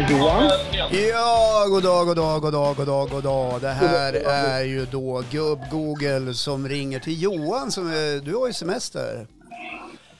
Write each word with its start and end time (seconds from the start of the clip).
Johan. 0.00 0.50
Ja, 0.90 1.66
god 1.68 1.82
dag, 1.82 2.06
god 2.06 2.16
dag, 2.16 2.40
god 2.40 2.52
dag, 2.52 2.76
god 2.76 2.86
dag, 2.86 3.08
god 3.10 3.22
dag. 3.22 3.60
Det 3.60 3.68
här 3.68 4.12
är 4.12 4.64
ju 4.64 4.86
då 4.90 5.22
gubb-Google 5.30 6.34
som 6.34 6.68
ringer 6.68 6.98
till 6.98 7.22
Johan 7.22 7.70
som 7.70 7.86
är, 7.86 8.24
du 8.24 8.36
har 8.36 8.46
ju 8.46 8.52
semester. 8.52 9.26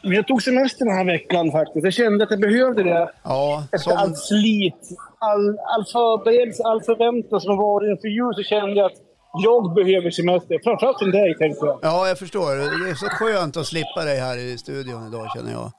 Men 0.03 0.13
jag 0.13 0.27
tog 0.27 0.43
semester 0.43 0.85
den 0.85 0.95
här 0.97 1.05
veckan 1.05 1.53
faktiskt. 1.53 1.85
Jag 1.85 1.93
kände 1.93 2.25
att 2.25 2.31
jag 2.31 2.41
behövde 2.41 2.83
det. 2.83 3.11
Ja, 3.23 3.65
Efter 3.73 3.79
som, 3.91 3.99
allt 3.99 4.19
slit, 4.19 4.83
all, 5.19 5.49
all 5.75 5.85
förberedelse, 5.93 6.63
all 6.63 6.83
förväntan 6.83 7.41
som 7.41 7.57
varit 7.57 7.91
inför 7.91 8.09
jul 8.09 8.35
så 8.35 8.43
kände 8.43 8.75
jag 8.77 8.87
att 8.87 8.99
jag 9.45 9.75
behöver 9.75 10.11
semester. 10.11 10.59
Framförallt 10.65 10.99
från 10.99 11.11
dig 11.11 11.35
tänkte 11.39 11.67
jag. 11.67 11.79
ja, 11.83 12.09
jag 12.09 12.19
förstår. 12.19 12.57
Det 12.57 12.91
är 12.91 12.95
så 12.95 13.07
skönt 13.07 13.57
att 13.57 13.67
slippa 13.67 14.05
dig 14.05 14.19
här 14.21 14.39
i 14.39 14.59
studion 14.59 15.07
idag 15.09 15.27
känner 15.37 15.53
jag. 15.53 15.73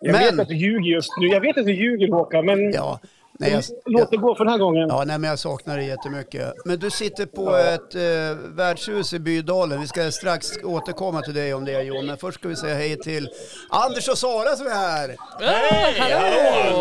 Jag 0.00 0.12
Men- 0.12 0.22
vet 0.22 0.40
att 0.40 0.48
du 0.48 0.56
ljuger 0.56 0.90
just 0.90 1.10
nu. 1.20 1.26
Jag 1.26 1.40
vet 1.40 1.58
att 1.58 1.66
du 1.66 1.72
ljuger 1.74 2.08
Håkan, 2.12 2.46
men 2.46 2.72
Ja, 2.72 3.00
nej, 3.38 3.50
jag, 3.52 3.62
låt 3.86 4.10
det 4.10 4.16
gå 4.16 4.34
för 4.34 4.44
den 4.44 4.52
här 4.52 4.58
gången. 4.58 4.88
ja, 4.88 5.04
nej, 5.06 5.18
men 5.18 5.30
jag 5.30 5.38
saknar 5.38 5.76
dig 5.76 5.86
jättemycket. 5.86 6.52
Men 6.64 6.78
du 6.78 6.90
sitter 6.90 7.26
på 7.26 7.56
ett 7.56 7.94
eh, 7.94 8.38
värdshus 8.56 9.12
i 9.12 9.18
Bydalen. 9.18 9.80
Vi 9.80 9.86
ska 9.86 10.10
strax 10.10 10.46
återkomma 10.64 11.20
till 11.22 11.34
dig 11.34 11.54
om 11.54 11.64
det 11.64 11.82
Johan. 11.82 12.06
Men 12.06 12.16
först 12.16 12.38
ska 12.38 12.48
vi 12.48 12.56
säga 12.56 12.74
hej 12.74 12.96
till 12.98 13.28
Anders 13.70 14.08
och 14.08 14.18
Sara 14.18 14.56
som 14.56 14.66
är 14.66 14.70
här. 14.70 15.16
Hej! 15.40 15.94
Hallå! 15.98 16.76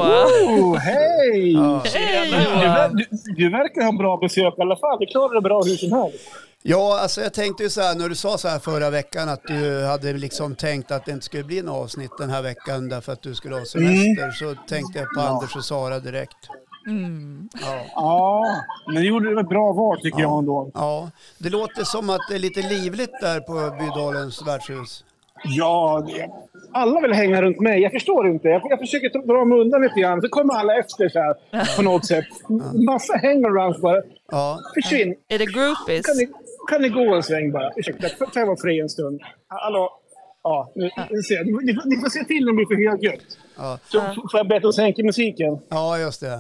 Oh, 0.48 0.76
hej! 0.78 1.56
Hej 1.94 2.32
Du, 2.32 2.38
Johan! 2.66 2.96
du, 2.96 3.06
du 3.36 3.50
verkar 3.50 3.82
ha 3.84 3.92
bra 3.92 4.18
besök 4.18 4.54
i 4.58 4.62
alla 4.62 4.76
fall. 4.78 5.00
Du 5.00 5.06
klarar 5.06 5.34
det 5.36 5.42
bra 5.42 5.62
hur 5.64 5.76
som 5.76 5.92
helst. 5.92 6.20
Ja, 6.64 7.00
alltså 7.00 7.22
jag 7.22 7.34
tänkte 7.34 7.64
ju 7.64 7.70
så 7.70 7.82
här 7.82 7.96
när 7.96 8.10
du 8.10 8.16
sa 8.16 8.38
så 8.38 8.48
här 8.48 8.60
förra 8.60 8.90
veckan 8.90 9.30
att 9.30 9.44
du 9.48 9.86
hade 9.86 10.14
liksom 10.14 10.56
tänkt 10.56 10.92
att 10.92 11.06
det 11.06 11.12
inte 11.12 11.26
skulle 11.26 11.44
bli 11.44 11.62
något 11.62 11.84
avsnitt 11.84 12.12
den 12.20 12.30
här 12.30 12.42
veckan 12.42 12.90
därför 12.90 13.14
att 13.14 13.22
du 13.22 13.36
skulle 13.36 13.56
ha 13.56 13.66
semester 13.66 14.32
så 14.32 14.56
tänkte 14.68 15.00
jag 15.00 15.14
på 15.16 15.22
Anders 15.22 15.56
och 15.56 15.66
Sara 15.66 16.00
direkt. 16.00 16.38
Ja. 17.62 17.82
Ja, 17.96 18.46
men 18.86 18.96
du 18.96 19.08
gjorde 19.08 19.40
ett 19.42 19.50
bra 19.50 19.74
val 19.74 20.02
tycker 20.02 20.20
jag 20.20 20.40
ändå. 20.40 20.72
ja, 20.74 21.12
det 21.38 21.50
låter 21.50 21.84
som 21.84 22.10
att 22.10 22.22
det 22.30 22.36
är 22.36 22.40
lite 22.40 22.62
livligt 22.62 23.22
där 23.22 23.40
på 23.40 23.54
Bydalens 23.80 24.48
värdshus. 24.48 25.04
Ja, 25.44 26.06
det, 26.08 26.30
alla 26.74 27.02
vill 27.02 27.14
hänga 27.14 27.42
runt 27.42 27.60
mig. 27.60 27.82
Jag 27.82 27.92
förstår 27.92 28.28
inte. 28.30 28.48
Jag, 28.48 28.62
jag 28.70 28.80
försöker 28.80 29.28
dra 29.28 29.46
mig 29.46 29.60
undan 29.60 29.82
lite 29.82 30.00
grann, 30.00 30.22
så 30.22 30.30
kommer 30.30 30.54
alla 30.54 30.76
efter 30.80 31.10
så 31.10 31.20
här, 31.20 31.76
på 31.78 31.82
något 31.82 32.06
sätt. 32.06 32.26
Massa 32.74 33.18
hangarounds 33.18 33.82
bara. 33.82 34.02
Ja, 34.32 34.60
Försvinn. 34.74 35.16
Är 35.28 35.40
det 35.40 35.46
groupies? 35.46 36.06
Kan 36.68 36.82
ni, 36.82 36.90
kan 36.90 37.00
ni 37.02 37.06
gå 37.08 37.16
en 37.16 37.24
sväng 37.24 37.52
bara? 37.52 37.72
Ursäkta, 37.76 38.08
får 38.10 38.28
jag 38.36 38.46
vara 38.46 38.58
fri 38.58 38.80
en 38.80 38.90
stund? 38.90 39.22
Hallå? 39.48 40.00
Ja, 40.44 40.72
nu, 40.76 40.90
nu 41.10 41.22
ser 41.22 41.36
jag. 41.36 41.46
Ni, 41.46 41.52
ni, 41.52 41.74
får- 41.74 41.90
ni 41.90 41.96
får 42.02 42.10
se 42.10 42.24
till 42.24 42.50
om 42.50 42.56
det 42.58 42.66
blir 42.66 42.76
för 42.78 42.90
högljutt. 42.92 43.38
ja, 43.58 43.80
Så 43.88 44.02
får 44.02 44.30
jag 44.34 44.66
att 44.66 44.76
sänka 44.76 45.04
musiken. 45.04 45.60
ja 45.70 45.98
just 46.00 46.22
det. 46.22 46.34
Eh, 46.34 46.40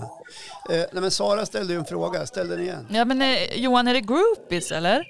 nej, 0.69 0.87
men 1.01 1.11
Sara 1.11 1.45
ställde 1.45 1.73
ju 1.73 1.79
en 1.79 1.85
fråga, 1.85 2.25
ställ 2.25 2.47
den 2.49 2.59
igen. 2.61 2.87
Ja 2.89 3.05
men 3.05 3.21
eh, 3.21 3.27
Johan, 3.55 3.87
är 3.87 3.93
det 3.93 4.01
groupies 4.01 4.71
eller? 4.71 5.03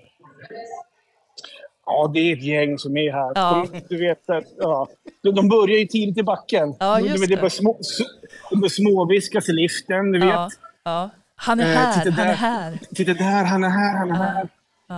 Ja, 1.85 2.11
det 2.13 2.19
är 2.19 2.33
ett 2.33 2.43
gäng 2.43 2.77
som 2.77 2.97
är 2.97 3.11
här. 3.11 3.31
Ja. 3.35 3.65
De, 3.73 3.81
du 3.89 3.97
vet 4.07 4.29
att, 4.29 4.43
ja. 4.57 4.87
de, 5.23 5.35
de 5.35 5.49
börjar 5.49 5.77
ju 5.77 5.85
tidigt 5.85 6.17
i 6.17 6.23
backen. 6.23 6.75
Ja, 6.79 6.95
De- 6.99 7.01
just 7.07 7.21
de, 7.23 7.27
det. 7.27 7.35
börjar 7.35 7.49
små, 7.49 7.79
de 8.49 8.59
börjar 8.59 8.69
småviskas 8.69 9.49
i 9.49 9.53
liften, 9.53 10.11
du 10.11 10.19
vet. 10.19 10.29
Ja, 10.29 10.49
ja. 10.83 11.09
Han 11.35 11.59
är 11.59 11.63
Eh, 11.63 11.69
här, 11.77 12.03
titta 12.03 12.11
han 12.15 12.23
är 12.27 12.27
där. 12.29 12.35
här. 12.35 12.79
Titta 12.95 13.13
där, 13.13 13.43
han 13.43 13.63
är 13.63 13.69
här, 13.69 13.97
han 13.97 14.11
är 14.11 14.15
här. 14.15 14.47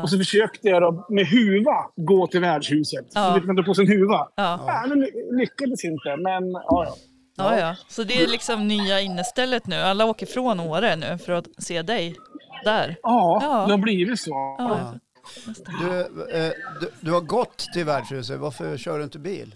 Och 0.04 0.10
så 0.10 0.18
försökte 0.18 0.68
jag 0.68 0.82
då 0.82 1.06
med 1.10 1.28
huva 1.28 1.76
gå 1.96 2.28
till 2.28 2.40
värdshuset. 2.42 3.06
Ja. 3.14 3.28
Du 3.34 3.40
vet, 3.40 3.48
man 3.48 3.56
drar 3.56 3.64
på 3.64 3.74
sig 3.74 3.86
en 3.86 3.92
huva. 3.92 4.28
Ja. 4.36 4.60
Ja, 4.68 4.86
men 4.90 5.00
ly- 5.00 5.38
lyckades 5.40 5.84
inte, 5.84 6.18
men 6.18 6.52
ja, 6.52 6.86
ja. 6.88 6.96
Ja, 7.38 7.60
ja. 7.60 7.76
Så 7.90 8.04
det 8.04 8.24
är 8.24 8.28
liksom 8.28 8.68
nya 8.68 9.02
innestället 9.02 9.68
nu. 9.68 9.76
Alla 9.76 10.06
åker 10.06 10.26
från 10.26 10.60
Åre 10.60 10.96
nu 10.96 11.18
för 11.18 11.34
att 11.34 11.46
se 11.58 11.82
dig 11.82 12.16
där. 12.64 12.96
Ja, 13.04 13.40
Ja. 13.42 13.66
det 13.66 13.74
har 13.74 13.78
blivit 13.78 14.20
så. 14.20 14.56
Ja. 14.58 14.94
Du, 15.82 16.00
eh, 16.38 16.52
du, 16.82 16.90
du 17.02 17.12
har 17.12 17.22
gått 17.22 17.58
till 17.74 17.86
värdshuset, 17.86 18.40
varför 18.40 18.78
kör 18.78 18.98
du 18.98 19.04
inte 19.04 19.20
bil? 19.20 19.56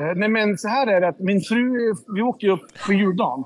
Eh, 0.00 0.14
nej, 0.16 0.28
men 0.28 0.58
så 0.58 0.68
här 0.68 0.86
är 0.86 1.00
det 1.00 1.08
att 1.08 1.18
min 1.20 1.40
fru, 1.40 1.94
vi 2.14 2.22
åkte 2.22 2.46
ju 2.46 2.52
upp 2.52 2.66
på 2.86 2.92
juldagen. 2.92 3.44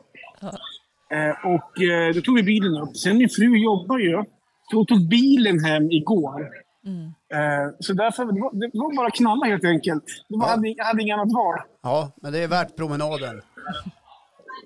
Eh, 1.13 1.47
och 1.55 1.83
eh, 1.83 2.15
då 2.15 2.21
tog 2.21 2.37
vi 2.37 2.43
bilen 2.43 2.77
upp. 2.83 2.97
Sen 2.97 3.19
min 3.19 3.29
fru 3.29 3.57
jobbar 3.59 3.99
ju. 3.99 4.25
Hon 4.73 4.87
tog 4.87 5.09
bilen 5.09 5.65
hem 5.65 5.91
igår. 5.91 6.41
Eh, 7.35 7.71
så 7.81 7.93
därför, 7.93 8.25
det 8.25 8.41
var, 8.41 8.53
det 8.61 8.71
var 8.79 8.97
bara 8.97 9.07
att 9.07 9.15
knalla 9.15 9.47
helt 9.47 9.65
enkelt. 9.65 10.05
Det 10.29 10.37
var, 10.39 10.47
Ja. 10.47 10.51
hade, 10.51 10.69
jag 10.69 10.85
hade 10.85 11.03
inget 11.03 11.15
annat 11.15 11.33
val. 11.35 11.59
Ja, 11.83 12.13
men 12.23 12.33
det 12.33 12.39
är 12.39 12.49
värt 12.49 12.77
promenaden. 12.77 13.43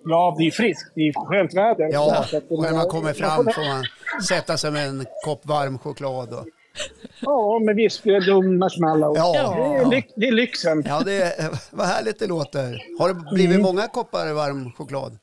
Ja, 0.05 0.35
det 0.39 0.47
är 0.47 0.51
friskt. 0.51 0.93
Det 0.95 1.01
är 1.01 1.13
skönt 1.27 1.55
väder. 1.55 1.89
Ja, 1.93 2.25
och 2.51 2.63
när 2.63 2.73
man 2.73 2.89
kommer 2.89 3.13
fram 3.13 3.45
får- 3.45 3.75
man 3.75 3.85
sätta 4.29 4.57
sig 4.57 4.71
med 4.71 4.89
en 4.89 5.05
kopp 5.25 5.47
varm 5.47 5.79
choklad. 5.79 6.33
Och, 6.33 6.47
Ja, 7.21 7.59
med 7.65 7.77
vispgrädde 7.77 8.43
marshmallow. 8.43 9.17
Ja. 9.17 9.33
Det, 9.33 9.77
är 9.87 9.91
lyx, 9.91 10.13
det 10.17 10.29
är 10.29 10.33
lyxen. 10.33 10.83
ja, 10.87 11.03
det 11.05 11.23
är, 11.23 11.51
vad 11.77 11.87
härligt 11.87 12.19
det 12.19 12.27
låter. 12.27 12.79
Har 12.99 13.09
det 13.09 13.15
blivit 13.35 13.55
Mm. 13.55 13.63
många 13.67 13.87
koppar 13.89 14.33
varm 14.33 14.73
choklad? 14.73 15.19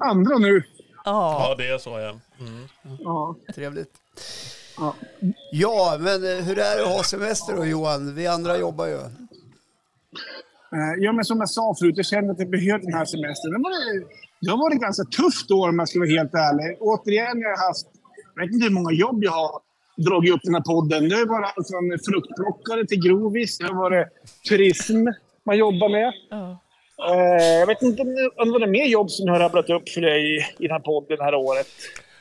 Andra 0.00 0.38
nu. 0.38 0.62
Ja. 1.04 1.46
Ja, 1.48 1.54
det 1.58 1.68
är 1.68 1.78
så 1.78 1.90
ja. 1.90 2.08
Mm. 2.46 2.66
Ja. 3.00 3.36
Trevligt. 3.54 3.90
Ja. 4.78 4.94
Ja, 5.52 5.96
men 6.00 6.24
eh, 6.38 6.44
hur 6.44 6.58
är 6.58 6.76
det 6.76 6.82
att 6.82 6.88
ha 6.96 7.02
semester 7.02 7.56
då 7.56 7.64
Johan? 7.64 8.14
Vi 8.14 8.26
andra 8.26 8.58
jobbar 8.58 8.86
ju. 8.86 8.94
Eh, 10.76 10.94
Ja, 10.98 11.12
men 11.12 11.24
som 11.24 11.38
jag 11.38 11.48
sa 11.50 11.74
förut, 11.78 11.94
jag 11.96 12.06
kände 12.06 12.32
att 12.32 12.38
jag 12.38 12.50
behövde 12.50 12.86
den 12.86 12.94
här 12.94 13.04
semestern. 13.04 13.50
Det 13.52 13.58
var, 13.58 13.72
det 14.40 14.50
har 14.50 14.58
varit 14.58 14.74
ett 14.74 14.80
ganska 14.80 15.04
tufft 15.04 15.50
år 15.50 15.68
om 15.68 15.78
jag 15.78 15.88
ska 15.88 15.98
vara 15.98 16.08
helt 16.08 16.34
ärlig. 16.34 16.76
Återigen, 16.80 17.40
jag 17.40 17.50
har 17.56 17.66
haft, 17.68 17.86
jag 18.34 18.42
vet 18.44 18.52
inte 18.54 18.64
hur 18.66 18.74
många 18.74 18.92
jobb 18.92 19.24
jag 19.24 19.32
har 19.32 19.50
dragit 19.96 20.34
upp 20.34 20.40
den 20.42 20.54
här 20.54 20.62
podden. 20.62 21.08
Det 21.08 21.14
har 21.16 21.26
varit 21.26 21.52
allt 21.56 21.68
från 21.70 21.98
fruktplockare 22.08 22.86
till 22.86 23.00
grovis. 23.06 23.58
Det 23.58 23.64
har 23.66 23.74
varit 23.74 24.06
turism 24.48 24.98
man 25.46 25.56
jobbar 25.58 25.88
med. 25.88 26.12
Ja. 26.30 26.58
Eh, 27.10 27.58
jag 27.60 27.66
vet 27.66 27.82
inte 27.82 28.02
om 28.02 28.08
det, 28.14 28.22
det 28.44 28.50
var 28.50 28.66
mer 28.66 28.84
jobb 28.84 29.10
som 29.10 29.26
jag 29.26 29.34
har 29.34 29.40
rabblat 29.40 29.70
upp 29.70 29.88
för 29.88 30.00
dig 30.00 30.36
i 30.58 30.62
den 30.66 30.70
här 30.70 30.78
podden 30.78 31.18
det 31.18 31.24
här 31.24 31.34
året. 31.34 31.66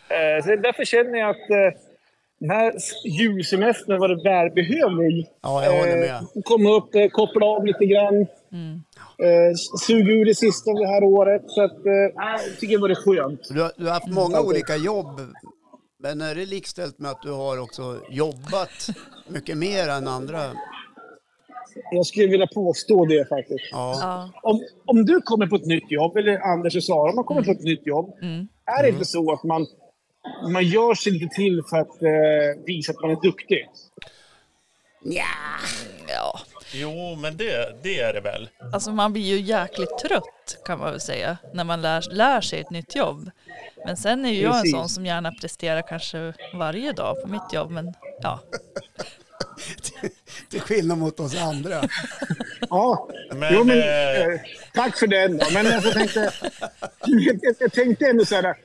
Eh, 0.10 0.44
så 0.44 0.56
därför 0.56 0.86
känner 0.86 1.20
jag 1.20 1.30
att 1.30 1.50
eh, 1.50 1.80
den 2.40 2.50
här 2.50 2.74
julsemestern 3.06 3.92
har 3.92 4.00
varit 4.00 4.26
välbehövlig. 4.26 5.28
Ja, 5.42 5.66
jag 5.66 5.72
håller 5.72 5.98
med. 5.98 6.10
Eh, 6.10 6.22
komma 6.44 6.70
upp, 6.70 6.96
eh, 6.96 7.08
koppla 7.08 7.46
av 7.46 7.66
lite 7.66 7.86
grann. 7.86 8.22
Eh, 9.26 9.54
suga 9.86 10.12
ur 10.12 10.26
det 10.26 10.36
sista 10.36 10.72
av 10.72 10.78
det 10.78 10.88
här 10.88 11.04
året. 11.04 11.42
Så 11.48 11.64
att, 11.64 11.86
eh, 11.86 11.94
jag 12.16 12.60
tycker 12.60 12.78
det 12.78 12.82
var 12.82 12.96
skönt. 12.96 13.48
Du 13.50 13.62
har, 13.62 13.72
du 13.78 13.86
har 13.86 13.94
haft 13.94 14.08
många 14.08 14.42
olika 14.42 14.76
jobb. 14.76 15.22
Men 16.00 16.22
är 16.22 16.36
det 16.36 16.46
likställt 16.46 17.00
med 17.00 17.12
att 17.12 17.22
du 17.22 17.32
har 17.32 17.60
också 17.60 18.00
jobbat 18.10 18.90
mycket 19.28 19.58
mer 19.58 19.90
än 19.90 20.08
andra? 20.08 20.42
Jag 21.92 22.06
skulle 22.06 22.28
vilja 22.28 22.48
påstå 22.48 23.06
det 23.06 23.30
faktiskt. 23.30 23.70
Ja. 23.72 23.98
Ja. 24.02 24.30
Om, 24.44 24.64
om 24.86 25.06
du 25.06 25.22
kommer 25.22 25.48
på 25.48 25.56
ett 25.56 25.66
nytt 25.66 25.92
jobb, 25.92 26.18
eller 26.18 26.40
Anders 26.40 26.76
och 26.76 26.84
Sara, 26.84 27.10
om 27.10 27.16
man 27.16 27.26
kommer 27.26 27.44
på 27.44 27.52
ett 27.52 27.64
nytt 27.64 27.88
jobb. 27.88 28.14
Är 28.66 28.84
det 28.84 28.90
inte 28.90 29.06
så 29.06 29.32
att 29.32 29.44
man, 29.44 29.68
man 30.52 30.64
gör 30.64 30.94
sig 30.96 31.12
lite 31.12 31.36
till 31.36 31.62
för 31.70 31.78
att 31.78 32.02
eh, 32.02 32.64
visa 32.66 32.92
att 32.92 33.02
man 33.02 33.12
är 33.12 33.22
duktig? 33.22 33.68
ja. 36.08 36.40
Jo, 36.74 37.16
men 37.16 37.38
det, 37.38 37.76
det 37.84 38.00
är 38.00 38.14
det 38.14 38.22
väl. 38.22 38.50
Alltså 38.74 38.92
man 38.92 39.14
blir 39.14 39.22
ju 39.22 39.40
jäkligt 39.40 39.98
trött 39.98 40.58
kan 40.66 40.80
man 40.80 40.92
väl 40.92 41.00
säga 41.00 41.38
när 41.54 41.64
man 41.64 41.82
lär, 41.82 42.14
lär 42.14 42.42
sig 42.42 42.60
ett 42.60 42.70
nytt 42.70 42.96
jobb. 42.96 43.32
Men 43.86 43.98
sen 43.98 44.26
är 44.26 44.30
ju 44.30 44.42
jag 44.42 44.60
en 44.60 44.72
sån 44.72 44.90
som 44.90 45.06
gärna 45.06 45.32
presterar 45.32 45.82
kanske 45.82 46.34
varje 46.54 46.92
dag 46.92 47.22
på 47.22 47.28
mitt 47.28 47.54
jobb. 47.54 47.72
Men 47.72 47.94
ja, 48.22 48.40
Till 50.50 50.62
skillnad 50.62 50.98
mot 50.98 51.20
oss 51.20 51.42
andra. 51.42 51.82
Ja, 52.70 53.08
Men, 53.36 53.54
jo, 53.54 53.64
men, 53.64 53.78
eh, 53.78 54.22
eh, 54.22 54.40
tack 54.74 54.98
för 54.98 55.08
den. 55.08 55.38
Då. 55.38 55.46
Men 55.54 55.66
jag 55.66 55.94
tänkte, 55.94 56.32
jag, 57.06 57.56
jag 57.60 57.74
tänkte 57.74 58.06
ändå 58.06 58.26
så 58.26 58.36
här, 58.36 58.56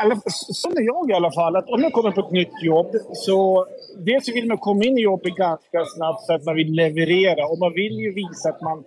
alla, 0.00 0.14
är 0.14 0.86
jag 0.86 1.10
i 1.10 1.12
alla 1.12 1.32
fall, 1.32 1.56
att 1.56 1.68
om 1.68 1.82
jag 1.82 1.92
kommer 1.92 2.10
på 2.10 2.20
ett 2.20 2.30
nytt 2.30 2.62
jobb 2.62 2.90
så 3.12 3.66
dels 3.96 4.28
vill 4.28 4.48
man 4.48 4.58
komma 4.58 4.84
in 4.84 4.98
i 4.98 5.02
jobbet 5.02 5.34
ganska 5.34 5.84
snabbt 5.96 6.26
för 6.26 6.34
att 6.34 6.44
man 6.44 6.54
vill 6.54 6.72
leverera 6.72 7.46
och 7.46 7.58
man 7.58 7.72
vill 7.72 7.92
ju 7.92 8.14
visa 8.14 8.48
att 8.48 8.60
man 8.60 8.84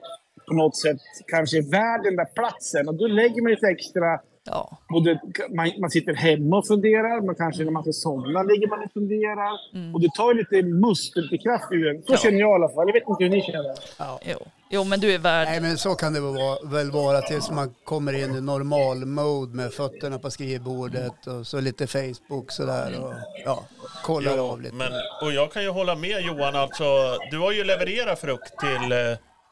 på 0.47 0.53
något 0.53 0.77
sätt 0.77 0.97
kanske 1.27 1.57
är 1.57 1.71
värd 1.71 2.03
den 2.03 2.15
där 2.15 2.25
platsen 2.35 2.87
och 2.87 2.95
då 2.95 3.07
lägger 3.07 3.41
man 3.41 3.51
lite 3.51 3.67
extra 3.67 4.19
ja, 4.45 4.77
Både, 4.89 5.19
man, 5.55 5.71
man 5.79 5.89
sitter 5.89 6.13
hemma 6.13 6.57
och 6.57 6.67
funderar, 6.67 7.21
men 7.21 7.35
kanske 7.35 7.63
när 7.63 7.71
man 7.71 7.83
ska 7.83 7.91
somna 7.93 8.43
ligger 8.43 8.67
man 8.67 8.83
och 8.83 8.91
funderar. 8.93 9.51
Och 9.93 10.01
det 10.01 10.09
tar 10.15 10.33
ju 10.33 10.37
lite 10.39 10.61
muskelkraft 10.67 11.71
ur 11.71 11.87
en. 11.89 12.03
Så 12.03 12.13
Ja. 12.13 12.17
känner 12.17 12.39
jag 12.39 12.49
i 12.51 12.53
alla 12.63 12.69
fall. 12.69 12.87
Jag 12.87 12.93
vet 12.93 13.07
inte 13.09 13.23
hur 13.23 13.29
ni 13.31 13.41
känner. 13.41 13.75
jo. 14.31 14.37
jo 14.69 14.83
men 14.83 14.99
du 14.99 15.13
är 15.13 15.19
värd. 15.19 15.47
Nej 15.47 15.61
men 15.61 15.77
så 15.77 15.95
kan 15.95 16.13
det 16.13 16.21
väl 16.21 16.33
vara, 16.33 16.57
väl 16.63 16.91
vara 16.91 17.21
tills 17.21 17.51
man 17.51 17.73
kommer 17.83 18.13
in 18.23 18.35
i 18.35 18.41
normal 18.41 19.05
mode 19.05 19.55
med 19.55 19.73
fötterna 19.73 20.19
på 20.19 20.31
skrivbordet 20.31 21.27
och 21.27 21.47
så 21.47 21.59
lite 21.59 21.87
Facebook 21.87 22.51
sådär 22.51 22.99
och 23.03 23.13
ja, 23.45 23.63
kollar 24.03 24.33
Jo, 24.37 24.43
av 24.43 24.61
lite. 24.61 24.75
men, 24.75 24.91
och 25.21 25.31
jag 25.33 25.51
kan 25.51 25.63
ju 25.63 25.69
hålla 25.69 25.95
med 25.95 26.21
Johan, 26.21 26.55
alltså, 26.55 26.83
du 27.31 27.39
har 27.39 27.51
ju 27.51 27.63
levererat 27.63 28.19
frukt 28.19 28.53
till, 28.59 28.91
eh, 28.91 28.97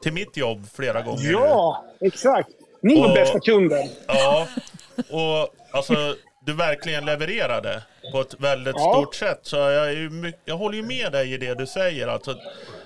till 0.02 0.12
mitt 0.12 0.36
jobb 0.36 0.66
flera 0.74 1.02
gånger. 1.02 1.30
Ja, 1.32 1.84
exakt. 2.00 2.48
Ni 2.82 3.00
var 3.00 3.08
Och- 3.08 3.14
bästa 3.14 3.40
kunden. 3.40 3.88
Ja, 4.06 4.46
och 5.10 5.54
alltså 5.70 6.16
du 6.46 6.52
verkligen 6.52 7.04
levererade 7.04 7.82
på 8.12 8.20
ett 8.20 8.34
väldigt 8.40 8.74
Ja. 8.78 8.92
stort 8.94 9.14
sätt. 9.14 9.40
Så 9.42 9.56
jag, 9.56 9.86
är 9.88 9.90
ju 9.90 10.32
jag 10.44 10.56
håller 10.56 10.76
ju 10.76 10.82
med 10.82 11.12
dig 11.12 11.32
i 11.32 11.36
det 11.36 11.54
du 11.54 11.66
säger. 11.66 12.08
Alltså, 12.08 12.34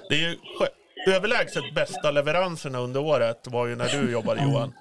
det 0.08 0.14
är 0.14 0.18
ju 0.18 0.36
överlägset 1.14 1.74
bästa 1.74 2.10
leveranserna 2.10 2.78
under 2.78 3.00
året 3.00 3.38
var 3.44 3.66
ju 3.66 3.76
när 3.76 3.88
du 3.88 4.12
jobbade 4.12 4.42
Johan. 4.42 4.74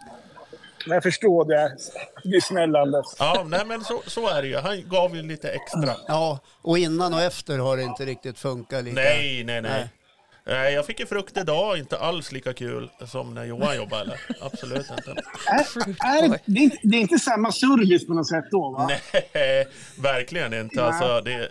Jag 0.85 1.03
förstår 1.03 1.45
det. 1.45 1.77
Du 2.24 2.38
är 2.38 2.41
snäll 2.41 2.75
Anders. 2.75 3.06
Ja, 3.19 3.44
nej 3.47 3.65
men 3.65 3.83
så, 3.83 4.01
så 4.07 4.30
är 4.30 4.41
det 4.41 4.47
ju. 4.47 4.57
Han 4.57 4.89
gav 4.89 5.15
ju 5.15 5.21
lite 5.21 5.50
extra. 5.50 5.95
Ja, 6.07 6.39
och 6.62 6.77
innan 6.77 7.13
och 7.13 7.21
efter 7.21 7.57
har 7.59 7.77
det 7.77 7.83
inte 7.83 8.06
riktigt 8.06 8.39
funkat 8.39 8.83
lika. 8.83 8.95
Nej, 8.95 9.44
nej, 9.44 9.62
nej. 9.62 9.71
Nej. 9.71 9.89
Nej, 10.47 10.73
jag 10.73 10.85
fick 10.85 10.99
ju 10.99 11.05
frukt 11.05 11.38
idag, 11.38 11.77
inte 11.77 11.97
alls 11.97 12.31
lika 12.31 12.53
kul 12.53 12.89
som 13.07 13.33
när 13.33 13.45
Johan 13.45 13.75
jobbade. 13.75 14.01
Eller? 14.01 14.19
Absolut 14.41 14.89
inte. 14.97 15.11
Är, 15.47 16.23
är, 16.23 16.39
det, 16.45 16.59
är 16.59 16.63
inte, 16.63 16.77
det 16.83 16.97
är 16.97 17.01
inte 17.01 17.19
samma 17.19 17.51
service 17.51 18.07
på 18.07 18.13
något 18.13 18.27
sätt 18.27 18.45
då 18.51 18.69
va? 18.69 18.89
Nej, 19.33 19.67
verkligen 19.99 20.53
inte. 20.53 20.83
Alltså, 20.83 21.21
det, 21.21 21.49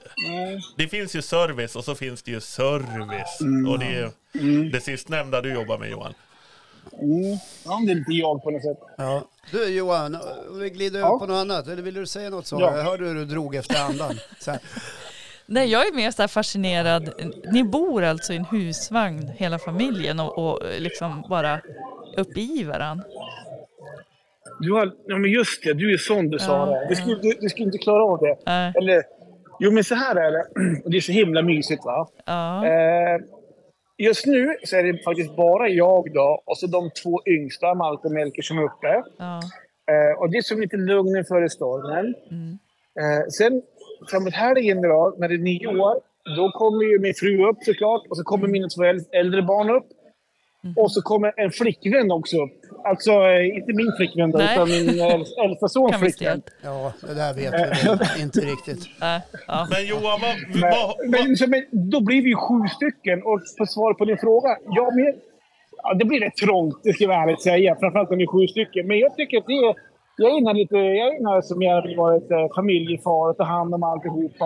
det 0.77 0.89
finns 0.89 1.17
ju 1.17 1.23
service 1.23 1.77
och 1.77 1.85
så 1.85 1.95
finns 1.95 2.23
det 2.23 2.31
ju 2.31 2.41
service. 2.41 3.41
Och 3.69 3.79
det 3.79 3.87
är 3.87 4.13
ju 4.41 4.71
det 4.71 4.81
sistnämnda 4.81 5.41
du 5.41 5.55
jobbar 5.55 5.79
med 5.79 5.91
Johan. 5.91 6.15
Mm. 7.03 7.39
Ja, 7.65 7.81
det 7.87 7.93
är 7.93 7.97
lite 7.97 8.13
jag 8.13 8.43
på 8.43 8.51
något 8.51 8.63
sätt. 8.63 8.79
Ja. 8.97 9.25
Du 9.51 9.69
Johan, 9.69 10.19
vi 10.61 10.71
glider 10.71 11.01
Ja. 11.01 11.07
över 11.07 11.19
på 11.19 11.27
något 11.27 11.41
annat. 11.41 11.69
Eller 11.69 11.83
vill 11.83 11.95
du 11.95 12.07
säga 12.07 12.31
något 12.31 12.47
så? 12.47 12.61
Ja. 12.61 12.77
Jag 12.77 12.85
hörde 12.85 13.05
hur 13.05 13.15
du 13.15 13.25
drog 13.25 13.55
efter 13.55 13.81
andan. 13.81 14.19
Nej, 15.47 15.69
jag 15.73 15.87
är 15.89 15.95
mer 15.97 16.11
så 16.11 16.29
fascinerad. 16.29 17.11
Ni 17.53 17.65
bor 17.65 18.03
alltså 18.05 18.33
i 18.33 18.37
en 18.37 18.45
husvagn 18.45 19.29
hela 19.29 19.59
familjen 19.59 20.21
och, 20.21 20.39
och 20.39 20.61
liksom 20.79 21.25
bara 21.29 21.61
upp 22.17 22.37
i 22.37 22.65
varann. 22.65 23.03
Du 24.61 24.73
har, 24.73 24.93
ja, 25.07 25.19
men 25.19 25.31
just 25.31 25.63
det, 25.65 25.73
du 25.75 25.93
är 25.93 25.97
sån 25.99 26.31
du 26.31 26.39
sa 26.39 26.53
Ja, 26.53 26.81
det. 26.81 26.87
Du 26.89 26.95
skulle, 26.97 27.17
du, 27.17 27.33
du 27.41 27.49
skulle 27.49 27.67
inte 27.67 27.79
klara 27.79 28.05
av 28.05 28.19
det. 28.19 28.37
Nej. 28.47 28.73
Eller, 28.77 29.03
jo 29.61 29.71
men 29.71 29.85
så 29.85 29.95
här 29.95 30.17
är 30.17 30.31
det. 30.33 30.45
Och 30.85 30.91
det 30.91 30.97
är 30.97 31.01
så 31.01 31.13
himla 31.13 31.43
mysigt 31.43 31.85
va. 31.85 32.09
Ja, 32.27 32.67
Eh, 32.67 33.21
just 33.99 34.27
nu 34.27 34.57
så 34.65 34.77
är 34.77 34.83
det 34.83 35.03
faktiskt 35.05 35.37
bara 35.37 35.69
jag 35.69 36.13
då 36.15 36.43
och 36.47 36.59
så 36.59 36.67
de 36.67 36.91
två 37.03 37.21
yngsta, 37.27 37.75
Malte 37.75 38.07
och 38.09 38.13
Melker, 38.15 38.43
som 38.43 38.59
är 38.59 38.63
uppe. 38.63 39.03
ja, 39.19 39.41
Eh, 39.91 40.21
och 40.21 40.31
det 40.31 40.37
är 40.39 40.43
som 40.43 40.61
lite 40.61 40.77
lugnen 40.77 41.25
före 41.25 41.49
stormen. 41.49 42.15
Mm. 42.31 42.59
Eh, 43.01 43.27
sen 43.39 43.63
framåt 44.11 44.35
helgen 44.35 44.83
då, 44.83 45.15
när 45.19 45.29
det 45.29 45.35
är 45.35 45.39
nyår, 45.39 45.95
då 46.37 46.51
kommer 46.51 46.85
ju 46.85 46.99
min 46.99 47.15
fru 47.15 47.49
upp 47.49 47.59
såklart. 47.65 48.03
Och 48.11 48.17
så 48.17 48.23
kommer 48.25 48.49
mina 48.49 48.69
två 48.69 48.83
äl- 48.83 49.09
äldre 49.13 49.43
barn 49.43 49.71
upp. 49.71 49.87
Mm. 50.65 50.75
Och 50.77 50.93
så 50.93 51.03
kommer 51.03 51.33
en 51.37 51.51
flickvän 51.51 52.11
också 52.11 52.37
upp. 52.37 52.61
Alltså 52.85 53.11
eh, 53.13 53.57
inte 53.57 53.73
min 53.73 53.93
flickvän 53.97 54.31
då, 54.31 54.39
Nej. 54.39 54.55
utan 54.55 54.69
min 54.69 54.89
äl- 54.89 55.45
äldsta 55.45 55.69
sons 55.69 55.97
flickvän. 55.97 56.43
Ja, 56.63 56.93
det 57.01 57.15
där 57.15 57.35
vet 57.35 57.53
vi 57.55 57.89
väl 57.89 57.99
inte 58.23 58.41
riktigt. 58.41 58.83
Nej, 59.01 59.21
ja. 59.49 59.69
Men 59.71 59.87
Johan, 59.87 60.21
vad... 60.23 60.35
Men, 60.61 61.11
men, 61.11 61.37
så, 61.37 61.47
men 61.51 61.63
då 61.91 62.01
blir 62.01 62.23
vi 62.23 62.29
ju 62.29 62.37
sju 62.37 62.69
stycken. 62.77 63.23
Och 63.23 63.41
för 63.59 63.65
svar 63.65 63.95
på 63.95 64.05
din 64.05 64.19
fråga, 64.19 64.49
ja, 64.65 64.91
men, 64.95 65.15
ja, 65.83 65.95
det 65.95 66.05
blir 66.05 66.21
rätt 66.21 66.37
trångt, 66.37 66.81
det 66.83 66.93
ska 66.93 67.05
jag 67.05 67.23
ärligt 67.23 67.43
säga. 67.43 67.77
Framförallt 67.81 68.11
om 68.11 68.17
vi 68.19 68.23
är 68.25 68.33
sju 68.41 68.47
stycken. 68.47 68.87
Men 68.87 68.99
jag 68.99 69.17
tycker 69.17 69.39
att 69.39 69.47
det 69.47 69.53
är... 69.53 69.75
Jag 70.17 70.31
är 70.33 70.37
inne 70.39 70.53
lite... 70.53 70.77
Jag 70.77 71.09
är 71.09 71.21
inne 71.21 71.43
som 71.43 71.63
jag 71.63 72.17
ett 72.17 72.31
eh, 72.31 72.55
familjefar 72.55 73.31
och 73.31 73.37
ta 73.37 73.45
hand 73.45 73.75
om 73.75 73.83
alltihopa. 73.83 74.45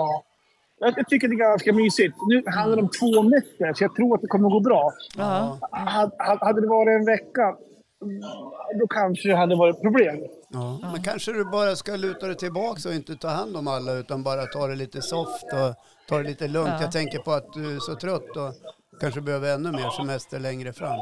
Jag, 0.80 0.94
jag 0.96 1.08
tycker 1.08 1.28
det 1.28 1.34
är 1.34 1.50
ganska 1.50 1.72
mysigt. 1.72 2.16
Nu 2.28 2.42
handlar 2.46 2.76
det 2.76 2.82
om 2.82 2.88
två 3.00 3.22
nätter, 3.22 3.74
så 3.74 3.84
jag 3.84 3.94
tror 3.94 4.14
att 4.14 4.20
det 4.20 4.26
kommer 4.26 4.48
gå 4.48 4.60
bra. 4.60 4.92
Ja. 5.16 5.58
Hade, 5.70 6.44
hade 6.44 6.60
det 6.60 6.66
varit 6.66 7.00
en 7.00 7.06
vecka, 7.06 7.56
då 8.80 8.86
kanske 8.86 9.28
det 9.28 9.36
hade 9.36 9.56
varit 9.56 9.80
problem. 9.80 10.16
Ja. 10.48 10.78
Men 10.92 11.02
kanske 11.02 11.32
du 11.32 11.44
bara 11.44 11.76
ska 11.76 11.96
luta 11.96 12.26
dig 12.26 12.36
tillbaka 12.36 12.88
och 12.88 12.94
inte 12.94 13.16
ta 13.16 13.28
hand 13.28 13.56
om 13.56 13.68
alla 13.68 13.92
utan 13.92 14.22
bara 14.22 14.46
ta 14.46 14.66
det 14.66 14.74
lite 14.74 15.02
soft 15.02 15.44
och 15.52 15.74
ta 16.08 16.18
det 16.18 16.24
lite 16.24 16.48
lugnt. 16.48 16.74
Ja. 16.78 16.82
Jag 16.82 16.92
tänker 16.92 17.18
på 17.18 17.32
att 17.32 17.52
du 17.52 17.76
är 17.76 17.78
så 17.78 17.94
trött 17.94 18.36
och 18.36 18.54
kanske 19.00 19.20
behöver 19.20 19.54
ännu 19.54 19.72
mer 19.72 19.90
semester 19.90 20.38
längre 20.38 20.72
fram. 20.72 20.98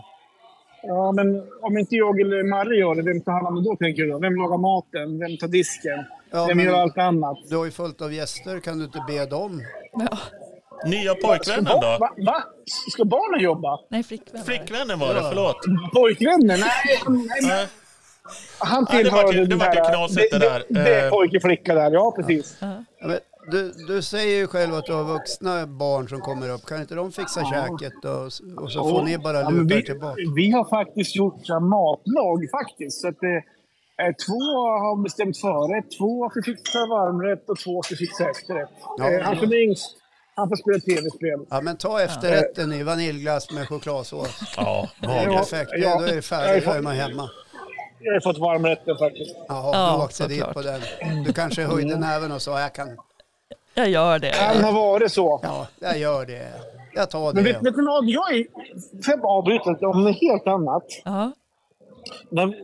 Ja, 0.83 1.13
men 1.13 1.43
om 1.63 1.79
inte 1.79 1.95
jag 1.97 2.21
eller 2.21 2.43
Marre 2.43 2.77
gör 2.77 2.95
det, 2.95 3.03
vem 3.03 3.21
tar 3.21 3.33
hand 3.33 3.47
om 3.47 3.55
det 3.55 3.71
då, 3.71 3.77
tänker 3.77 4.03
du? 4.03 4.19
Vem 4.19 4.37
lagar 4.37 4.59
maten? 4.59 5.19
Vem 5.19 5.37
tar 5.37 5.49
disken? 5.49 6.05
Ja, 6.31 6.47
vem 6.47 6.61
gör 6.61 6.75
allt 6.75 6.99
annat? 6.99 7.39
Du 7.51 7.57
har 7.57 7.65
ju 7.65 7.71
fullt 7.71 8.03
av 8.03 8.13
gäster, 8.13 8.61
kan 8.61 8.79
du 8.79 8.85
inte 8.85 9.05
be 9.09 9.27
dem? 9.27 9.63
ja. 9.93 10.19
nya 10.89 11.15
pojkvännen 11.15 11.65
då? 11.65 11.81
va? 12.01 12.11
Va? 12.27 12.43
Ska 12.93 13.05
barnen 13.05 13.41
jobba? 13.45 13.79
Nej, 13.91 14.03
flickvän. 14.03 14.33
var 14.33 14.39
det. 14.39 14.45
Flickvännen 14.59 14.99
var 14.99 15.15
det, 15.15 15.21
Ja. 15.21 15.27
förlåt. 15.29 15.57
Pojkvännen? 15.95 16.61
Nej, 16.61 17.01
nej. 17.43 17.67
Han 18.59 18.85
det 18.85 18.91
tillhör 18.91 19.33
den 19.33 19.49
det 19.49 19.57
vart 19.57 19.77
ju 19.77 19.81
här- 19.81 19.95
knasigt 19.95 20.33
det 20.33 20.39
där. 20.39 20.63
Det, 20.69 20.85
det 20.85 20.95
är 20.95 21.05
Eh. 21.05 21.11
pojke 21.11 21.41
flicka 21.41 21.75
där, 21.75 21.91
ja 21.91 22.13
precis. 22.17 22.57
Ja. 22.61 22.85
Ja, 23.01 23.07
men 23.07 23.19
du, 23.51 23.73
du 23.87 24.03
säger 24.03 24.37
ju 24.37 24.47
själv 24.47 24.75
att 24.75 24.85
du 24.85 24.93
har 24.93 25.05
vuxna 25.05 25.67
barn 25.67 26.09
som 26.09 26.21
kommer 26.21 26.49
upp. 26.51 26.67
Kan 26.67 26.81
inte 26.81 26.95
de 26.95 27.13
fixa 27.13 27.45
käket 27.45 28.05
och, 28.05 28.25
och 28.65 28.73
så 28.73 28.89
får 28.91 29.03
ni 29.03 29.19
bara 29.19 29.41
Ja, 29.41 29.51
luta 29.51 29.75
vi, 29.75 29.83
tillbaka? 29.85 30.17
vi 30.37 30.51
har 30.51 30.65
faktiskt 30.65 31.17
gjort 31.17 31.49
matlag 31.49 32.39
faktiskt. 32.51 33.01
Så 33.01 33.09
att 33.09 33.21
det, 33.21 33.37
eh, 34.03 34.13
två 34.27 34.41
har 34.85 35.03
bestämt 35.03 35.39
förrätt, 35.41 35.87
två 35.99 36.31
ska 36.31 36.43
fixa 36.43 36.79
varmrätt 36.79 37.49
och 37.51 37.59
två 37.59 37.83
ska 37.83 37.97
fixa 37.97 38.31
efterrätt. 38.31 38.69
Ja. 38.99 39.11
Eh, 39.11 39.23
han 39.25 39.37
som 39.37 39.53
är 39.53 39.57
yngst, 39.63 39.97
han 40.35 40.49
får 40.49 40.57
spela 40.57 40.79
tv-spel. 40.79 41.47
Ja 41.51 41.61
men 41.61 41.77
ta 41.77 42.01
efterrätten 42.03 42.73
i 42.73 42.83
vaniljglass 42.83 43.51
med 43.53 43.69
chokladsås. 43.69 44.41
Ja, 44.57 44.89
Ja, 45.01 45.09
perfekt, 45.39 45.71
ja. 45.77 45.99
då 45.99 46.05
är 46.05 46.15
det 46.15 46.23
färdigt, 46.23 46.65
då 46.65 46.71
är 46.71 46.83
man 46.83 46.95
hemma. 46.95 47.31
Jag 48.01 48.13
har 48.13 48.21
fått 48.21 48.39
varmrätten 48.39 48.97
faktiskt. 48.99 49.37
Jaha, 49.49 49.71
Ja, 49.73 49.97
du 49.99 50.05
åkte 50.05 50.27
dit 50.29 50.39
såklart. 50.39 50.55
på 50.55 50.63
den. 50.63 50.81
Du 51.25 51.33
kanske 51.33 51.63
höjde 51.65 51.97
näven 51.99 52.33
och 52.33 52.43
sa 52.43 52.61
jag 52.61 52.73
kan, 52.75 52.89
Jag 53.79 53.89
gör 53.89 54.19
det. 54.19 54.31
Kan 54.31 54.65
ha 54.65 54.73
varit 54.73 55.13
så. 55.13 55.41
ja 55.43 55.67
jag 55.79 55.99
gör 55.99 56.27
det. 56.27 56.53
Jag 56.95 57.11
tar 57.11 57.33
Men 57.35 57.45
vet, 57.45 57.59
det. 57.59 57.65
vet 57.65 57.77
du 57.77 57.85
vad? 57.87 58.05
Jag 58.05 58.35
är... 58.35 58.45
Får 59.05 59.13
jag 59.13 59.21
bara 59.21 59.33
avbryta 59.33 59.71
lite 59.71 59.87
om 59.87 60.05
något 60.05 60.21
helt 60.21 60.47
annat? 60.47 60.85
Ja. 61.05 61.33
Men 62.31 62.55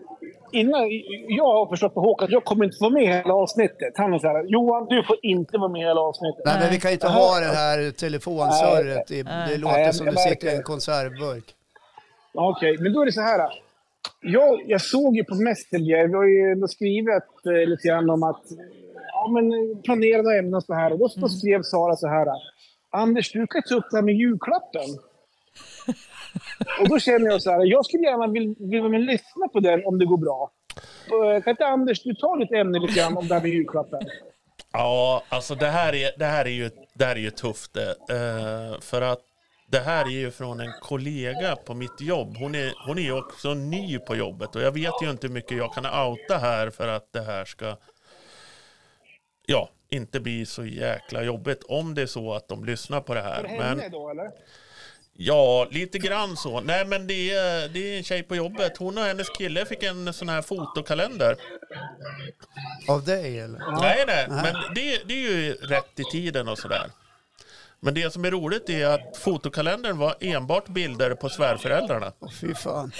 innan, 0.52 0.82
jag 1.28 1.44
har 1.44 1.66
förstått 1.66 1.94
på 1.94 2.00
Håkan 2.00 2.25
att 2.26 2.32
jag 2.32 2.44
kommer 2.44 2.64
inte 2.64 2.76
få 2.78 2.84
vara 2.84 2.93
med 2.94 3.02
i 3.02 3.06
hela 3.06 3.34
avsnittet. 3.34 3.93
Han 3.96 4.14
är 4.14 4.19
så 4.19 4.28
här, 4.28 4.44
Johan 4.44 4.87
du 4.87 5.05
får 5.05 5.16
inte 5.22 5.58
vara 5.58 5.69
med 5.69 5.81
i 5.82 5.84
hela 5.84 6.00
avsnittet. 6.00 6.43
Nej 6.44 6.56
men 6.61 6.70
vi 6.70 6.81
kan 6.81 6.93
inte 6.93 7.08
ha 7.08 7.40
det 7.40 7.46
här 7.46 7.90
telefonsurret. 7.90 9.06
Det, 9.08 9.22
det 9.22 9.56
låter 9.58 9.76
Nej, 9.76 9.93
som 9.94 10.06
du 10.06 10.12
sitter 10.17 10.46
i 10.46 10.50
en 10.50 10.56
det. 10.56 10.62
konservburk. 10.62 11.44
Okej, 12.34 12.76
men 12.81 12.93
då 12.93 13.03
är 13.03 13.06
det 13.06 13.12
så 13.12 13.20
här. 13.20 13.41
Jag, 14.20 14.62
jag 14.67 14.81
såg 14.81 15.17
ju 15.17 15.24
på 15.24 15.34
Messenger, 15.34 16.08
vi 16.08 16.15
har 16.15 16.24
ju 16.24 16.69
skrivit 16.69 17.46
eh, 17.46 17.69
lite 17.70 17.89
grann 17.89 18.10
om 18.10 18.22
att 18.22 18.43
ja, 19.15 19.29
men, 19.35 19.53
eh, 19.53 19.83
planerade 19.85 20.39
ämnen 20.39 20.55
och 20.55 20.65
så 20.65 20.75
här. 20.75 20.93
Och 20.93 20.99
då, 20.99 21.11
då 21.17 21.29
skrev 21.29 21.63
Sara 21.63 21.97
så 21.97 22.09
här. 22.09 22.27
Anders, 22.91 23.33
du 23.33 23.47
kan 23.47 23.63
ta 23.63 23.75
upp 23.75 23.85
det 23.91 23.97
här 23.97 24.03
med 24.03 24.15
julklappen. 24.15 24.89
och 26.81 26.89
då 26.89 26.99
känner 26.99 27.27
jag 27.27 27.43
så 27.43 27.51
här, 27.51 27.65
jag 27.65 27.87
skulle 27.87 28.03
gärna 28.03 28.27
vilja 28.27 28.55
vill, 28.59 28.91
vill 28.91 29.05
lyssna 29.06 29.49
på 29.53 29.61
den 29.61 29.87
om 29.87 29.99
det 29.99 30.06
går 30.06 30.17
bra. 30.17 30.51
Eh, 31.06 31.43
Kan 31.43 31.51
inte 31.51 31.67
Anders, 31.67 32.03
du 32.03 32.15
ta 32.15 32.35
lite 32.35 32.56
ämne 32.56 32.79
lite 32.79 33.01
grann 33.01 33.17
om 33.17 33.29
det 33.29 33.35
här 33.35 33.43
med 33.43 33.51
julklappen? 33.51 34.01
Ja, 34.73 35.23
alltså 35.29 35.55
det 35.55 35.67
här 35.67 35.94
är, 35.94 36.11
det 36.19 36.25
här 36.25 36.44
är, 36.44 36.51
ju, 36.51 36.71
det 36.94 37.05
här 37.05 37.17
är 37.17 37.21
ju 37.21 37.31
tufft 37.31 37.75
det. 37.75 37.91
Eh, 37.91 38.81
för 38.81 39.03
att 39.03 39.21
det 39.71 39.79
här 39.79 40.05
är 40.05 40.11
ju 40.11 40.31
från 40.31 40.61
en 40.61 40.73
kollega 40.81 41.56
på 41.56 41.75
mitt 41.75 42.01
jobb. 42.01 42.37
Hon 42.39 42.55
är, 42.55 42.73
hon 42.87 42.99
är 42.99 43.03
ju 43.03 43.19
också 43.19 43.55
ny 43.55 43.99
på 43.99 44.17
jobbet 44.17 44.56
och 44.56 44.63
jag 44.63 44.73
vet 44.73 45.03
ju 45.03 45.11
inte 45.11 45.27
hur 45.27 45.35
mycket 45.35 45.56
jag 45.56 45.73
kan 45.75 45.87
outa 45.87 46.39
här 46.39 46.71
för 46.71 46.89
att 46.89 47.13
det 47.13 47.21
här 47.21 47.44
ska 47.44 47.77
ja, 49.46 49.70
inte 49.89 50.20
bli 50.20 50.46
så 50.46 50.65
jäkla 50.65 51.22
jobbigt 51.22 51.63
om 51.69 51.94
det 51.94 52.03
är 52.03 52.06
så 52.06 52.34
att 52.34 52.48
de 52.48 52.65
lyssnar 52.65 53.01
på 53.01 53.15
det 53.15 53.22
För 53.22 53.29
här. 53.29 53.44
henne 53.44 53.74
Men 53.77 53.91
då, 53.91 54.10
eller? 54.10 54.31
ja, 55.13 55.69
lite 55.70 55.98
grann 55.98 56.36
så. 56.36 56.60
Nej, 56.60 56.86
men 56.86 57.06
det 57.06 57.31
är, 57.31 57.69
det 57.69 57.79
är 57.94 57.96
en 57.96 58.05
tjej 58.05 58.22
på 58.22 58.36
jobbet. 58.36 58.77
Hon 58.77 58.98
och 58.98 59.05
hennes 59.05 59.29
kille 59.29 59.67
fick 59.67 59.82
en 59.82 60.13
sån 60.13 60.29
här 60.29 60.43
fotokalender. 60.43 61.36
Av 62.89 63.05
dig 63.05 63.41
eller? 63.41 63.81
Nej, 63.81 64.05
nej, 64.06 64.27
men 64.29 64.55
det, 64.74 65.08
det 65.08 65.15
är 65.15 65.19
ju 65.31 65.53
rätt 65.55 66.01
i 66.01 66.05
tiden 66.13 66.48
och 66.48 66.58
sådär. 66.58 66.91
Men 67.81 67.94
det 67.94 68.13
som 68.13 68.24
är 68.24 68.31
roligt 68.31 68.70
är 68.70 68.86
att 68.86 69.17
fotokalendern 69.17 69.98
var 69.98 70.15
enbart 70.20 70.69
bilder 70.69 71.15
på 71.15 71.29
svärföräldrarna. 71.29 72.13
Åh 72.19 72.31
fy 72.41 72.55
fan. 72.55 72.93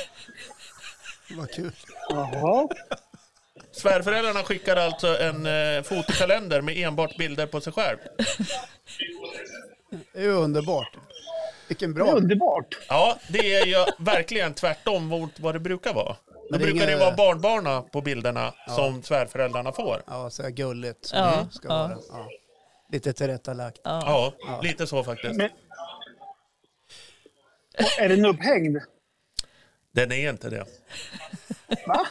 Vad 1.31 1.51
kul. 1.51 1.73
Jaha. 2.09 2.69
Svärföräldrarna 3.75 4.43
skickade 4.43 4.83
alltså 4.85 5.19
en 5.21 5.47
eh, 5.47 5.83
fotokalender 5.83 6.61
med 6.61 6.77
enbart 6.79 7.17
bilder 7.17 7.47
på 7.47 7.61
sig 7.61 7.73
själv. 7.73 7.99
Det 10.13 10.19
är 10.19 10.23
ju 10.23 10.31
underbart. 10.33 10.97
Vilken 11.69 11.95
Det 11.95 12.01
är 12.01 12.05
bra. 12.05 12.13
underbart. 12.15 12.79
Ja, 12.89 13.19
det 13.29 13.55
är 13.55 13.67
ju 13.67 13.85
verkligen 13.99 14.55
tvärtom 14.55 15.05
mot 15.07 15.41
vad 15.41 15.55
det 15.55 15.61
brukar 15.61 15.95
vara. 15.95 16.17
Då 16.27 16.41
Men 16.51 16.61
det 16.61 16.67
brukar 16.67 16.87
det 16.87 16.93
inga- 16.93 17.05
vara 17.05 17.15
barnbarna 17.17 17.83
på 17.83 18.01
bilderna 18.01 18.55
som 18.69 19.03
svärföräldrarna 19.03 19.73
får. 19.73 20.03
Ja, 20.07 20.31
så 20.31 20.43
här 20.43 20.51
gulligt 20.51 21.05
som 21.07 21.19
Ja, 21.19 21.47
det 21.49 21.55
ska 21.55 21.69
ja. 21.69 21.75
vara. 21.75 21.99
Ja. 22.11 22.29
Lite 22.93 23.13
tillrättalagt. 23.13 23.81
Ja. 23.85 24.33
Ja, 24.47 24.61
lite 24.63 24.87
så 24.87 25.05
faktiskt. 25.05 25.35
Men... 25.35 25.51
Är 27.99 28.09
den 28.09 28.25
upphängd? 28.27 28.79
Den 29.93 30.13
är 30.13 30.31
inte 30.31 30.51
det. 30.51 30.65
Va? 31.87 32.07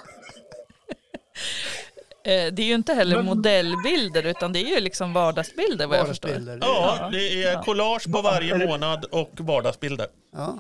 Eh, 2.26 2.54
Det 2.54 2.62
är 2.62 2.66
ju 2.66 2.74
inte 2.76 2.94
heller 2.94 3.22
modellbilder 3.22 4.26
utan 4.26 4.54
det 4.54 4.60
är 4.60 4.76
ju 4.76 4.80
liksom 4.80 5.14
vardagsbilder 5.14 5.88
vad 5.88 5.98
jag 5.98 6.08
förstår. 6.08 6.30
Vardagsbilder. 6.30 6.68
Ja, 6.68 7.10
det 7.12 7.44
är 7.44 7.62
collage 7.64 8.12
på 8.12 8.22
varje 8.22 8.68
månad 8.68 9.06
och 9.06 9.32
vardagsbilder. 9.38 10.08
Ja. 10.34 10.60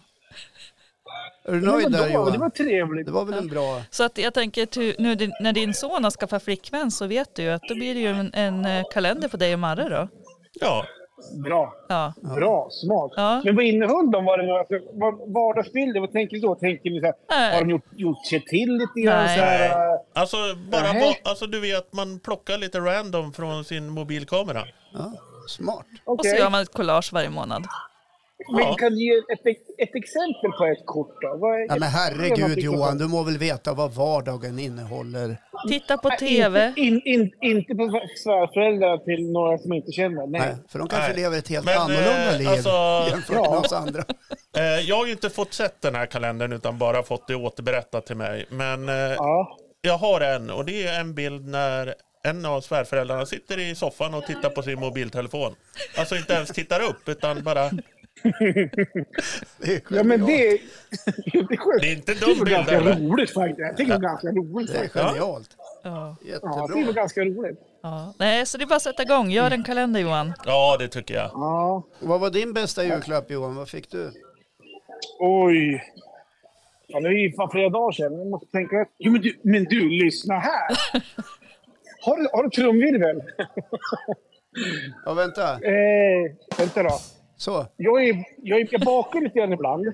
Är 1.45 1.51
du 1.51 1.61
nöjd 1.61 1.83
men 1.83 1.91
där 1.91 1.99
då, 1.99 2.05
det 2.07 2.17
var 2.17 2.35
Johan? 2.37 2.51
trevligt. 2.51 3.05
Det 3.05 3.11
var 3.11 3.25
väl 3.25 3.33
en 3.37 3.47
bra... 3.47 3.81
Så 3.89 4.03
att 4.03 4.17
jag 4.17 4.33
tänker 4.33 5.01
nu 5.01 5.15
din- 5.15 5.33
när 5.41 5.53
din 5.53 5.73
son 5.73 6.03
har 6.03 6.11
skaffat 6.11 6.43
flickvän 6.43 6.91
så 6.91 7.07
vet 7.07 7.35
du 7.35 7.41
ju 7.43 7.49
att 7.49 7.61
då 7.69 7.75
blir 7.75 7.93
det 7.95 7.99
ju 8.01 8.07
en, 8.07 8.33
en 8.33 8.65
eh, 8.65 8.83
kalender 8.93 9.27
på 9.27 9.37
dig 9.37 9.53
och 9.53 9.59
Marre 9.59 9.89
då. 9.89 10.07
Ja, 10.53 10.85
Bra. 11.43 11.73
Ja. 11.89 12.13
Bra, 12.35 12.67
smart. 12.71 13.11
Ja. 13.15 13.41
Men 13.45 13.55
vad 13.55 13.65
innehöll 13.65 14.11
de? 14.11 14.25
Var 14.25 14.37
det 14.37 14.45
några 14.45 14.59
alltså, 14.59 14.79
vad- 14.93 15.33
vardagsbilder? 15.33 15.99
Vad 15.99 16.11
tänker 16.11 16.35
du 16.35 16.41
då? 16.41 16.55
Tänker 16.55 16.89
ni 16.89 16.99
så 16.99 17.05
här, 17.05 17.15
Nej. 17.29 17.53
har 17.53 17.61
de 17.61 17.69
gjort, 17.69 17.85
gjort 17.95 18.25
sig 18.25 18.45
till 18.45 18.73
lite 18.77 18.99
grann? 19.01 19.23
Nej. 19.25 19.37
Så 19.37 19.43
här, 19.43 19.69
äh, 19.69 19.99
alltså 20.13 20.37
bara 20.71 20.93
Nej. 20.93 21.01
va, 21.23 21.29
alltså 21.29 21.45
du 21.47 21.59
vet 21.59 21.93
man 21.93 22.19
plockar 22.19 22.57
lite 22.57 22.79
random 22.79 23.33
från 23.33 23.63
sin 23.65 23.89
mobilkamera. 23.89 24.63
Ja, 24.93 25.11
smart. 25.47 25.85
Och 26.05 26.25
så 26.25 26.35
gör 26.35 26.49
man 26.49 26.61
ett 26.61 26.73
collage 26.73 27.13
varje 27.13 27.29
månad. 27.29 27.63
Men 28.51 28.75
kan 28.75 28.91
du 28.95 29.03
ge 29.03 29.17
ett, 29.17 29.45
ett 29.77 29.95
exempel 29.95 30.51
på 30.57 30.65
ett 30.65 30.85
kort 30.85 31.21
då? 31.21 31.37
Vad 31.37 31.55
är- 31.61 31.65
Ja, 31.69 31.75
men 31.79 31.89
herregud 31.89 32.59
Johan, 32.59 32.97
du 32.97 33.07
må 33.07 33.23
väl 33.23 33.37
veta 33.37 33.73
vad 33.73 33.91
vardagen 33.93 34.59
innehåller. 34.59 35.37
Titta 35.69 35.97
på 35.97 36.09
TV. 36.09 36.67
Inte, 36.67 36.81
in, 36.81 37.01
in, 37.05 37.31
inte 37.41 37.75
på 37.75 38.01
svärföräldrar 38.23 38.97
till 38.97 39.31
några 39.31 39.57
som 39.57 39.73
inte 39.73 39.91
känner. 39.91 40.27
Nej. 40.27 40.41
Nej, 40.41 40.55
för 40.69 40.79
de 40.79 40.87
kanske 40.87 41.07
Nej. 41.13 41.21
lever 41.21 41.37
ett 41.37 41.47
helt 41.49 41.65
Men, 41.65 41.77
annorlunda 41.77 42.31
eh, 42.31 42.37
liv 42.37 42.47
alltså- 42.47 43.07
jämfört 43.09 43.35
Ja. 43.35 43.49
med 43.51 43.59
oss 43.59 43.73
andra. 43.73 44.03
Eh, 44.57 44.63
jag 44.89 44.95
har 44.95 45.05
ju 45.05 45.11
inte 45.11 45.29
fått 45.29 45.53
sett 45.53 45.81
den 45.81 45.95
här 45.95 46.05
kalendern 46.05 46.53
utan 46.53 46.77
bara 46.77 47.03
fått 47.03 47.27
det 47.27 47.35
återberättat 47.35 48.05
till 48.05 48.15
mig. 48.17 48.45
Men 48.49 48.89
eh, 48.89 48.95
Ja. 48.95 49.57
jag 49.81 49.97
har 49.97 50.21
en 50.21 50.49
och 50.49 50.65
det 50.65 50.87
är 50.87 50.99
en 50.99 51.13
bild 51.15 51.47
när 51.47 51.93
en 52.23 52.45
av 52.45 52.61
svärföräldrarna 52.61 53.25
sitter 53.25 53.59
i 53.59 53.75
soffan 53.75 54.13
och 54.13 54.23
tittar 54.25 54.49
på 54.49 54.61
sin 54.61 54.79
mobiltelefon. 54.79 55.55
Alltså 55.97 56.15
inte 56.15 56.33
ens 56.33 56.49
tittar 56.49 56.79
upp 56.83 57.09
utan 57.09 57.43
bara... 57.43 57.69
Det 59.57 59.75
är 59.75 59.81
ja, 59.89 60.03
men 60.03 60.25
det, 60.25 60.25
det 60.25 60.49
är. 60.49 60.59
Det 61.81 61.87
är 61.87 61.93
inte 61.95 62.13
Det 62.13 62.19
dum 62.19 62.37
var 62.39 62.45
bild 62.45 62.55
ganska 62.57 62.79
roligt 62.79 63.33
faktiskt. 63.33 63.59
Jag 63.59 63.77
tycker 63.77 63.91
det 63.93 63.97
var 63.97 64.07
ganska 64.07 64.27
roligt. 64.27 64.71
Det 64.71 64.77
är 64.77 64.87
genialt. 64.87 65.49
Ja. 65.83 65.89
Ja, 65.89 66.15
det 66.23 66.29
Jättebra. 66.29 66.91
ganska 66.91 67.21
roligt. 67.21 67.59
Ja. 67.81 68.13
Nej, 68.19 68.45
så 68.45 68.57
det 68.57 68.63
är 68.63 68.67
bara 68.67 68.75
att 68.75 68.81
sätta 68.81 69.03
igång. 69.03 69.29
Gör 69.31 69.51
en 69.51 69.63
kalender 69.63 69.99
Johan. 69.99 70.33
Ja, 70.45 70.77
det 70.79 70.87
tycker 70.87 71.13
jag. 71.13 71.29
Ja. 71.33 71.83
Vad 71.99 72.19
var 72.19 72.29
din 72.29 72.53
bästa 72.53 72.83
julklapp 72.83 73.31
Johan? 73.31 73.55
Vad 73.55 73.69
fick 73.69 73.91
du? 73.91 74.11
Oj. 75.19 75.83
Ja, 76.87 76.99
det 76.99 77.07
är 77.07 77.11
ju 77.11 77.31
fan 77.33 77.49
flera 77.51 77.69
dagar 77.69 77.91
sedan. 77.91 78.17
Jag 78.17 78.27
måste 78.27 78.47
tänka 78.51 78.81
efter. 78.81 78.95
Jo, 78.97 79.11
men 79.11 79.21
du, 79.21 79.39
men 79.43 79.63
du, 79.63 79.89
lyssna 79.89 80.39
här. 80.39 80.77
Har 82.01 82.17
du, 82.17 82.27
har 82.33 82.43
du 82.43 82.49
trumvirvel? 82.49 83.21
Ja, 85.05 85.13
vänta. 85.13 85.53
Eh, 85.53 86.31
vänta 86.57 86.83
då. 86.83 86.99
Så. 87.37 87.65
Jag, 87.77 88.03
är, 88.03 88.23
jag, 88.37 88.61
är, 88.61 88.67
jag 88.71 88.81
bakar 88.81 89.21
lite 89.21 89.39
grann 89.39 89.53
ibland. 89.53 89.87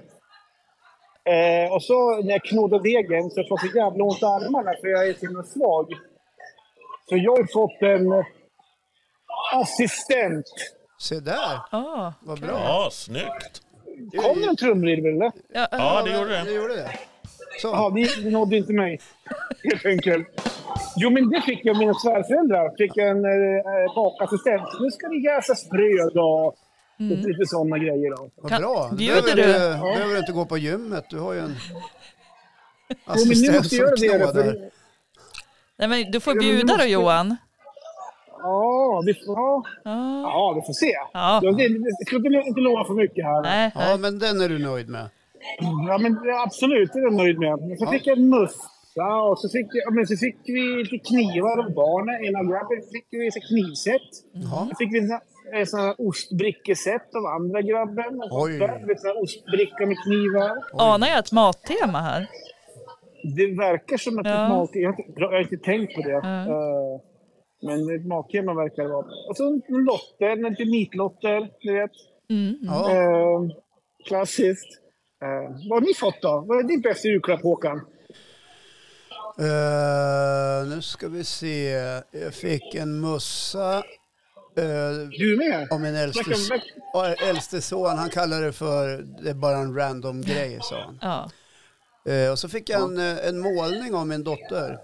Eh, 1.25 1.73
och 1.73 1.83
så 1.83 2.21
när 2.21 2.31
jag 2.31 2.43
knådar 2.43 2.79
degen 2.79 3.29
så 3.29 3.35
får 3.43 3.59
jag 3.61 3.71
så 3.71 3.77
jävla 3.77 4.03
ont 4.03 4.21
i 4.21 4.25
armarna 4.25 4.71
för 4.81 4.87
jag 4.87 5.07
är 5.07 5.13
så 5.13 5.25
himla 5.25 5.43
svag. 5.43 5.93
Så 7.09 7.17
jag 7.17 7.31
har 7.37 7.53
fått 7.53 7.81
en 7.81 8.11
eh, 8.11 8.25
assistent. 9.53 10.45
Se 10.99 11.19
där. 11.19 11.59
Ah. 11.71 12.13
Vad 12.21 12.39
bra. 12.39 12.49
Ja, 12.51 12.89
snyggt. 12.91 13.61
Kom 14.23 14.41
det 14.41 14.47
en 14.47 14.55
trumvirvel 14.55 15.15
eller? 15.15 15.31
Ja, 15.53 15.67
Ja, 15.71 16.01
det 16.05 16.17
gjorde 16.17 16.29
Det 16.37 16.43
det. 16.43 16.51
gjorde 16.51 16.75
det. 16.75 16.89
Så. 17.61 17.67
Ja, 17.67 17.91
det, 17.95 18.23
det 18.23 18.29
nådde 18.31 18.57
inte 18.57 18.73
mig. 18.73 18.99
Helt 19.63 19.85
enkelt. 19.85 20.27
Jo, 20.95 21.09
men 21.09 21.29
det 21.29 21.41
fick 21.41 21.65
jag 21.65 21.75
av 21.75 21.79
mina 21.79 21.93
svärföräldrar. 21.93 22.75
Fick 22.77 22.97
en 22.97 23.25
eh, 23.25 23.95
bakassistent. 23.95 24.67
Nu 24.81 24.91
ska 24.91 25.07
det 25.07 25.17
jäsas 25.17 25.69
bröd 25.69 26.17
och 26.17 26.55
lite, 26.99 27.27
lite 27.27 27.45
sådana 27.45 27.77
grejer. 27.77 28.15
Då. 28.17 28.29
Vad 28.35 28.51
Kan- 28.51 28.61
bra. 28.61 28.87
Du 28.91 28.97
bjuder 28.97 29.35
behöver, 29.35 29.77
du? 29.77 29.91
du 29.93 29.97
behöver 29.99 30.17
inte 30.19 30.31
gå 30.31 30.45
på 30.45 30.57
gymmet. 30.57 31.05
Du 31.09 31.19
har 31.19 31.33
ju 31.33 31.39
en 31.39 31.55
Jo, 32.89 32.95
men 33.05 33.17
nu 33.17 33.21
assistent 33.21 33.67
som 33.69 33.77
göra 33.77 33.95
det. 33.95 34.07
knådar. 34.07 34.43
För, 34.43 34.69
Nej, 35.77 35.87
men 35.87 36.11
du 36.11 36.19
får 36.19 36.33
Ja, 36.35 36.39
bjuda 36.39 36.77
då 36.77 36.83
Johan. 36.85 37.35
ja, 38.41 39.03
vi 39.05 39.13
får, 39.13 39.35
ja, 39.35 39.63
Ja. 39.83 40.53
vi 40.55 40.61
får 40.67 40.73
se. 40.73 40.91
Ja. 41.13 41.39
Jag, 41.43 41.53
ska 42.07 42.15
inte, 42.47 42.61
lova 42.61 42.85
för 42.85 42.93
mycket 42.93 43.25
här. 43.25 43.41
Nej, 43.41 43.71
Ja, 43.75 43.97
men 43.97 44.19
den 44.19 44.41
är 44.41 44.49
du 44.49 44.59
nöjd 44.59 44.89
med. 44.89 45.09
Ja, 45.87 45.97
men 45.97 46.17
absolut, 46.45 46.93
det 46.93 46.99
är 46.99 47.03
jag 47.03 47.13
nöjd 47.13 47.39
med. 47.39 47.77
Så 47.79 47.85
fick 47.87 48.07
jag 48.07 48.17
en 48.17 48.29
mössa 48.29 49.07
och 49.29 49.39
så 49.39 49.49
fick, 49.49 49.67
jag, 49.71 49.93
men 49.95 50.07
så 50.07 50.15
fick 50.17 50.37
vi 50.45 50.61
lite 50.83 50.97
knivar 51.09 51.55
av 51.63 51.73
barnen. 51.73 52.15
Ena 52.25 52.39
grabben 52.51 52.79
fick 52.93 53.07
vi 53.11 53.31
så 53.31 53.39
knivset. 53.49 54.07
Så 54.69 54.75
fick 54.79 54.93
vi 54.93 55.01
en, 55.53 55.59
en 55.59 55.67
sån 55.67 55.79
här 55.79 55.95
ostbrickeset 55.97 57.15
av 57.15 57.25
andra 57.25 57.61
grabben. 57.61 58.21
Och 58.21 58.41
Oj. 58.41 58.59
här 58.59 59.23
ostbricka 59.23 59.85
med 59.85 59.97
knivar. 60.03 60.63
Anar 60.73 61.07
jag 61.07 61.19
ett 61.19 61.31
mattema 61.31 61.99
här? 62.01 62.27
Det 63.35 63.45
verkar 63.57 63.97
som 63.97 64.19
att 64.19 64.25
Ja. 64.25 64.43
ett 64.43 64.49
mat... 64.49 64.69
Jag 64.73 64.91
har, 64.91 64.99
inte, 64.99 65.19
jag 65.21 65.31
har 65.31 65.39
inte 65.41 65.57
tänkt 65.57 65.95
på 65.95 66.01
det. 66.01 66.11
Ja. 66.11 66.41
Eh, 66.45 67.01
men 67.61 67.95
ett 67.95 68.05
mattema 68.07 68.53
verkar 68.53 68.83
det 68.83 68.89
vara. 68.89 69.05
Och 69.29 69.37
så 69.37 69.47
en 69.47 69.61
lotter, 69.83 70.49
lite 70.49 70.65
nitlotter, 70.65 71.49
du 71.61 71.73
vet. 71.73 71.91
Mm. 72.29 72.57
Ja. 72.61 72.91
Eh, 72.91 73.39
klassiskt. 74.07 74.67
Eh, 75.23 75.55
vad 75.69 75.79
har 75.79 75.87
ni 75.87 75.93
fått 75.93 76.21
då? 76.21 76.43
Vad 76.47 76.59
är 76.59 76.63
din 76.63 76.81
bästa 76.81 77.07
julklapp, 77.07 77.41
Håkan? 77.41 77.81
Eh, 79.39 80.67
nu 80.75 80.81
ska 80.81 81.07
vi 81.07 81.23
se. 81.23 81.69
Jag 82.11 82.33
fick 82.33 82.75
en 82.75 82.99
mössa. 83.01 83.83
Eh, 84.55 85.07
Du 85.19 85.37
med? 85.37 85.67
av 85.71 85.81
min 85.81 85.95
äldste, 85.95 86.23
äldste 87.29 87.61
son. 87.61 87.97
Han 87.97 88.09
kallar 88.09 88.41
det 88.41 88.51
för 88.53 89.05
det 89.23 89.29
är 89.29 89.33
bara 89.33 89.57
en 89.57 89.75
random 89.75 90.21
grej, 90.21 90.59
sa 90.61 90.81
han. 90.81 90.99
Ja. 91.01 91.29
Eh, 92.13 92.31
och 92.31 92.39
så 92.39 92.49
fick 92.49 92.69
jag 92.69 92.81
en, 92.81 92.97
eh, 92.97 93.27
en 93.27 93.39
målning 93.39 93.93
av 93.95 94.07
min 94.07 94.23
dotter. 94.23 94.77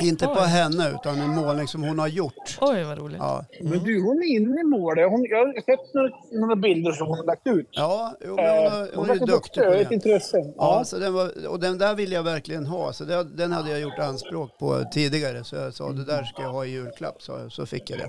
Inte 0.00 0.26
på 0.26 0.32
Oj. 0.32 0.46
henne, 0.46 0.90
utan 0.90 1.20
en 1.20 1.34
målning 1.34 1.68
som 1.68 1.82
hon 1.82 1.98
har 1.98 2.08
gjort. 2.08 2.58
Oj, 2.60 2.82
vad 2.84 2.98
roligt. 2.98 3.16
Ja, 3.20 3.44
Men 3.62 3.84
du, 3.84 4.02
hon 4.02 4.16
är 4.22 4.26
inne 4.36 4.60
i 4.60 4.64
målet. 4.64 5.10
Hon, 5.10 5.24
jag 5.30 5.38
har 5.38 5.52
sett 5.54 5.94
några, 5.94 6.10
några 6.40 6.56
bilder 6.56 6.92
som 6.92 7.06
hon 7.06 7.18
har 7.18 7.24
lagt 7.24 7.46
ut. 7.46 7.68
ja 7.72 8.12
jo, 8.26 8.34
men 8.36 8.44
hon, 8.44 8.64
Eh, 8.64 8.70
har, 8.72 8.80
hon 8.94 9.08
hon 9.08 9.10
är 9.22 9.26
duktig 9.26 9.62
på 9.62 9.70
ett 9.70 9.88
det. 9.88 9.94
intresse. 9.94 10.36
Ja, 10.38 10.52
Ja. 10.56 10.84
så 10.84 10.98
den 10.98 11.14
var, 11.14 11.48
och 11.48 11.60
den 11.60 11.78
där 11.78 11.94
vill 11.94 12.12
jag 12.12 12.22
verkligen 12.22 12.66
ha. 12.66 12.92
Så 12.92 13.04
det, 13.04 13.24
den 13.24 13.52
hade 13.52 13.70
jag 13.70 13.80
gjort 13.80 13.98
anspråk 13.98 14.58
på 14.58 14.84
tidigare. 14.92 15.44
Så 15.44 15.56
jag 15.56 15.74
sa 15.74 15.88
det 15.92 16.04
där 16.04 16.22
ska 16.24 16.42
jag 16.42 16.52
ha 16.52 16.64
i 16.64 16.68
julklapp. 16.70 17.22
Så, 17.22 17.50
så 17.50 17.66
fick 17.66 17.90
jag 17.90 17.98
det. 17.98 18.08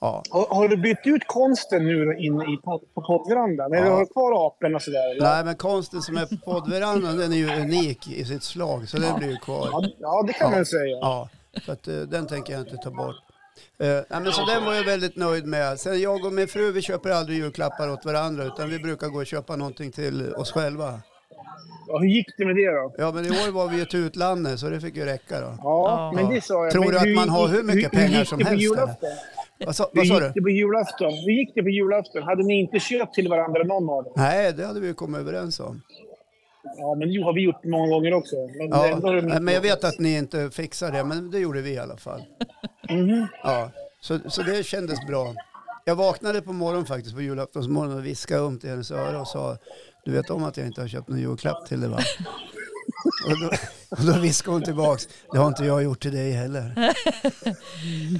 Ja. 0.00 0.22
Har, 0.30 0.46
har 0.54 0.68
du 0.68 0.76
bytt 0.76 0.98
ut 1.04 1.22
konsten 1.26 1.84
nu 1.86 2.16
inne 2.18 2.44
i, 2.44 2.56
på, 2.64 2.82
på 2.94 3.02
poddverandan? 3.02 3.72
Eller 3.72 3.86
Ja. 3.86 3.92
har 3.92 4.00
du 4.00 4.06
kvar 4.06 4.46
apen 4.46 4.74
och 4.74 4.82
sådär? 4.82 5.10
eller? 5.10 5.22
Nej, 5.22 5.44
men 5.44 5.56
konsten 5.56 6.00
som 6.02 6.16
är 6.16 6.26
på 6.26 6.36
poddverandan 6.52 7.16
den 7.18 7.32
är 7.32 7.36
ju 7.36 7.60
unik 7.62 8.08
i 8.08 8.24
sitt 8.24 8.42
slag. 8.42 8.88
Så 8.88 8.96
den 8.96 9.18
blir 9.18 9.28
ju 9.30 9.36
kvar. 9.36 9.68
Ja, 9.72 9.82
ja, 9.98 10.24
det 10.26 10.32
kan 10.32 10.50
Ja. 10.50 10.56
man 10.56 10.66
säga. 10.66 10.87
Ja, 10.90 11.28
så 11.66 11.72
att, 11.72 11.88
eh, 11.88 11.94
den 11.94 12.26
tänker 12.26 12.52
jag 12.52 12.62
inte 12.62 12.76
ta 12.76 12.90
bort. 12.90 13.16
Eh, 13.78 13.86
nej, 13.88 14.04
men 14.22 14.32
så 14.32 14.44
den 14.44 14.64
var 14.64 14.74
jag 14.74 14.84
väldigt 14.84 15.16
nöjd 15.16 15.46
med. 15.46 15.80
Sen 15.80 16.00
jag 16.00 16.24
och 16.24 16.32
min 16.32 16.48
fru 16.48 16.72
vi 16.72 16.82
köper 16.82 17.10
aldrig 17.10 17.38
julklappar 17.38 17.90
åt 17.90 18.04
varandra 18.04 18.44
utan 18.44 18.70
vi 18.70 18.78
brukar 18.78 19.08
gå 19.08 19.18
och 19.18 19.26
köpa 19.26 19.56
någonting 19.56 19.92
till 19.92 20.34
oss 20.34 20.52
själva. 20.52 21.00
Ja, 21.88 21.98
hur 21.98 22.08
gick 22.08 22.26
det 22.38 22.44
med 22.44 22.56
det 22.56 22.70
då? 22.70 22.94
Ja 22.98 23.12
men 23.12 23.26
i 23.26 23.30
år 23.30 23.52
var 23.52 23.68
vi 23.68 23.76
ju 23.78 23.84
till 23.84 23.98
utlandet 24.00 24.60
så 24.60 24.68
det 24.68 24.80
fick 24.80 24.96
ju 24.96 25.04
räcka 25.04 25.40
då. 25.40 25.54
Ja, 25.62 26.12
men 26.14 26.28
det 26.34 26.40
sa 26.44 26.64
jag. 26.64 26.72
Tror 26.72 26.84
men 26.84 26.90
du 26.90 26.98
att 26.98 27.16
man 27.16 27.28
har 27.28 27.48
hur 27.48 27.62
mycket 27.62 27.92
pengar 27.92 28.18
gick 28.18 28.28
som 28.28 28.40
helst, 28.40 28.62
julafton? 28.62 29.10
Vad 29.66 29.76
sa, 29.76 29.90
Hur 29.92 30.00
vad 30.00 30.06
sa 30.06 30.14
gick 30.14 30.22
du? 30.22 30.32
det 30.34 30.40
på 30.42 30.48
julafton? 30.50 31.12
Hur 31.12 31.32
gick 31.32 31.54
det 31.54 31.62
på 31.62 31.68
julafton? 31.68 32.22
Hade 32.22 32.42
ni 32.42 32.60
inte 32.60 32.78
köpt 32.78 33.14
till 33.14 33.28
varandra 33.28 33.62
någon 33.62 33.90
av 33.90 34.04
dem? 34.04 34.12
Nej, 34.16 34.52
det 34.52 34.66
hade 34.66 34.80
vi 34.80 34.86
ju 34.86 34.94
kommit 34.94 35.20
överens 35.20 35.60
om. 35.60 35.82
Ja, 36.62 36.94
men 36.94 37.12
det 37.12 37.22
har 37.22 37.32
vi 37.32 37.40
gjort 37.40 37.64
många 37.64 37.88
gånger 37.88 38.14
också. 38.14 38.36
Men, 38.36 38.68
Ja, 38.68 39.12
det 39.12 39.40
men 39.40 39.54
jag 39.54 39.60
vet 39.60 39.84
att 39.84 39.98
ni 39.98 40.16
inte 40.16 40.50
fixar 40.50 40.92
det, 40.92 41.04
men 41.04 41.30
det 41.30 41.38
gjorde 41.38 41.60
vi 41.60 41.70
i 41.70 41.78
alla 41.78 41.96
fall. 41.96 42.22
Mhm. 42.90 43.26
Ja, 43.42 43.70
så, 44.00 44.18
så 44.28 44.42
det 44.42 44.66
kändes 44.66 45.06
bra. 45.06 45.34
Jag 45.84 45.96
vaknade 45.96 46.42
på 46.42 46.52
morgonen 46.52 46.86
faktiskt, 46.86 47.14
på 47.14 47.22
julaftonsmorgonen 47.22 47.98
och 47.98 48.06
viskade 48.06 48.40
um 48.40 48.58
till 48.58 48.70
hennes 48.70 48.90
öra 48.90 49.20
och 49.20 49.28
sa 49.28 49.56
Du 50.04 50.12
vet 50.12 50.30
om 50.30 50.44
att 50.44 50.56
jag 50.56 50.66
inte 50.66 50.80
har 50.80 50.88
köpt 50.88 51.08
någon 51.08 51.20
julklapp 51.20 51.66
till 51.66 51.80
dig 51.80 51.90
va? 51.90 51.98
Och, 53.26 53.40
då, 53.40 53.50
och 53.88 54.04
då 54.14 54.20
viskade 54.20 54.54
hon 54.54 54.62
tillbaks 54.62 55.08
Det 55.32 55.38
har 55.38 55.48
inte 55.48 55.64
jag 55.64 55.82
gjort 55.82 56.00
till 56.00 56.12
dig 56.12 56.32
heller. 56.32 56.72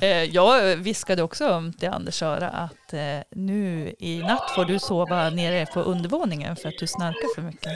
Eh, 0.02 0.08
Jag 0.24 0.76
viskade 0.76 1.22
också 1.22 1.50
om 1.50 1.72
till 1.72 1.88
Anders 1.88 2.22
öra 2.22 2.48
att 2.48 2.92
eh, 2.92 3.00
nu 3.36 3.94
i 3.98 4.18
natt 4.18 4.50
får 4.54 4.64
du 4.64 4.78
sova 4.78 5.30
nere 5.30 5.66
på 5.66 5.80
undervåningen 5.80 6.56
för 6.56 6.68
att 6.68 6.78
du 6.80 6.86
snarkar 6.86 7.34
för 7.34 7.42
mycket. 7.42 7.72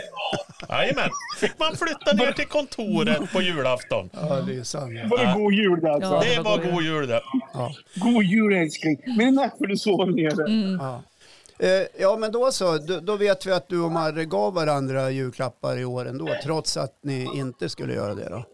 Jajamän. 0.69 1.11
Fick 1.41 1.59
man 1.59 1.77
flytta 1.77 2.13
ner 2.13 2.33
till 2.33 2.47
kontoret 2.47 3.33
på 3.33 3.43
julafton. 3.43 4.11
Ja, 4.13 4.41
det 4.47 4.55
är 4.57 4.63
sant. 4.63 4.93
ja. 5.03 5.09
Var 5.09 5.19
det 5.27 5.33
god 5.39 5.53
jul 5.55 5.81
det 5.81 5.93
alltså? 5.93 6.11
Ja. 6.13 6.23
Det 6.37 6.41
var 6.43 6.59
god 6.73 6.83
jul 6.83 7.07
det. 7.09 7.21
Ja. 7.55 7.75
God 7.95 8.25
jul 8.25 8.53
älskling. 8.53 8.97
Men 9.07 9.29
i 9.29 9.31
natt 9.31 9.59
får 9.59 9.67
du 9.67 9.77
sova 9.77 10.05
nere. 10.05 10.47
Mm. 10.49 10.79
Ja. 10.81 11.03
Eh, 11.63 11.87
ja, 11.99 12.17
men 12.17 12.33
då 12.33 12.53
så. 12.53 12.79
Då, 12.79 13.01
då 13.01 13.17
vet 13.17 13.47
vi 13.47 13.53
att 13.53 13.69
du 13.69 13.81
och 13.83 13.93
Marre 13.93 14.25
gav 14.25 14.55
varandra 14.55 15.11
julklappar 15.11 15.79
i 15.79 15.85
år 15.85 16.05
ändå, 16.09 16.29
trots 16.45 16.77
att 16.77 16.99
ni 17.03 17.29
inte 17.35 17.69
skulle 17.69 17.95
göra 17.95 18.15
det 18.15 18.29
då. 18.29 18.45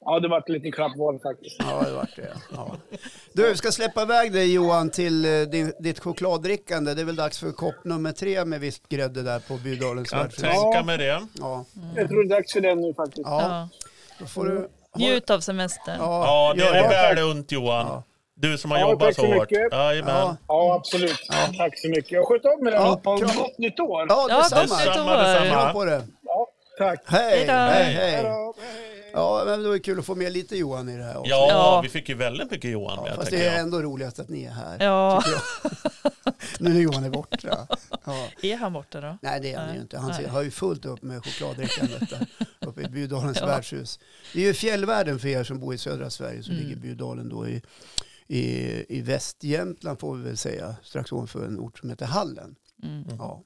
Ja, 0.00 0.20
det 0.20 0.28
var 0.28 0.38
ett 0.38 0.48
lite 0.48 0.70
klappt 0.70 0.98
val 0.98 1.18
faktiskt. 1.22 1.56
Ja, 1.58 1.82
det 1.86 1.92
vart 1.92 2.16
det. 2.16 2.32
Ja. 2.52 2.76
Du, 3.32 3.56
ska 3.56 3.72
släppa 3.72 4.02
iväg 4.02 4.32
dig 4.32 4.52
Johan 4.54 4.90
till 4.90 5.24
eh, 5.24 5.40
din, 5.48 5.72
ditt 5.80 5.98
chokladdrickande. 6.00 6.94
Det 6.94 7.00
är 7.00 7.04
väl 7.04 7.16
dags 7.16 7.38
för 7.38 7.52
kopp 7.52 7.84
nummer 7.84 8.12
tre 8.12 8.44
med 8.44 8.60
visst 8.60 8.88
grädde 8.88 9.22
där 9.22 9.38
på 9.38 9.56
Bydalens 9.56 10.10
Kan 10.10 10.18
värdshus. 10.18 10.40
tänka 10.42 10.82
mig 10.82 10.98
det. 10.98 11.26
Ja, 11.34 11.64
Jag 11.96 12.08
tror 12.08 12.22
det 12.24 12.34
är 12.34 12.36
dags 12.38 12.52
för 12.52 12.60
den 12.60 12.80
nu 12.80 12.94
faktiskt. 12.94 13.20
ja, 13.28 13.42
Ja. 13.42 13.68
då 14.20 14.26
får 14.26 14.44
du... 14.44 14.68
Njut 14.96 15.30
av 15.30 15.40
semestern. 15.40 15.96
Ja, 15.98 16.52
det 16.56 16.62
gör 16.64 16.74
är 16.74 16.82
det. 16.82 17.14
väl 17.22 17.30
unt 17.30 17.52
Johan. 17.52 17.86
Ja. 17.86 18.02
Du 18.38 18.58
som 18.58 18.70
har 18.70 18.78
Ja, 18.78 18.90
jobbat 18.90 19.14
så 19.14 19.20
så 19.22 19.34
hårt. 19.34 19.50
Jajamän. 19.52 20.14
Ja. 20.14 20.36
Ja, 20.48 20.74
absolut. 20.74 21.18
Tack 21.58 21.78
så 21.78 21.88
mycket. 21.88 22.10
Jag 22.12 22.26
sköt 22.28 22.44
om 22.44 22.66
er 22.66 22.72
Ja, 22.72 22.78
allihopa. 22.78 23.18
kram. 23.18 23.30
Gott 23.36 23.58
nytt 23.58 23.80
år! 23.80 24.06
Ja, 24.08 24.26
Ja, 24.28 24.36
detsamma. 24.38 24.62
Detsamma, 24.62 25.16
detsamma. 25.16 25.72
På 25.72 25.84
det. 25.84 26.06
Ja, 26.22 26.46
tack. 26.78 27.00
Hej, 27.06 27.46
Hej 27.46 27.92
hej. 27.94 28.24
Ja, 29.12 29.42
men 29.46 29.62
det 29.62 29.68
var 29.68 29.78
kul 29.78 29.98
att 29.98 30.06
få 30.06 30.14
med 30.14 30.32
lite 30.32 30.56
Johan 30.56 30.88
i 30.88 30.96
det 30.96 31.04
här 31.04 31.16
också. 31.18 31.30
Ja, 31.30 31.46
Ja. 31.50 31.80
vi 31.82 31.88
fick 31.88 32.08
ju 32.08 32.14
väldigt 32.14 32.50
mycket 32.50 32.70
Johan 32.70 33.04
med. 33.04 33.14
Fast 33.14 33.30
det 33.30 33.36
är 33.46 33.52
jag. 33.52 33.60
ändå 33.60 33.82
roligast 33.82 34.18
att 34.18 34.28
ni 34.28 34.44
är 34.44 34.50
här. 34.50 34.76
Ja. 34.84 35.22
nu 36.58 36.70
när 36.70 36.80
Johan 36.80 37.04
är 37.04 37.10
borta. 37.10 37.66
Ja. 38.04 38.28
Är 38.42 38.56
han 38.56 38.72
borta 38.72 39.00
då? 39.00 39.18
Nej, 39.22 39.40
det 39.40 39.52
är 39.52 39.56
han 39.58 39.66
Nej. 39.66 39.76
ju 39.76 39.82
inte. 39.82 39.98
Han 39.98 40.10
Nej. 40.10 40.26
har 40.28 40.42
ju 40.42 40.50
fullt 40.50 40.84
upp 40.84 41.02
med 41.02 41.24
chokladdrickandet 41.24 42.02
uppe 42.60 42.80
i 42.82 42.88
Bydalens 42.88 43.38
Ja. 43.40 43.46
värdshus. 43.46 43.98
Det 44.32 44.40
är 44.40 44.44
ju 44.44 44.54
fjällvärlden 44.54 45.18
för 45.18 45.28
er 45.28 45.44
som 45.44 45.60
bor 45.60 45.74
i 45.74 45.78
södra 45.78 46.10
Sverige 46.10 46.42
så 46.42 46.50
Mm. 46.52 46.62
ligger 46.64 46.76
Bydalen 46.76 47.28
då 47.28 47.48
i, 47.48 47.62
i, 48.28 48.84
i 48.98 49.00
Västjämtland 49.02 50.00
får 50.00 50.16
vi 50.16 50.22
väl 50.22 50.36
säga, 50.36 50.76
strax 50.82 51.12
ovanför 51.12 51.46
en 51.46 51.60
ort 51.60 51.78
som 51.78 51.90
heter 51.90 52.06
Hallen. 52.06 52.56
Mm. 52.82 53.04
Ja. 53.18 53.42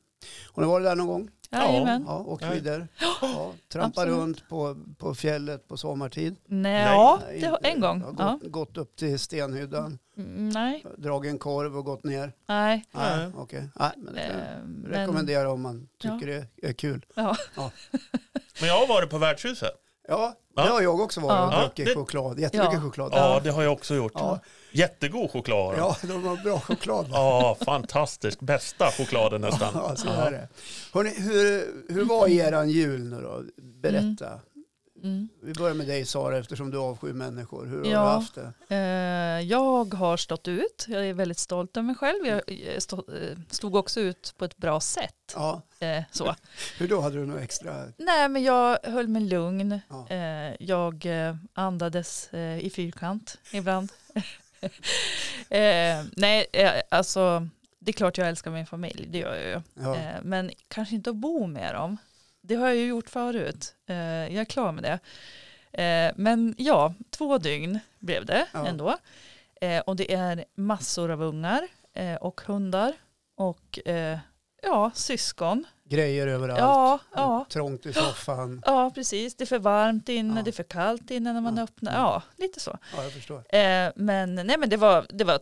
Har 0.53 0.63
ni 0.63 0.69
varit 0.69 0.85
där 0.87 0.97
någon 0.97 1.07
gång? 1.07 1.29
Jajamän. 1.53 2.05
Ja, 2.07 2.19
åkt 2.19 2.43
Ja. 2.45 2.51
vidare? 2.51 2.89
Ja, 3.23 3.53
trampat 3.73 4.07
runt 4.07 4.49
på, 4.49 4.77
på 4.99 5.15
fjället 5.15 5.69
på 5.69 5.77
sommartid? 5.77 6.37
Nej, 6.47 6.83
ja, 6.85 7.21
Nej, 7.27 7.41
det 7.41 7.69
en 7.69 7.81
gång. 7.81 8.01
Ja, 8.01 8.15
Ja. 8.19 8.39
gått, 8.43 8.53
gått 8.53 8.77
upp 8.77 8.97
till 8.97 9.19
Stenhyddan, 9.19 9.99
Mm, 10.17 10.49
Nej, 10.49 10.85
dragit 10.99 11.31
en 11.31 11.39
korv 11.39 11.77
och 11.79 11.85
gått 11.85 12.05
ner? 12.05 12.33
nej. 12.49 12.85
Nej, 12.93 13.31
okej. 13.37 13.69
Nej, 13.75 13.91
men 13.97 14.15
det 14.15 14.21
kan 14.21 14.39
jag 14.39 14.47
Eh, 14.59 14.65
men- 14.65 14.87
rekommendera 14.93 15.51
om 15.53 15.61
man 15.63 15.89
tycker 15.99 16.27
det 16.27 16.69
är 16.69 16.73
kul. 16.73 17.07
Ja. 17.15 17.37
Men 18.61 18.69
jag 18.69 18.79
har 18.79 18.87
varit 18.89 19.11
på 19.11 19.19
värdshuset. 19.19 19.71
Ja, 20.11 20.35
det 20.57 20.62
Ja. 20.62 20.73
har 20.73 20.81
jag 20.83 21.00
också 21.00 21.21
varit 21.21 21.49
och 21.52 21.55
Ja. 21.59 21.61
druckit 21.62 21.87
det- 21.87 21.95
choklad. 21.95 22.38
Jättemycket 22.38 22.75
Ja. 22.75 22.81
choklad. 22.81 23.11
Ja, 23.14 23.40
det 23.45 23.50
har 23.50 23.62
jag 23.62 23.73
också 23.73 23.95
gjort. 23.95 24.12
Ja. 24.14 24.38
Jättegod 24.73 25.31
choklad. 25.31 25.75
Ja, 25.79 25.97
de 26.02 26.25
har 26.25 26.37
bra 26.45 26.61
choklad. 26.61 27.07
Ja, 27.12 27.57
fantastisk. 27.64 28.40
Bästa 28.40 28.90
chokladen 28.90 29.40
nästan. 29.40 29.69
Ja, 29.75 29.97
så 29.97 30.09
är 30.09 30.31
det. 30.31 30.49
Hörrni, 30.93 31.14
hur, 31.21 31.67
hur 31.95 32.05
var 32.05 32.29
eran 32.29 32.71
jul 32.71 33.05
nu 33.05 33.21
då? 33.23 33.43
Berätta. 33.62 34.26
Mm. 34.26 34.38
Vi 35.42 35.52
börjar 35.59 35.75
med 35.75 35.87
dig 35.87 36.04
Sara 36.07 36.38
eftersom 36.38 36.71
du 36.71 36.78
avskyr 36.78 37.12
människor. 37.12 37.66
Hur 37.66 37.78
har 37.78 37.85
Ja. 37.90 37.90
du 37.90 37.97
haft 38.09 38.35
det? 38.35 38.52
Eh, 38.75 39.49
Jag 39.49 39.95
har 39.95 40.16
stått 40.16 40.49
ut. 40.49 40.85
Jag 40.88 41.07
är 41.07 41.14
väldigt 41.14 41.38
stolt 41.38 41.76
över 41.76 41.87
mig 41.87 41.95
själv. 41.95 42.26
Jag 42.26 42.37
eh, 42.47 42.78
stå- 42.78 43.04
eh, 43.16 43.38
stod 43.50 43.75
också 43.75 44.00
ut 44.00 44.35
på 44.38 44.45
ett 44.45 44.57
bra 44.57 44.80
sätt. 44.80 45.14
Ja, 45.35 45.62
Eh, 45.83 46.02
Så. 46.11 46.35
hur 46.78 46.88
då? 46.88 47.00
Hade 47.00 47.16
du 47.16 47.26
något 47.26 47.40
extra? 47.40 47.92
Nej, 47.99 48.28
men 48.28 48.42
jag 48.42 48.78
höll 48.83 49.09
mig 49.09 49.23
lugn. 49.23 49.80
Ja. 49.88 50.09
Eh, 50.09 50.54
Jag 50.61 51.07
eh, 51.07 51.37
andades 51.52 52.28
i 52.61 52.71
fyrkant 52.75 53.38
ibland. 53.52 53.92
Nej, 56.16 56.47
alltså 56.88 57.49
det 57.78 57.90
är 57.90 57.92
klart 57.92 58.19
jag 58.19 58.28
älskar 58.28 58.50
min 58.50 58.66
familj, 58.66 59.07
det 59.11 59.19
gör 59.19 59.35
jag 59.37 59.45
ju. 59.49 59.62
Ja. 59.85 59.97
Men 60.23 60.50
kanske 60.69 60.95
inte 60.95 61.11
att 61.11 61.16
bo 61.16 61.47
med 61.47 61.75
dem. 61.75 61.97
Det 62.50 62.57
har 62.57 62.66
jag 62.69 62.76
ju 62.76 62.87
gjort 62.87 63.11
förut. 63.11 63.75
Eh, 63.87 63.97
Jag 63.97 64.35
är 64.35 64.45
klar 64.45 64.73
med 64.73 64.83
det. 64.85 64.99
Eh, 65.83 66.12
Men 66.16 66.55
ja, 66.59 66.94
två 67.11 67.38
dygn 67.38 67.79
blev 67.98 68.27
det 68.27 68.46
Ja. 68.53 68.66
ändå. 68.66 68.96
Eh, 69.61 69.81
Och 69.81 69.96
det 69.96 70.12
är 70.14 70.44
massor 70.55 71.11
av 71.11 71.22
ungar 71.22 71.68
och 72.20 72.40
hundar 72.46 72.92
och 73.37 73.79
ja, 74.62 74.90
syskon. 74.94 75.64
Grejer 75.85 76.27
överallt. 76.27 76.61
Ja, 76.61 76.98
ja. 77.14 77.46
Trångt 77.51 77.87
i 77.87 77.92
soffan. 77.92 78.62
Ja, 78.66 78.90
precis. 78.94 79.35
Det 79.35 79.44
är 79.44 79.46
för 79.46 79.59
varmt 79.59 80.09
inne, 80.09 80.40
Ja. 80.40 80.42
det 80.44 80.51
är 80.51 80.53
för 80.53 80.62
kallt 80.62 81.11
inne 81.11 81.33
när 81.33 81.40
man 81.40 81.57
Ja. 81.57 81.62
öppnar. 81.62 81.92
Ja, 81.92 82.22
lite 82.37 82.61
så. 82.61 82.79
Ja, 82.96 83.03
jag 83.03 83.12
förstår. 83.12 83.44
Men 83.98 84.35
nej, 84.35 84.57
men 84.59 84.68
det 84.68 84.77
var, 84.77 85.07
det 85.09 85.25
var 85.25 85.40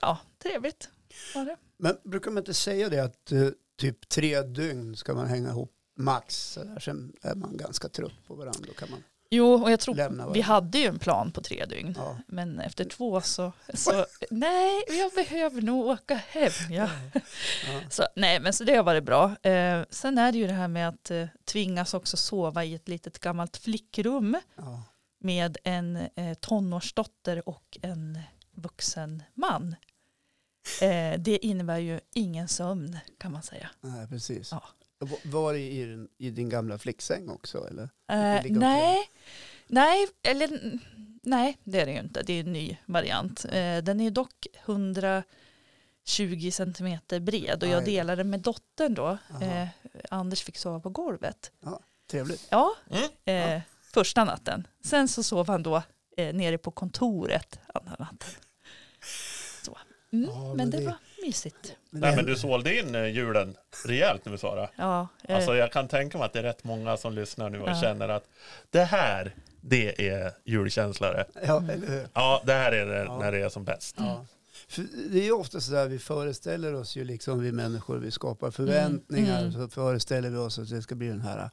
ja, 0.00 0.18
trevligt. 0.42 0.88
Var 1.34 1.44
det. 1.44 1.56
Men 1.76 1.96
brukar 2.04 2.30
man 2.30 2.38
inte 2.40 2.54
säga 2.54 2.88
det 2.88 2.98
att 2.98 3.32
typ 3.78 4.08
tre 4.08 4.42
dygn 4.42 4.96
ska 4.96 5.14
man 5.14 5.26
hänga 5.26 5.48
ihop 5.48 5.72
max? 5.96 6.52
Så 6.52 6.64
där. 6.64 6.78
Sen 6.80 7.12
är 7.22 7.34
man 7.34 7.56
ganska 7.56 7.88
trött 7.88 8.26
på 8.26 8.34
varandra. 8.34 8.60
Då 8.66 8.72
kan 8.72 8.90
man 8.90 9.02
Jo, 9.34 9.62
och 9.62 9.70
jag 9.70 9.80
tror 9.80 10.32
vi 10.32 10.40
hade 10.40 10.78
ju 10.78 10.86
en 10.86 10.98
plan 10.98 11.32
på 11.32 11.40
tre 11.40 11.64
dygn. 11.64 11.94
Ja. 11.98 12.18
Men 12.28 12.60
efter 12.60 12.84
två 12.84 13.20
så, 13.20 13.52
så 13.74 14.06
nej, 14.30 14.84
jag 14.88 15.12
behöver 15.12 15.62
nog 15.62 15.86
åka 15.86 16.14
hem. 16.14 16.52
Ja. 16.70 16.88
Ja. 17.12 17.20
Så, 17.90 18.06
nej, 18.16 18.40
men 18.40 18.52
så 18.52 18.64
det 18.64 18.74
har 18.76 18.82
varit 18.84 19.04
bra. 19.04 19.36
Eh, 19.42 19.84
sen 19.90 20.18
är 20.18 20.32
det 20.32 20.38
ju 20.38 20.46
det 20.46 20.52
här 20.52 20.68
med 20.68 20.88
att 20.88 21.10
eh, 21.10 21.26
tvingas 21.44 21.94
också 21.94 22.16
sova 22.16 22.64
i 22.64 22.74
ett 22.74 22.88
litet 22.88 23.18
gammalt 23.18 23.56
flickrum 23.56 24.36
Ja. 24.56 24.82
med 25.20 25.56
en 25.64 25.96
eh, 25.96 26.34
tonårsdotter 26.40 27.48
och 27.48 27.78
en 27.82 28.18
vuxen 28.56 29.22
man. 29.34 29.76
Eh, 30.80 31.18
det 31.20 31.38
innebär 31.46 31.78
ju 31.78 32.00
ingen 32.14 32.48
sömn 32.48 32.98
kan 33.18 33.32
man 33.32 33.42
säga. 33.42 33.70
Nej, 33.80 34.08
precis. 34.08 34.52
Ja. 35.10 35.16
Var 35.24 35.52
det 35.52 35.58
i, 35.60 35.84
din- 35.84 36.08
i 36.18 36.30
din 36.30 36.48
gamla 36.48 36.78
flicksäng 36.78 37.28
också? 37.28 37.68
Eller? 37.68 37.82
Och 37.84 37.90
nej, 38.50 38.98
nej, 39.66 40.08
eller 40.22 40.78
nej, 41.22 41.58
det 41.64 41.80
är 41.80 41.86
det 41.86 41.92
ju 41.92 41.98
inte. 41.98 42.22
Det 42.22 42.32
är 42.32 42.40
en 42.40 42.52
ny 42.52 42.76
variant. 42.86 43.44
Eh, 43.44 43.78
den 43.78 44.00
är 44.00 44.10
dock 44.10 44.46
120 44.64 46.50
centimeter 46.52 47.20
bred 47.20 47.62
och 47.62 47.68
jag 47.68 47.84
delade 47.84 48.24
med 48.24 48.40
dottern 48.40 48.94
då. 48.94 49.18
Aha. 49.30 49.42
Eh, 49.44 49.68
Anders 50.10 50.42
fick 50.42 50.56
sova 50.58 50.80
på 50.80 50.90
golvet. 50.90 51.52
Trevligt. 52.10 52.46
Ja, 52.50 52.74
Mm. 52.90 53.08
eh, 53.56 53.62
första 53.82 54.24
natten. 54.24 54.66
Sen 54.84 55.08
så 55.08 55.22
sov 55.22 55.46
han 55.48 55.62
då 55.62 55.82
eh, 56.16 56.34
nere 56.34 56.58
på 56.58 56.70
kontoret 56.70 57.58
andra 57.74 57.96
natten. 57.98 58.30
Så. 59.62 59.78
Mm, 60.12 60.30
Ja, 60.30 60.42
men, 60.48 60.56
men 60.56 60.70
det, 60.70 60.78
det- 60.78 60.84
var 60.86 60.94
mysigt. 61.26 61.76
Nej, 61.90 62.16
men 62.16 62.24
du 62.26 62.36
sålde 62.36 62.78
in 62.78 62.94
eh, 62.94 63.06
julen 63.06 63.56
rejält 63.86 64.24
nu 64.24 64.38
Sara. 64.38 64.68
Ja, 64.76 65.08
eh, 65.28 65.36
Alltså 65.36 65.54
jag 65.56 65.72
kan 65.72 65.88
tänka 65.88 66.18
mig 66.18 66.24
att 66.24 66.32
det 66.32 66.38
är 66.38 66.42
rätt 66.42 66.64
många 66.64 66.96
som 66.96 67.12
lyssnar 67.12 67.50
nu 67.50 67.60
och 67.60 67.68
Ja. 67.70 67.80
känner 67.80 68.08
att 68.08 68.24
det 68.70 68.84
här, 68.84 69.34
det 69.60 70.08
är 70.08 70.32
julkänsla 70.44 71.12
det. 71.12 71.24
Ja, 71.46 71.56
Mm. 71.58 71.70
eller 71.70 71.86
hur? 71.86 72.06
Ja, 72.14 72.42
det 72.46 72.52
här 72.52 72.72
är 72.72 72.86
det 72.86 73.04
Ja. 73.04 73.18
när 73.18 73.32
det 73.32 73.38
är 73.38 73.48
som 73.48 73.64
bäst. 73.64 73.94
Ja. 73.98 74.26
För 74.68 74.82
det 75.10 75.18
är 75.18 75.24
ju 75.24 75.32
ofta 75.32 75.60
så 75.60 75.72
där 75.72 75.88
vi 75.88 75.98
föreställer 75.98 76.74
oss 76.74 76.96
ju 76.96 77.04
liksom 77.04 77.40
vi 77.42 77.52
människor, 77.52 77.98
vi 77.98 78.10
skapar 78.10 78.50
förväntningar 78.50 79.40
Mm. 79.40 79.52
så 79.52 79.68
föreställer 79.68 80.30
vi 80.30 80.36
oss 80.36 80.58
att 80.58 80.70
det 80.70 80.82
ska 80.82 80.94
bli 80.94 81.08
den 81.08 81.20
här 81.20 81.50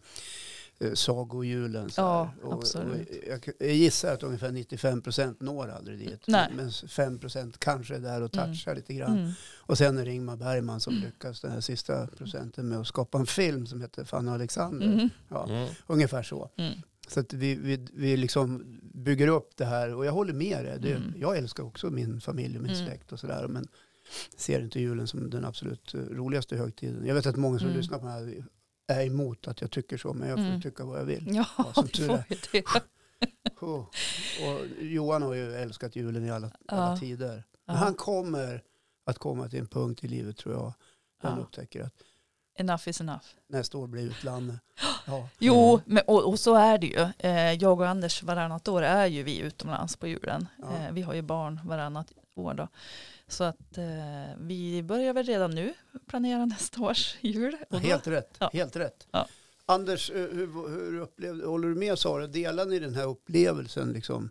sagojulen. 0.94 1.90
Så 1.90 2.02
Ja, 2.02 2.32
och, 2.44 2.54
absolut. 2.54 3.10
Och 3.10 3.16
jag, 3.28 3.50
jag 3.60 3.76
gissar 3.76 4.14
att 4.14 4.24
ungefär 4.24 4.52
95 4.52 5.02
procent 5.02 5.42
når 5.42 5.68
aldrig 5.68 6.00
dit. 6.00 6.22
Nej. 6.28 6.52
Men 6.56 6.72
5 6.72 7.20
procent 7.20 7.60
kanske 7.60 7.96
är 7.96 8.00
där 8.00 8.22
och 8.22 8.36
Mm. 8.36 8.48
touchar 8.48 8.76
lite 8.76 8.94
grann. 8.94 9.18
mm, 9.20 9.32
Och 9.58 9.78
sen 9.78 9.98
är 9.98 10.06
det 10.06 10.12
Ingmar 10.12 10.36
Bergman 10.38 10.80
som 10.80 10.94
lyckas 10.94 11.42
den 11.42 11.52
här 11.52 11.62
sista 11.62 12.08
procenten 12.08 12.68
med 12.70 12.80
att 12.80 12.88
skapa 12.88 13.18
en 13.18 13.26
film 13.26 13.68
som 13.68 13.82
heter 13.82 14.04
Fanny 14.04 14.32
Alexander. 14.32 14.88
mm, 14.88 15.10
Ja, 15.30 15.46
Mm. 15.50 15.70
Ungefär 15.88 16.24
så. 16.24 16.50
mm. 16.56 16.74
Så 17.08 17.20
att 17.20 17.34
vi, 17.34 17.56
vi, 17.56 17.88
vi 17.94 18.18
liksom 18.18 18.80
bygger 18.94 19.28
upp 19.28 19.50
det 19.58 19.66
här 19.66 19.94
och 19.94 20.06
jag 20.06 20.12
håller 20.12 20.34
med 20.34 20.66
dig. 20.66 20.80
Det, 20.80 20.94
Mm. 20.94 21.14
Jag 21.18 21.38
älskar 21.38 21.64
också 21.64 21.90
min 21.90 22.22
familj 22.22 22.58
och 22.58 22.64
min 22.64 22.72
Mm. 22.74 22.86
släkt 22.88 23.12
och 23.12 23.20
sådär. 23.20 23.48
Men 23.48 23.68
ser 24.38 24.60
inte 24.62 24.80
julen 24.80 25.08
som 25.08 25.30
den 25.30 25.46
absolut 25.46 25.94
eh, 25.94 26.00
roligaste 26.00 26.56
högtiden. 26.58 27.06
Jag 27.06 27.16
vet 27.16 27.26
att 27.26 27.36
många 27.36 27.60
som 27.60 27.68
Mm. 27.68 27.78
lyssnar 27.80 28.00
på 28.00 28.06
det 28.06 28.12
här 28.12 28.44
är 28.90 29.06
emot 29.06 29.48
att 29.48 29.62
jag 29.62 29.72
tycker 29.72 29.98
så. 29.98 30.14
Men 30.14 30.30
jag 30.30 30.38
får 30.38 30.46
Mm. 30.46 30.62
tycka 30.62 30.84
vad 30.86 31.00
jag 31.00 31.06
vill. 31.06 31.36
Ja, 31.36 31.46
Ja, 31.58 31.64
får 31.74 32.52
det. 32.52 32.64
Oh. 33.62 33.80
Och 34.50 34.66
Johan 34.82 35.22
har 35.22 35.34
ju 35.34 35.54
älskat 35.56 35.96
julen 35.96 36.26
i 36.26 36.32
alla, 36.32 36.52
alla 36.68 36.90
Ja. 36.92 36.98
tider. 36.98 37.44
Men 37.66 37.76
Ja. 37.76 37.82
han 37.84 37.94
kommer 37.94 38.64
att 39.06 39.18
komma 39.18 39.50
till 39.50 39.60
en 39.60 39.68
punkt 39.68 40.04
i 40.04 40.08
livet 40.08 40.38
tror 40.38 40.56
jag. 40.56 40.74
Han 41.22 41.38
Ja. 41.38 41.44
upptäcker 41.44 41.84
att 41.84 41.94
Enough 42.56 42.90
is 42.90 43.02
enough. 43.02 43.26
nästa 43.48 43.78
år 43.78 43.88
blir 43.88 44.04
utlandet. 44.04 44.60
Ja. 45.08 45.30
Jo, 45.40 45.82
men, 45.86 46.04
och, 46.08 46.28
och 46.30 46.40
så 46.40 46.56
är 46.56 46.78
det 46.78 46.88
ju. 46.88 47.08
Eh, 47.18 47.54
jag 47.54 47.80
och 47.80 47.88
Anders 47.88 48.24
varannat 48.24 48.68
år 48.68 48.82
är 48.82 49.06
ju 49.06 49.24
vi 49.24 49.40
utomlands 49.40 49.96
på 49.96 50.08
julen. 50.08 50.48
Eh, 50.64 50.92
vi 50.92 51.02
har 51.02 51.14
ju 51.14 51.22
barn 51.22 51.60
varannat 51.64 52.12
år 52.36 52.54
då. 52.54 52.68
Så 53.30 53.44
att 53.44 53.78
eh, 53.78 54.38
vi 54.38 54.84
börjar 54.84 55.14
väl 55.14 55.26
redan 55.26 55.52
nu 55.52 55.74
planera 56.08 56.46
nästa 56.46 56.82
års 56.82 57.16
jul. 57.22 57.58
Och 57.70 57.82
då, 57.82 57.88
Helt 57.88 58.08
rätt. 58.08 58.38
Ja. 58.40 58.50
Helt 58.54 58.76
rätt. 58.76 59.08
Ja. 59.12 59.28
Anders, 59.66 60.10
eh, 60.10 60.16
hur, 60.16 60.70
hur 60.70 61.00
upplevde, 61.00 61.46
håller 61.46 61.68
du 61.68 61.76
med 61.76 62.00
Sara? 62.00 62.28
Delar 62.28 62.66
ni 62.66 62.80
den 62.80 62.96
här 62.96 63.08
upplevelsen? 63.08 63.92
Liksom? 63.94 64.30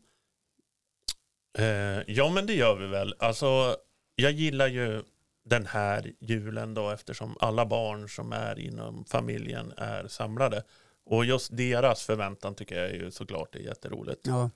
Eh, 1.59 1.67
ja, 2.07 2.31
men 2.35 2.47
det 2.47 2.55
gör 2.55 2.77
vi 2.77 2.87
väl. 2.87 3.15
Alltså, 3.19 3.77
jag 4.15 4.33
gillar 4.33 4.69
ju 4.69 5.03
den 5.45 5.67
här 5.67 6.13
julen 6.21 6.75
då 6.75 6.91
eftersom 6.91 7.37
alla 7.41 7.67
barn 7.67 8.09
som 8.09 8.33
är 8.33 8.59
inom 8.59 9.05
familjen 9.05 9.73
är 9.77 10.09
samlade. 10.09 10.63
Och 11.07 11.25
just 11.25 11.57
deras 11.57 12.03
förväntan 12.03 12.55
tycker 12.55 12.79
jag 12.81 12.91
är 12.91 12.95
ju 12.95 13.11
såklart 13.11 13.55
är 13.55 13.61
jätteroligt. 13.61 14.21
Ja. 14.27 14.51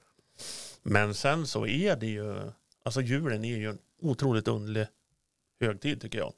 Men 0.82 1.14
sen 1.14 1.46
så 1.46 1.66
är 1.66 1.96
det 1.96 2.06
ju, 2.06 2.50
alltså 2.84 3.00
julen 3.00 3.44
är 3.44 3.56
ju 3.56 3.70
en 3.70 3.78
otroligt 4.02 4.48
underlig 4.48 4.86
högtid 5.60 6.00
tycker 6.00 6.18
jag. 6.18 6.32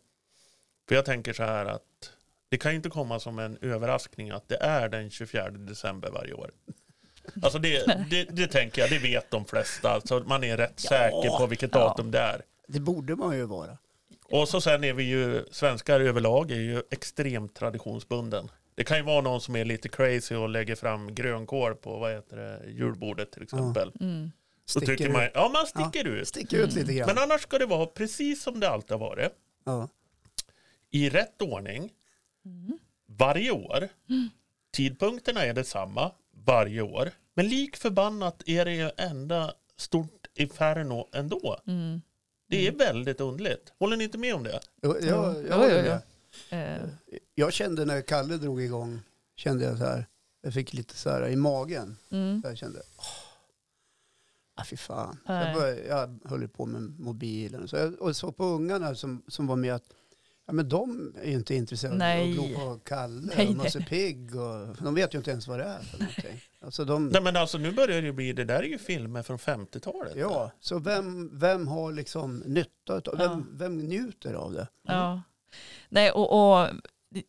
För 0.89 0.95
jag 0.95 1.05
tänker 1.05 1.33
så 1.33 1.43
här 1.43 1.67
att 1.67 2.11
det 2.49 2.59
kan 2.59 2.71
ju 2.73 2.77
inte 2.77 2.91
komma 2.91 3.21
som 3.21 3.39
en 3.39 3.59
överraskning 3.61 4.31
att 4.31 4.49
det 4.49 4.57
är 4.57 4.89
den 4.89 5.11
24 5.11 5.51
december 5.51 6.11
varje 6.11 6.33
år. 6.33 6.51
Alltså 7.43 7.59
det, 7.59 8.07
det, 8.11 8.25
det 8.25 8.47
tänker 8.47 8.81
jag, 8.83 8.91
det 8.91 8.99
vet 8.99 9.31
de 9.31 9.45
flesta. 9.45 9.91
Alltså 9.91 10.21
man 10.27 10.45
är 10.45 10.57
rätt 10.57 10.81
säker 10.81 11.39
på 11.39 11.47
vilket 11.47 11.75
Ja. 11.75 11.79
datum 11.79 12.11
det 12.11 12.19
är. 12.19 12.43
Det 12.69 12.81
borde 12.81 13.17
man 13.17 13.37
ju 13.37 13.45
vara. 13.45 13.79
Och 14.25 14.49
så 14.49 14.61
sen 14.61 14.85
är 14.85 14.93
vi 14.93 15.03
ju, 15.05 15.45
svenskar 15.51 16.01
överlag 16.01 16.51
är 16.51 16.61
ju 16.61 16.83
extremt 16.91 17.55
traditionsbunden. 17.55 18.51
Det 18.75 18.85
kan 18.85 18.97
ju 18.97 19.03
vara 19.03 19.21
någon 19.21 19.41
som 19.41 19.57
är 19.57 19.65
lite 19.65 19.89
crazy 19.89 20.35
och 20.35 20.49
lägger 20.49 20.75
fram 20.75 21.15
grönkål 21.15 21.75
på 21.75 21.99
vad 21.99 22.13
heter 22.13 22.37
det, 22.37 22.71
julbordet 22.71 23.33
till 23.33 23.43
exempel. 23.43 23.93
Mm. 24.01 24.31
Så 24.67 24.81
Sticker 24.81 24.97
tycker 24.97 25.07
ut. 25.09 25.13
man, 25.13 25.29
ja 25.35 25.49
man 25.53 25.67
sticker 25.67 26.05
ut. 26.09 26.29
Sticker 26.29 26.59
ut 26.59 26.75
lite 26.75 26.95
grann. 26.95 27.07
Men 27.07 27.19
annars 27.19 27.43
ska 27.43 27.59
det 27.59 27.67
vara 27.67 27.87
precis 27.87 28.43
som 28.43 28.61
det 28.61 28.69
alltid 28.69 28.91
har 28.91 28.99
varit. 28.99 29.33
Ja. 29.65 29.89
I 30.91 31.11
rätt 31.11 31.43
ordning. 31.43 31.93
Varje 33.07 33.51
år. 33.51 33.89
Tidpunkterna 34.73 35.45
är 35.45 35.53
detsamma 35.55 36.13
varje 36.47 36.83
år. 36.83 37.11
Men 37.35 37.49
lik 37.49 37.77
förbannat 37.77 38.43
är 38.47 38.65
det 38.65 38.75
ju 38.75 38.91
enda 38.97 39.55
stort 39.77 40.27
inferno 40.35 41.09
ändå. 41.13 41.61
Mm. 41.67 42.03
Det 42.49 42.67
är 42.67 42.73
väldigt 42.73 43.21
underligt. 43.21 43.73
Håller 43.79 43.97
ni 43.97 44.05
inte 44.05 44.19
med 44.19 44.35
om 44.35 44.43
det? 44.43 44.61
Jo, 44.83 44.89
håller 44.93 45.43
jo, 45.51 45.85
jo. 45.87 45.99
med. 46.51 46.79
Eh, 46.81 46.89
jag 47.35 47.53
kände 47.53 47.85
när 47.85 48.01
Kalle 48.01 48.37
drog 48.37 48.63
igång, 48.63 49.01
kände 49.37 49.65
jag 49.65 49.79
så 49.79 49.85
här, 49.85 50.07
jag 50.43 50.55
fick 50.55 50.73
lite 50.73 50.97
så 50.97 51.11
här 51.11 51.29
i 51.29 51.37
magen. 51.37 51.97
mm. 52.11 52.43
Så 52.43 52.49
jag 52.49 52.59
kände, 52.59 52.83
åh, 52.99 53.05
ah, 54.55 54.65
fy 54.65 54.77
fan. 54.77 55.19
Jag, 55.27 55.55
började, 55.55 55.85
jag 55.87 56.19
höll 56.25 56.43
ju 56.43 56.49
på 56.49 56.67
med 56.67 57.01
mobilen. 57.01 57.69
Så 57.69 57.77
jag, 57.77 58.03
och 58.03 58.17
så 58.17 58.33
på 58.33 58.45
ungarna 58.45 58.95
som, 58.95 59.23
som 59.29 59.47
var 59.47 59.57
med 59.57 59.75
att 59.75 59.85
Ja, 60.47 60.53
men 60.53 60.69
de 60.69 61.15
är 61.23 61.29
ju 61.31 61.35
inte 61.35 61.55
intresserade 61.55 61.99
Nej. 61.99 62.23
av 62.23 62.29
att 62.45 62.51
glo 62.51 62.59
på 62.59 62.79
Kalle 62.85 63.33
Nej, 63.37 63.49
och 63.49 63.55
Musse 63.57 63.81
Pigg. 63.81 64.37
Och, 64.37 64.77
de 64.83 64.95
vet 64.95 65.15
ju 65.15 65.19
inte 65.19 65.31
ens 65.31 65.49
vad 65.49 65.59
det 65.59 65.65
är 65.65 65.79
för 65.79 65.99
någonting. 65.99 66.41
Alltså 66.61 66.85
de, 66.85 67.09
Nej 67.09 67.23
men 67.23 67.37
alltså 67.37 67.59
nu 67.59 67.73
börjar 67.73 68.03
det 68.03 68.13
bli, 68.13 68.33
det 68.33 68.45
där 68.45 68.59
är 68.59 68.63
ju 68.63 68.79
filmer 68.79 69.23
från 69.23 69.39
50-talet. 69.39 70.13
ja, 70.17 70.51
så 70.61 70.79
vem, 70.79 71.39
vem 71.39 71.69
har 71.69 71.93
liksom 71.93 72.37
nytta 72.47 72.95
av 72.95 73.03
vem, 73.19 73.31
Ja. 73.31 73.43
vem 73.53 73.79
njuter 73.79 74.35
av 74.35 74.53
det? 74.53 74.69
Ja. 74.83 75.23
Nej, 75.89 76.11
och, 76.11 76.59
och 76.61 76.69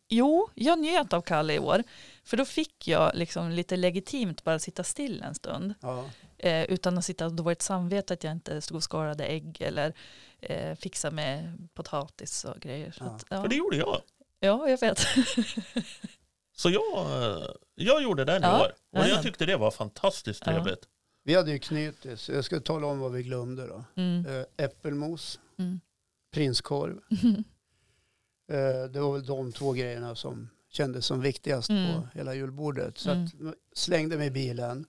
jo, 0.08 0.48
jag 0.54 0.78
njöt 0.78 1.12
av 1.12 1.20
Kalle 1.20 1.54
i 1.54 1.58
år. 1.58 1.82
För 2.26 2.36
då 2.36 2.44
fick 2.44 2.88
jag 2.88 3.14
liksom 3.14 3.50
lite 3.50 3.76
legitimt 3.76 4.44
bara 4.44 4.58
sitta 4.58 4.84
still 4.84 5.22
en 5.22 5.34
stund. 5.34 5.74
Ja. 5.80 6.04
Eh, 6.38 6.64
utan 6.64 6.98
att 6.98 7.04
sitta 7.04 7.26
och 7.26 7.32
dåligt 7.34 7.62
samvete 7.62 8.14
att 8.14 8.24
jag 8.24 8.32
inte 8.32 8.60
stod 8.60 8.76
och 8.76 8.82
skalade 8.82 9.24
ägg 9.24 9.60
eller 9.60 9.94
eh, 10.40 10.74
fixa 10.76 11.10
med 11.10 11.68
potatis 11.74 12.44
och 12.44 12.60
grejer. 12.60 12.90
Så 12.90 13.04
Ja. 13.04 13.10
att, 13.10 13.24
ja. 13.30 13.42
För 13.42 13.48
det 13.48 13.56
gjorde 13.56 13.76
jag. 13.76 14.00
ja, 14.40 14.68
jag 14.68 14.80
vet. 14.80 14.98
Så 16.56 16.70
jag, 16.70 17.22
eh, 17.22 17.46
jag 17.74 18.02
gjorde 18.02 18.22
i 18.22 18.38
Ja, 18.42 18.60
år. 18.60 18.66
Och 18.92 18.98
ja. 18.98 19.06
jag 19.08 19.22
tyckte 19.22 19.46
det 19.46 19.56
var 19.56 19.70
fantastiskt 19.70 20.42
Ja. 20.46 20.52
trevligt. 20.52 20.88
Vi 21.24 21.34
hade 21.34 21.50
ju 21.50 21.58
knutit, 21.58 22.20
så 22.20 22.32
jag 22.32 22.44
ska 22.44 22.60
tala 22.60 22.86
om 22.86 22.98
vad 22.98 23.12
vi 23.12 23.22
glömde 23.22 23.66
då. 23.66 23.84
Mm. 23.96 24.26
Eh, 24.26 24.44
äppelmos, 24.64 25.40
Mm. 25.58 25.80
prinskorv. 26.34 26.98
Eh, 28.52 28.90
det 28.90 29.00
var 29.00 29.12
väl 29.12 29.26
de 29.26 29.52
två 29.52 29.72
grejerna 29.72 30.14
som 30.14 30.48
kändes 30.76 31.06
som 31.06 31.20
viktigast 31.20 31.70
Mm. 31.70 31.94
på 32.02 32.08
hela 32.14 32.34
julbordet. 32.34 32.98
Så 32.98 33.10
Mm. 33.10 33.24
att, 33.24 33.54
slängde 33.78 34.16
mig 34.18 34.26
i 34.26 34.30
bilen, 34.30 34.86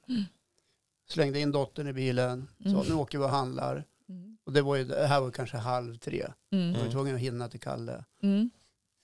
slängde 1.10 1.40
in 1.40 1.52
dottern 1.52 1.88
i 1.88 1.94
bilen, 1.94 2.48
så 2.64 2.70
Mm. 2.70 2.82
nu 2.88 2.94
åker 2.94 3.18
vi 3.18 3.24
och 3.26 3.30
handlar. 3.30 3.86
Mm. 4.10 4.38
Och 4.44 4.54
det, 4.54 4.62
var 4.62 4.76
ju, 4.76 4.84
det 4.84 5.08
här 5.08 5.22
var 5.22 5.32
kanske 5.32 5.58
halv 5.58 5.98
tre. 5.98 6.26
Jag 6.50 6.60
Mm. 6.60 6.84
var 6.84 6.92
tvungen 6.92 7.16
att 7.16 7.22
hinna 7.22 7.50
till 7.50 7.60
Kalle. 7.60 8.04
Mm. 8.24 8.50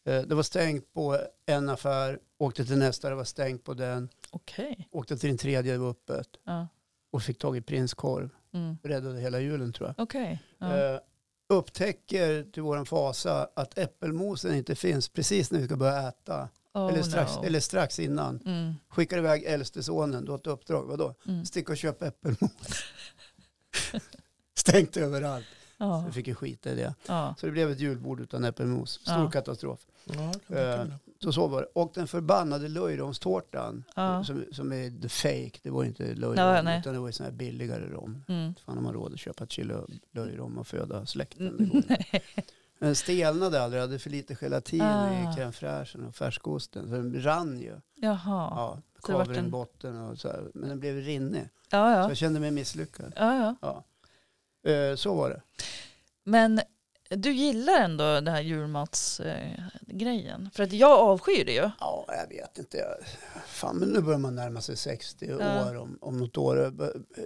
Eh, 0.06 0.22
det 0.22 0.36
var 0.36 0.43
stängt 0.43 0.93
på 0.93 1.19
en 1.46 1.69
affär, 1.69 2.19
åkte 2.38 2.65
till 2.65 2.78
nästa, 2.78 3.10
det 3.10 3.15
var 3.15 3.24
stängt 3.24 3.63
på 3.63 3.74
den. 3.74 4.10
Okej. 4.30 4.88
Åkte 4.91 5.17
till 5.17 5.30
den 5.30 5.38
tredje, 5.38 5.72
det 5.72 5.78
var 5.78 5.89
öppet. 5.89 6.28
Ja. 6.43 6.67
Och 7.12 7.24
fick 7.24 7.38
tag 7.38 7.58
i 7.58 7.62
prinskorv. 7.62 8.30
Mm. 8.54 8.78
Räddade 8.84 9.19
hela 9.19 9.39
julen 9.39 9.74
tror 9.74 9.88
jag. 9.89 10.04
Okej. 10.04 10.43
Ja. 10.58 10.78
Eh, 10.78 11.00
upptäcker 11.50 12.43
till 12.52 12.62
våran 12.63 12.86
fasa 12.86 13.48
att 13.56 13.78
äppelmosen 13.78 14.56
inte 14.56 14.76
finns 14.76 15.10
precis 15.10 15.52
när 15.52 15.60
vi 15.60 15.65
ska 15.65 15.76
börja 15.76 16.08
äta. 16.08 16.50
Oh, 16.73 16.89
eller, 16.89 17.03
strax, 17.03 17.36
no. 17.36 17.43
eller 17.43 17.59
strax 17.59 17.99
innan. 17.99 18.39
Mm. 18.45 18.73
Skickar 18.89 19.17
iväg 19.17 19.43
äldste 19.43 19.83
sonen, 19.83 20.25
du 20.25 20.31
har 20.31 20.38
ett 20.38 20.47
uppdrag. 20.47 20.86
Vadå? 20.86 21.15
Mm. 21.27 21.45
Stick 21.45 21.69
och 21.69 21.77
köp 21.77 22.01
äppelmos. 22.01 22.51
Stängt 24.55 24.97
överallt. 24.97 25.45
Ja. 25.77 26.01
Så 26.01 26.05
vi 26.07 26.12
fick 26.12 26.27
ju 26.27 26.36
skita 26.36 26.71
i 26.71 26.75
det. 26.75 26.93
Ja. 27.07 27.36
Så 27.39 27.45
det 27.45 27.51
blev 27.51 27.71
ett 27.71 27.79
julbord 27.79 28.19
utan 28.19 28.43
äppelmos. 28.43 28.91
Stor 28.91 29.15
Ja. 29.15 29.29
katastrof. 29.31 29.79
Eh. 30.49 30.86
Så 31.23 31.33
så 31.33 31.47
var 31.47 31.62
det. 31.62 31.67
Och 31.73 31.91
den 31.95 32.07
förbannade 32.07 32.67
löjromstårtan 32.67 33.83
som, 34.25 34.45
som 34.51 34.71
är 34.71 35.01
the 35.01 35.09
fake. 35.09 35.59
Det 35.63 35.69
var 35.69 35.83
inte 35.83 36.15
löjrom 36.15 36.65
nej. 36.65 36.79
utan 36.79 36.93
det 36.93 36.99
var 36.99 37.07
ju 37.07 37.13
sån 37.13 37.23
här 37.25 37.33
billigare 37.33 37.86
rom. 37.86 38.23
Mm. 38.27 38.55
Fan 38.65 38.75
har 38.75 38.83
man 38.83 38.93
råd 38.93 39.13
att 39.13 39.19
köpa 39.19 39.43
ett 39.43 39.51
kilo 39.51 39.88
löjrom 40.12 40.57
och 40.57 40.67
föda 40.67 41.05
släkten. 41.05 41.57
Det 41.57 41.65
går. 41.65 41.83
Nej. 41.88 42.23
Den 42.84 42.96
stelnade 42.96 43.62
aldrig, 43.62 43.82
hade 43.82 44.00
för 44.00 44.10
lite 44.10 44.36
gelatin 44.36 44.82
Ah. 44.82 45.13
i 45.13 45.26
crème 45.38 45.52
fraîchen 45.52 46.08
och 46.08 46.15
färskosten. 46.15 46.89
Så 46.89 46.96
den 46.96 47.24
rann 47.24 47.60
ju. 47.60 47.76
Jaha. 47.96 48.17
Ja, 48.56 48.78
Så 49.06 49.12
det 49.12 49.17
vart 49.17 49.28
kaver 49.28 49.36
i 49.36 49.39
en- 49.46 49.52
botten 49.52 49.98
och 50.02 50.17
så 50.19 50.28
här. 50.28 50.52
Men 50.54 50.69
den 50.69 50.80
blev 50.80 50.96
rinnig. 50.96 51.50
Ja, 51.69 51.69
Så 51.69 51.78
ja. 52.00 52.08
jag 52.08 52.17
kände 52.17 52.39
mig 52.39 52.52
misslyckad. 52.52 53.13
ja, 53.15 53.56
ja. 53.62 53.84
Ja. 54.63 54.72
Eh, 54.72 54.96
så 54.96 55.15
var 55.15 55.30
det. 55.30 55.41
Men 56.24 56.62
du 57.10 57.32
gillar 57.32 57.80
ändå 57.82 58.04
den 58.04 58.28
här 58.28 58.41
julmatsgrejen? 58.41 60.50
För 60.54 60.63
att 60.63 60.74
jag 60.74 61.00
avskyr 61.00 61.46
det 61.46 61.54
ju. 61.54 61.69
Ja, 61.80 62.06
jag 62.08 62.28
vet 62.38 62.58
inte. 62.58 62.78
Jag, 62.78 62.96
fan, 63.48 63.76
men 63.78 63.89
nu 63.89 64.02
börjar 64.02 64.19
man 64.19 64.36
närma 64.36 64.62
sig 64.62 64.78
60 64.78 65.38
Ja. 65.39 65.69
år 65.69 65.78
om, 65.78 65.98
om 66.02 66.17
något 66.17 66.38
år. 66.38 66.74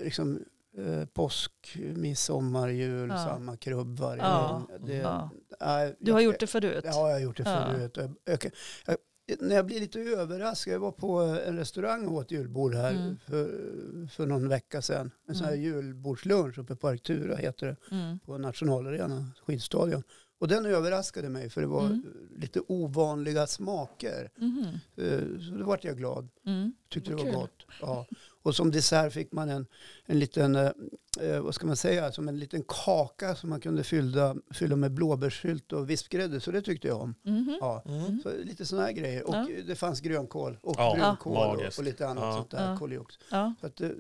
Liksom, 0.04 0.39
eh, 0.78 1.06
påsk, 1.06 1.52
midsommar, 1.96 2.70
jul, 2.70 3.10
Ja. 3.10 3.18
samma 3.18 3.58
krubb 3.58 4.00
varje 4.00 4.22
Ja. 4.24 4.66
gång. 4.70 4.88
Det, 4.88 4.96
Ja. 4.96 5.30
nej, 5.60 5.96
Du 6.00 6.12
har 6.12 6.20
jag- 6.20 6.26
gjort 6.26 6.40
det 6.40 6.48
förut? 6.48 6.84
Ja, 6.88 7.08
jag 7.08 7.16
har 7.16 7.20
gjort 7.20 7.38
det 7.38 7.44
förut. 7.44 7.98
Jag, 7.98 8.16
jag, 8.26 8.40
jag, 8.86 8.98
när 9.40 9.56
jag 9.56 9.66
blir 9.66 9.80
lite 9.80 10.00
överraskad, 10.00 10.74
jag 10.74 10.80
var 10.80 10.92
på 10.92 11.20
en 11.20 11.58
restaurang 11.58 12.08
och 12.08 12.13
åt 12.13 12.32
julbord 12.32 12.76
här 12.76 12.92
Mm. 12.94 13.18
för, 13.26 14.08
för 14.12 14.26
någon 14.26 14.50
vecka 14.50 14.82
sedan. 14.82 15.12
En 15.28 15.36
sån 15.36 15.46
här 15.46 15.54
Mm. 15.54 15.63
julbordslunch 15.66 16.58
uppe 16.60 16.76
på 16.76 16.88
Arctura 16.88 17.36
heter 17.36 17.68
det, 17.68 17.76
Mm. 17.96 18.20
på 18.20 18.38
Nationalarenan, 18.38 19.32
skidstadion. 19.46 20.04
Och 20.39 20.47
den 20.47 20.65
överraskade 20.65 21.30
mig 21.30 21.50
för 21.50 21.62
det 21.62 21.67
var 21.67 21.86
Mm. 21.86 22.04
lite 22.36 22.62
ovanliga 22.67 23.47
smaker. 23.47 24.30
Eh, 24.95 25.19
Så 25.50 25.56
då 25.58 25.65
vart 25.65 25.84
jag 25.84 25.97
glad, 25.97 26.30
Mm. 26.45 26.73
tyckte 26.89 27.10
det 27.12 27.15
var 27.15 27.32
gott. 27.32 27.65
Ja. 27.82 28.06
Och 28.43 28.56
som 28.56 28.71
dessert 28.71 29.13
fick 29.13 29.32
man 29.32 29.50
en, 29.50 29.65
en 30.06 30.19
liten, 30.19 30.56
eh, 30.56 30.71
eh, 31.21 31.39
vad 31.41 31.56
ska 31.56 31.67
man 31.67 31.76
säga, 31.78 32.12
som 32.12 32.28
en 32.28 32.39
liten 32.39 32.63
kaka 32.67 33.36
som 33.36 33.50
man 33.50 33.60
kunde 33.62 33.84
fylla, 33.84 34.36
fylla 34.52 34.76
med 34.76 34.91
blåbärssylt 34.91 35.73
och 35.73 35.89
vispgrädde. 35.89 36.39
Så 36.39 36.52
det 36.52 36.62
tyckte 36.62 36.88
jag 36.88 37.02
om. 37.02 37.15
Mhm. 37.23 37.58
Ja. 37.62 37.84
Mm. 37.86 38.21
Så 38.23 38.30
lite 38.43 38.65
sådana 38.65 38.86
här 38.88 38.93
grejer. 38.93 39.28
Och 39.28 39.36
Ja. 39.36 39.47
det 39.67 39.76
fanns 39.76 40.00
grönkål 40.02 40.58
och 40.62 40.76
Ja, 40.78 40.95
brunkål 40.95 41.38
och, 41.60 41.78
och 41.78 41.84
lite 41.84 42.08
annat 42.08 42.23
Ja. 42.23 42.34
sånt 42.38 42.52
där. 42.52 42.78
Ja. 43.32 43.54
Så 43.62 43.67
att 43.67 43.76
det, 43.76 43.95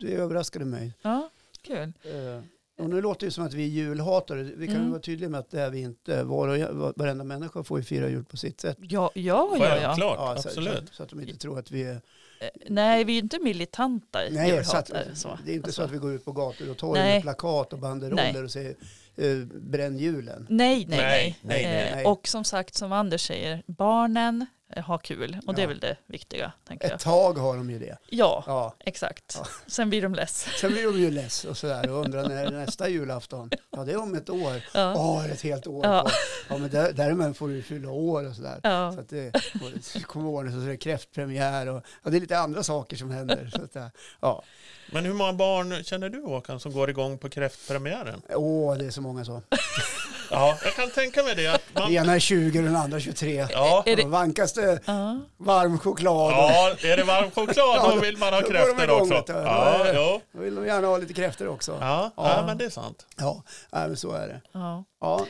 det 0.00 0.14
överraskade 0.14 0.64
mig. 0.64 0.94
ja, 1.02 1.30
kul. 1.62 1.92
Eh, 2.02 2.42
och 2.78 2.90
nu 2.90 3.00
låter 3.00 3.26
det 3.26 3.30
som 3.32 3.44
att 3.46 3.54
vi 3.54 3.62
är 3.64 3.68
julhatare. 3.68 4.42
Vi 4.42 4.66
kan 4.66 4.76
Mm. 4.76 4.90
vara 4.90 5.00
tydliga 5.00 5.28
med 5.30 5.40
att 5.40 5.50
det 5.50 5.60
är 5.60 5.70
vi 5.70 5.80
inte. 5.80 6.22
Var 6.24 6.48
och, 6.48 6.92
varenda 6.96 7.24
människa 7.24 7.62
får 7.64 7.78
ju 7.78 7.84
fira 7.84 8.08
jul 8.08 8.24
på 8.24 8.36
sitt 8.36 8.60
sätt. 8.60 8.76
Ja, 8.80 9.10
ja, 9.14 9.50
ja. 9.58 9.58
ja. 9.58 9.68
Självklart, 9.88 10.18
så, 10.42 10.48
absolut. 10.48 10.88
Så, 10.88 10.94
så 10.94 11.02
att 11.02 11.08
de 11.08 11.20
inte 11.20 11.36
tror 11.36 11.58
att 11.58 11.70
vi 11.70 11.82
är... 11.82 11.92
Eh, 12.40 12.48
Nej, 12.68 13.04
vi 13.04 13.12
är 13.12 13.14
ju 13.14 13.20
inte 13.22 13.38
militanta 13.38 14.18
Nej, 14.30 14.64
så 14.64 14.76
att, 14.76 14.88
julhatare. 14.88 15.14
Så. 15.16 15.38
det 15.44 15.50
är 15.52 15.54
inte 15.54 15.72
så 15.72 15.82
Alltså. 15.82 15.82
att 15.82 15.90
vi 15.90 15.98
går 16.02 16.12
ut 16.14 16.24
på 16.24 16.32
gator 16.32 16.70
och 16.70 16.76
torg 16.76 17.00
Nej. 17.00 17.14
med 17.14 17.22
plakat 17.22 17.72
och 17.72 17.78
banderoller 17.78 18.32
Nej. 18.32 18.42
och 18.42 18.50
säger 18.50 18.74
eh, 19.16 19.36
bränn 19.60 19.98
julen. 19.98 20.46
Nej, 20.50 20.86
nej, 20.88 20.98
Nej, 20.98 20.98
nej. 20.98 21.38
nej, 21.42 21.64
nej, 21.64 21.88
Eh, 21.90 21.96
nej. 21.96 22.04
Och 22.06 22.28
som 22.28 22.44
sagt, 22.44 22.74
som 22.74 22.92
Anders 22.92 23.26
säger, 23.26 23.62
barnen 23.66 24.46
har 24.80 24.98
kul. 24.98 25.38
Och 25.46 25.54
det 25.54 25.60
är 25.60 25.64
Ja. 25.64 25.68
väl 25.68 25.78
det 25.78 25.96
viktiga, 26.06 26.52
tänker 26.68 26.88
jag. 26.88 26.94
Ett 26.94 27.00
tag 27.00 27.38
har 27.38 27.56
de 27.56 27.70
ju 27.70 27.78
det. 27.78 27.96
Ja, 28.08 28.44
Ja. 28.46 28.74
exakt. 28.78 29.34
Ja. 29.38 29.46
Sen 29.66 29.90
blir 29.90 30.02
de 30.02 30.14
less. 30.14 30.46
Sen 30.60 30.72
blir 30.72 30.84
de 30.84 31.00
ju 31.00 31.10
less 31.10 31.44
och 31.44 31.56
sådär 31.56 31.90
och 31.90 32.00
undrar 32.04 32.28
när 32.28 32.46
är 32.46 32.50
nästa 32.50 32.88
julafton? 32.88 33.50
Ja, 33.70 33.84
det 33.84 33.92
är 33.92 34.00
om 34.02 34.14
ett 34.14 34.30
år. 34.30 34.52
Ja. 34.74 34.92
Ja, 34.94 35.26
ett 35.26 35.42
helt 35.42 35.66
år 35.66 35.86
Ja. 35.86 36.00
kvar. 36.00 36.12
Ja, 36.48 36.58
men 36.58 36.70
där, 36.70 36.92
får 37.34 37.48
du 37.48 37.62
fylla 37.62 37.90
år 37.90 38.28
och 38.28 38.36
sådär. 38.36 38.60
Ja. 38.62 38.92
Så 38.92 39.00
att 39.00 39.08
det, 39.08 39.36
och 39.54 39.70
kommer 40.02 40.30
ihåg 40.30 40.44
det, 40.44 40.50
så 40.52 40.60
är 40.60 40.66
det 40.68 40.76
kräftpremiär 40.76 41.66
och 41.68 41.82
ja, 42.02 42.10
det 42.10 42.16
är 42.16 42.20
lite 42.20 42.38
andra 42.38 42.62
saker 42.62 42.96
som 42.96 43.10
händer. 43.10 43.50
Så 43.56 43.62
att, 43.62 43.92
ja. 44.20 44.42
Men 44.92 45.04
hur 45.04 45.12
många 45.14 45.32
barn 45.32 45.84
känner 45.84 46.08
du 46.08 46.22
Håkan 46.22 46.60
som 46.60 46.72
går 46.72 46.90
igång 46.90 47.18
på 47.18 47.28
kräftpremiären? 47.28 48.22
Åh, 48.28 48.76
det 48.76 48.86
är 48.86 48.90
så 48.90 49.00
många 49.00 49.24
så. 49.24 49.42
Ja, 50.30 50.58
jag 50.64 50.74
kan 50.74 50.90
tänka 50.90 51.22
mig 51.22 51.34
det. 51.34 51.46
Att 51.46 51.62
Den 51.74 51.82
man, 51.82 51.92
ena 51.92 52.14
är 52.14 52.18
20 52.18 52.58
och 52.58 52.64
den 52.64 52.76
andra 52.76 53.00
23. 53.00 53.46
ja, 53.50 53.82
Är 53.86 53.96
det- 53.96 54.02
Då 54.02 54.08
vankas 54.08 54.52
det 54.52 54.80
Ja. 54.86 55.20
varm 55.36 55.78
choklad. 55.78 56.32
ja, 56.32 56.70
är 56.82 56.96
det 56.96 57.02
varm 57.04 57.30
choklad 57.30 57.90
då 57.94 58.00
vill 58.00 58.16
man 58.16 58.32
ha 58.32 58.40
Då 58.40 58.46
går 58.46 58.52
de 58.54 58.58
kräftor 58.64 58.84
igång, 58.84 59.12
också. 59.12 59.32
du. 59.32 59.38
Ja, 59.38 59.92
Då. 59.94 60.20
Då 60.32 60.40
vill 60.40 60.54
de 60.54 60.66
gärna 60.66 60.86
ha 60.86 60.98
lite 60.98 61.14
kräftor 61.14 61.48
också. 61.48 61.78
ja, 61.80 62.10
Ja. 62.16 62.34
ja, 62.36 62.46
men 62.46 62.58
det 62.58 62.64
är 62.64 62.70
sant. 62.70 63.06
Ja, 63.16 63.42
men 63.70 63.96
så 63.96 64.12
är 64.12 64.28
det. 64.28 64.40
Ja. 64.52 64.84
Ja. 65.00 65.26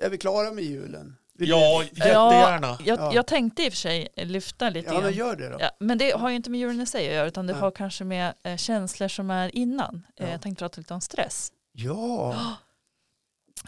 Är 0.00 0.10
vi 0.10 0.18
klara 0.18 0.50
med 0.52 0.64
julen? 0.64 1.16
Ja, 1.40 1.82
jättegärna. 1.84 2.78
jag, 2.84 2.98
Ja. 2.98 3.10
jag 3.14 3.26
tänkte 3.26 3.62
i 3.62 3.68
och 3.68 3.72
för 3.72 3.76
sig 3.78 4.08
lyfta 4.16 4.70
lite 4.70 4.94
Ja, 4.94 5.00
men 5.00 5.12
gör 5.12 5.36
det 5.36 5.48
då. 5.48 5.56
Ja, 5.60 5.70
men 5.80 5.98
det 5.98 6.10
har 6.10 6.28
ju 6.30 6.36
inte 6.36 6.50
med 6.50 6.60
julen 6.60 6.80
i 6.80 6.86
sig 6.86 7.08
att 7.08 7.14
göra 7.14 7.26
utan 7.26 7.46
det 7.46 7.52
Nej. 7.52 7.62
har 7.62 7.70
kanske 7.70 8.04
med 8.04 8.34
eh, 8.42 8.56
känslor 8.56 9.08
som 9.08 9.30
är 9.30 9.56
innan. 9.56 10.06
Eh, 10.16 10.26
Ja. 10.26 10.32
Jag 10.32 10.42
tänkte 10.42 10.62
prata 10.64 10.80
lite 10.80 10.94
om 10.94 11.00
stress. 11.00 11.52
Ja, 11.72 12.36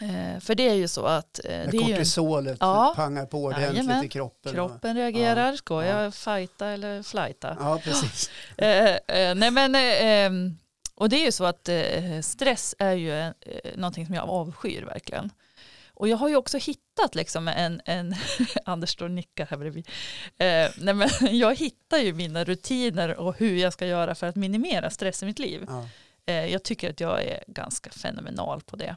Eh, 0.01 0.39
för 0.39 0.55
det 0.55 0.69
är 0.69 0.73
ju 0.73 0.87
så 0.87 1.05
att 1.05 1.39
eh, 1.45 1.51
när 1.51 1.71
det 1.71 1.77
kortisolet 1.77 2.57
Ja. 2.59 2.93
pangar 2.95 3.25
på 3.25 3.43
ordentligt 3.43 3.73
Jajamän. 3.75 4.05
i 4.05 4.09
kroppen. 4.09 4.51
kroppen 4.53 4.95
reagerar, 4.97 5.55
ska 5.55 5.85
Ja. 5.85 6.01
jag 6.03 6.13
fighta 6.13 6.67
eller 6.67 7.03
flighta? 7.03 7.57
Ja, 7.59 7.79
precis. 7.83 8.29
Eh, 8.57 8.85
eh, 9.07 9.35
nej 9.35 9.51
men, 9.51 9.75
eh, 9.75 9.81
ehm, 10.05 10.57
och 10.95 11.09
det 11.09 11.15
är 11.21 11.25
ju 11.25 11.31
så 11.31 11.45
att 11.45 11.69
eh, 11.69 12.21
stress 12.21 12.75
är 12.79 12.93
ju 12.93 13.19
eh, 13.19 13.31
någonting 13.75 14.05
som 14.05 14.15
jag 14.15 14.29
avskyr 14.29 14.81
verkligen. 14.85 15.29
Och 16.01 16.07
jag 16.07 16.17
har 16.17 16.29
ju 16.29 16.35
också 16.35 16.57
hittat 16.57 17.15
liksom 17.15 17.47
en, 17.47 17.81
en 17.85 18.15
Anders 18.65 18.89
står 18.89 19.05
och 19.05 19.11
nickar 19.11 19.45
här 19.45 19.57
bredvid. 19.57 19.87
Eh, 20.37 20.69
nej 20.77 20.93
men 20.93 21.09
jag 21.37 21.55
hittar 21.55 21.97
ju 21.97 22.13
mina 22.13 22.43
rutiner 22.43 23.15
och 23.19 23.37
hur 23.37 23.55
jag 23.57 23.73
ska 23.73 23.87
göra 23.87 24.15
för 24.15 24.27
att 24.27 24.35
minimera 24.35 24.89
stress 24.89 25.23
i 25.23 25.25
mitt 25.25 25.39
liv. 25.39 25.65
Ja. 25.67 25.87
Eh, 26.25 26.45
jag 26.45 26.63
tycker 26.63 26.89
att 26.89 26.99
jag 26.99 27.23
är 27.23 27.43
ganska 27.47 27.89
fenomenal 27.89 28.61
på 28.61 28.75
det. 28.75 28.95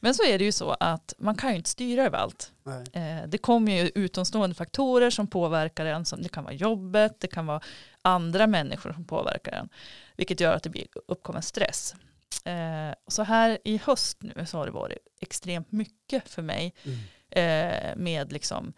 Men 0.00 0.14
så 0.14 0.24
är 0.24 0.38
det 0.38 0.44
ju 0.44 0.52
så 0.52 0.70
att 0.80 1.14
man 1.18 1.34
kan 1.36 1.50
ju 1.50 1.56
inte 1.56 1.70
styra 1.70 2.04
över 2.04 2.18
allt. 2.18 2.52
Eh, 2.92 3.28
Det 3.28 3.38
kommer 3.38 3.72
ju 3.72 3.90
utomstående 3.94 4.54
faktorer 4.54 5.10
som 5.10 5.26
påverkar 5.26 5.86
en. 5.86 6.04
Som 6.04 6.22
det 6.22 6.28
kan 6.28 6.44
vara 6.44 6.54
jobbet, 6.54 7.20
det 7.20 7.26
kan 7.28 7.46
vara 7.46 7.60
andra 8.02 8.46
människor 8.46 8.92
som 8.92 9.04
påverkar 9.04 9.52
en. 9.52 9.68
Vilket 10.16 10.40
gör 10.40 10.54
att 10.54 10.62
det 10.62 10.70
blir 10.70 10.86
uppkommer 11.08 11.40
stress. 11.40 11.94
Eh, 12.44 12.94
Så 13.08 13.22
här 13.22 13.58
i 13.64 13.76
höst 13.76 14.18
nu 14.22 14.46
så 14.46 14.58
har 14.58 14.66
det 14.66 14.72
varit 14.72 14.98
extremt 15.20 15.72
mycket 15.72 16.28
för 16.28 16.42
mig 16.42 16.74
Mm. 16.84 16.98
eh, 17.30 17.96
med 17.96 18.32
liksom 18.32 18.72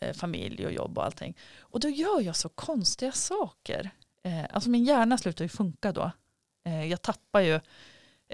eh, 0.00 0.12
familj 0.14 0.66
och 0.66 0.72
jobb 0.72 0.98
och 0.98 1.04
allting. 1.04 1.36
Och 1.60 1.80
då 1.80 1.88
gör 1.88 2.20
jag 2.20 2.36
så 2.36 2.48
konstiga 2.48 3.12
saker. 3.12 3.90
Eh, 4.24 4.44
Alltså 4.50 4.70
min 4.70 4.84
hjärna 4.84 5.18
slutar 5.18 5.44
ju 5.44 5.48
funka 5.48 5.92
då. 5.92 6.10
Eh, 6.64 6.84
Jag 6.86 7.02
tappar 7.02 7.40
ju 7.40 7.60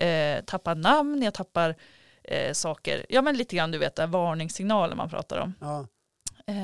eh, 0.07 0.45
tappar 0.45 0.75
namn, 0.75 1.23
jag 1.23 1.35
tappar 1.35 1.75
saker. 2.53 3.07
Ja 3.09 3.23
men 3.23 3.37
lite 3.37 3.57
grann 3.57 3.71
du 3.71 3.79
vet, 3.79 3.99
varningssignaler 4.09 4.97
man 4.97 5.11
pratar 5.11 5.39
om. 5.39 5.55
Ja. 5.61 5.87
Eh, 6.47 6.55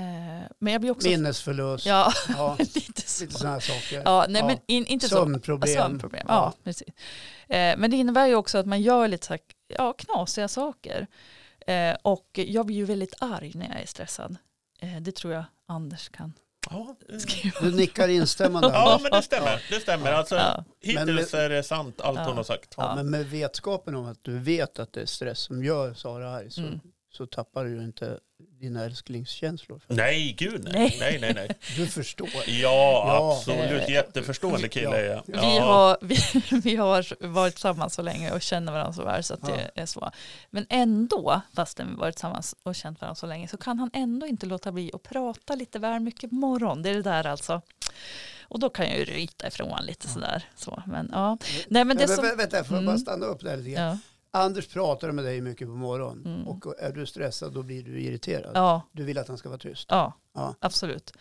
men 0.58 0.72
jag 0.72 0.80
blir 0.80 0.90
också... 0.90 1.08
Minnesförlust. 1.08 1.86
Ja, 1.86 2.12
Ja. 2.28 2.56
lite 2.58 3.02
så. 3.10 3.24
Lite 3.24 3.38
sådana 3.38 3.60
saker. 3.60 4.02
Ja, 4.04 4.26
nej 4.28 4.40
Ja. 4.42 4.46
men 4.46 4.58
in, 4.66 4.86
inte 4.86 5.08
så. 5.08 5.14
Sömnproblem. 5.14 5.74
Sömnproblem. 5.74 6.26
Ja, 6.28 6.52
precis. 6.64 6.88
Eh, 7.48 7.76
men 7.78 7.90
det 7.90 7.96
innebär 7.96 8.26
ju 8.26 8.34
också 8.34 8.58
att 8.58 8.66
man 8.66 8.82
gör 8.82 9.08
lite 9.08 9.26
så 9.26 9.32
här, 9.32 9.40
ja, 9.68 9.92
knasiga 9.92 10.48
saker. 10.48 11.06
Eh, 11.66 11.96
och 12.02 12.26
jag 12.32 12.66
blir 12.66 12.76
ju 12.76 12.84
väldigt 12.84 13.14
arg 13.18 13.52
när 13.54 13.68
jag 13.68 13.80
är 13.82 13.86
stressad. 13.86 14.36
Eh, 14.80 14.96
det 15.00 15.12
tror 15.16 15.32
jag 15.32 15.44
Anders 15.68 16.08
kan 16.08 16.32
Ja. 16.70 16.96
Du 17.60 17.74
nickar 17.76 18.08
instämmande. 18.08 18.68
ja 18.72 18.98
men 19.02 19.10
det 19.12 19.22
stämmer. 19.22 19.62
Det 19.70 19.80
stämmer. 19.80 20.12
Alltså, 20.12 20.36
Ja. 20.36 20.64
hittills 20.80 21.32
Men- 21.32 21.40
är 21.40 21.48
det 21.48 21.62
sant 21.62 22.00
allt 22.00 22.18
Ja. 22.18 22.24
hon 22.24 22.36
har 22.36 22.44
sagt. 22.44 22.74
Ja, 22.76 22.94
men 22.96 23.10
med 23.10 23.26
vetskapen 23.30 23.94
om 23.94 24.06
att 24.06 24.18
du 24.24 24.38
vet 24.38 24.78
att 24.78 24.92
det 24.92 25.00
är 25.00 25.06
stress 25.06 25.38
som 25.38 25.64
gör 25.64 25.94
Sara 25.94 26.30
arg 26.30 26.50
så, 26.50 26.60
Mm. 26.60 26.80
så 27.12 27.26
tappar 27.26 27.64
du 27.64 27.70
ju 27.76 27.82
inte 27.84 28.18
dina 28.60 28.84
älsklingskänslor. 28.84 29.80
Nej, 29.88 30.32
gud 30.38 30.64
nej. 30.64 30.72
Nej. 30.74 30.96
Nej, 31.00 31.18
nej, 31.20 31.34
nej. 31.34 31.50
Du 31.76 31.86
förstår. 31.86 32.28
Ja, 32.34 32.42
Ja. 32.46 33.36
absolut. 33.38 33.82
Eh, 33.88 33.90
Jätteförstående 33.90 34.68
kille 34.68 34.96
är 34.96 35.04
jag. 35.04 35.22
Vi, 35.26 35.32
Ja. 35.56 35.64
har, 35.64 35.98
vi, 36.06 36.16
vi 36.60 36.76
har 36.76 37.26
varit 37.32 37.54
tillsammans 37.54 37.94
så 37.94 38.02
länge 38.02 38.30
och 38.32 38.42
känner 38.42 38.72
varandra 38.72 38.92
så 38.92 39.04
väl 39.04 39.24
så 39.24 39.34
att 39.34 39.46
det 39.46 39.70
är 39.74 39.86
så. 39.86 40.10
Men 40.50 40.66
ändå, 40.68 41.40
fastän 41.54 41.88
vi 41.90 41.94
varit 41.96 42.14
tillsammans 42.14 42.54
och 42.62 42.74
känt 42.74 43.00
varandra 43.00 43.14
så 43.14 43.26
länge, 43.26 43.48
så 43.48 43.56
kan 43.56 43.78
han 43.78 43.90
ändå 43.92 44.26
inte 44.26 44.46
låta 44.46 44.72
bli 44.72 44.90
att 44.94 45.02
prata 45.02 45.54
lite 45.54 45.78
väl 45.78 46.00
mycket 46.00 46.30
på 46.30 46.36
morgon. 46.36 46.82
Det 46.82 46.90
är 46.90 46.94
det 46.94 47.02
där 47.02 47.26
alltså. 47.26 47.62
Och 48.42 48.60
då 48.60 48.70
kan 48.70 48.88
jag 48.88 48.98
ju 48.98 49.04
ryta 49.04 49.46
ifrån 49.48 49.84
lite 49.84 50.08
sådär. 50.08 50.44
Så. 50.56 50.82
Men, 50.86 51.08
ja. 51.12 51.38
Nej, 51.68 51.84
men 51.84 51.96
det 51.96 52.02
Ja, 52.02 52.06
men, 52.08 52.16
som, 52.16 52.24
vä- 52.24 52.36
Vänta, 52.36 52.64
får 52.64 52.76
jag 52.76 52.84
bara 52.84 52.90
Mm. 52.90 52.98
stanna 52.98 53.26
upp 53.26 53.40
där 53.40 53.56
lite 53.56 53.70
grann. 53.70 54.00
Anders 54.32 54.68
pratar 54.68 55.12
med 55.12 55.24
dig 55.24 55.40
mycket 55.40 55.68
på 55.68 55.74
morgonen 55.74 56.26
Mm. 56.34 56.48
och 56.48 56.78
är 56.78 56.92
du 56.92 57.06
stressad 57.06 57.52
då 57.52 57.62
blir 57.62 57.82
du 57.82 58.00
irriterad. 58.00 58.52
ja, 58.54 58.82
Du 58.92 59.04
vill 59.04 59.18
att 59.18 59.28
han 59.28 59.38
ska 59.38 59.48
vara 59.48 59.58
tyst. 59.58 59.86
ja, 59.90 60.12
Ja. 60.34 60.54
absolut. 60.60 61.12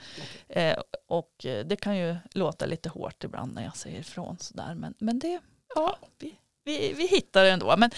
Eh, 0.49 0.77
och 1.07 1.45
eh, 1.45 1.65
det 1.65 1.75
kan 1.75 1.97
ju 1.97 2.15
låta 2.31 2.65
lite 2.65 2.89
hårt 2.89 3.23
ibland 3.23 3.53
när 3.53 3.63
jag 3.63 3.75
säger 3.77 3.99
ifrån 3.99 4.37
sådär. 4.39 4.75
Men, 4.75 4.93
men 4.99 5.19
det, 5.19 5.39
ja, 5.75 5.97
vi, 6.19 6.35
vi, 6.65 6.93
vi 6.93 7.07
hittar 7.07 7.43
det 7.43 7.51
ändå. 7.51 7.77
Men, 7.77 7.91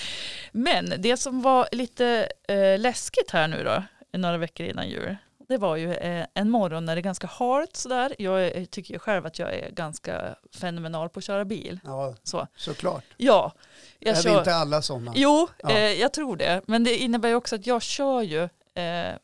men 0.51 0.93
det 0.97 1.17
som 1.17 1.41
var 1.41 1.67
lite 1.71 2.31
eh, 2.47 2.79
läskigt 2.79 3.31
här 3.31 3.47
nu 3.47 3.63
då, 3.63 3.83
några 4.19 4.37
veckor 4.37 4.65
innan 4.65 4.89
jul, 4.89 5.17
det 5.51 5.57
var 5.57 5.75
ju 5.75 5.93
eh, 5.93 6.25
en 6.33 6.49
morgon 6.49 6.85
när 6.85 6.95
det 6.95 6.99
är 6.99 7.03
ganska 7.03 7.27
halt 7.27 7.75
sådär. 7.75 8.15
Jag 8.19 8.43
är- 8.47 8.65
tycker 8.65 8.93
ju 8.93 8.99
själv 8.99 9.25
att 9.25 9.39
jag 9.39 9.53
är 9.53 9.69
ganska 9.71 10.35
fenomenal 10.55 11.09
på 11.09 11.17
att 11.19 11.23
köra 11.23 11.45
bil. 11.45 11.79
Ja, 11.83 12.15
Så, 12.23 12.47
såklart. 12.55 13.03
ja, 13.17 13.53
jag 13.99 14.11
är 14.11 14.15
vi 14.15 14.21
kör, 14.23 14.37
inte 14.39 14.55
alla 14.55 14.81
sådana? 14.81 15.11
Jo, 15.15 15.47
Ja. 15.63 15.69
eh, 15.71 15.91
jag 15.91 16.13
tror 16.13 16.37
det. 16.37 16.61
Men 16.67 16.83
det 16.83 16.97
innebär 16.97 17.29
ju 17.29 17.35
också 17.35 17.55
att 17.55 17.67
jag 17.67 17.81
kör 17.81 18.21
ju 18.21 18.43
eh, 18.75 19.15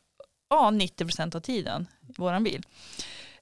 ja, 0.50 0.70
90% 0.70 1.34
av 1.36 1.40
tiden 1.40 1.86
i 2.08 2.12
våran 2.18 2.44
bil. 2.44 2.62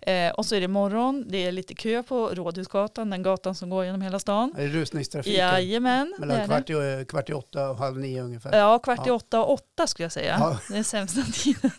Eh, 0.07 0.31
och 0.33 0.47
så 0.47 0.55
är 0.55 0.61
det 0.61 0.69
morgon, 0.69 1.25
det 1.29 1.47
är 1.47 1.53
lite 1.53 1.75
kö 1.75 2.03
på 2.03 2.29
Rådhusgatan, 2.29 3.11
den 3.11 3.23
gatan 3.23 3.55
som 3.55 3.71
går 3.71 3.85
genom 3.85 4.01
hela 4.03 4.19
stan. 4.19 4.55
Är 4.59 4.63
det 4.63 4.69
rusningstrafiken? 4.69 5.39
Jajamän. 5.49 6.15
det 6.19 6.25
är 6.25 6.27
Mellan 6.27 6.47
kvart 6.47 6.71
i, 6.71 7.05
kvart 7.09 7.31
i 7.31 7.33
åtta 7.33 7.71
och 7.71 7.77
halv 7.77 7.99
nio 7.99 8.23
ungefär? 8.23 8.59
Ja, 8.59 8.79
kvart 8.79 8.99
i 8.99 9.03
Ja. 9.09 9.13
åtta 9.15 9.41
och 9.45 9.53
åtta 9.53 9.87
skulle 9.87 10.05
jag 10.05 10.13
säga. 10.13 10.37
Ja. 10.41 10.59
Det 10.71 10.79
är 10.79 10.83
sämsta 10.83 11.23
tiden. 11.23 11.71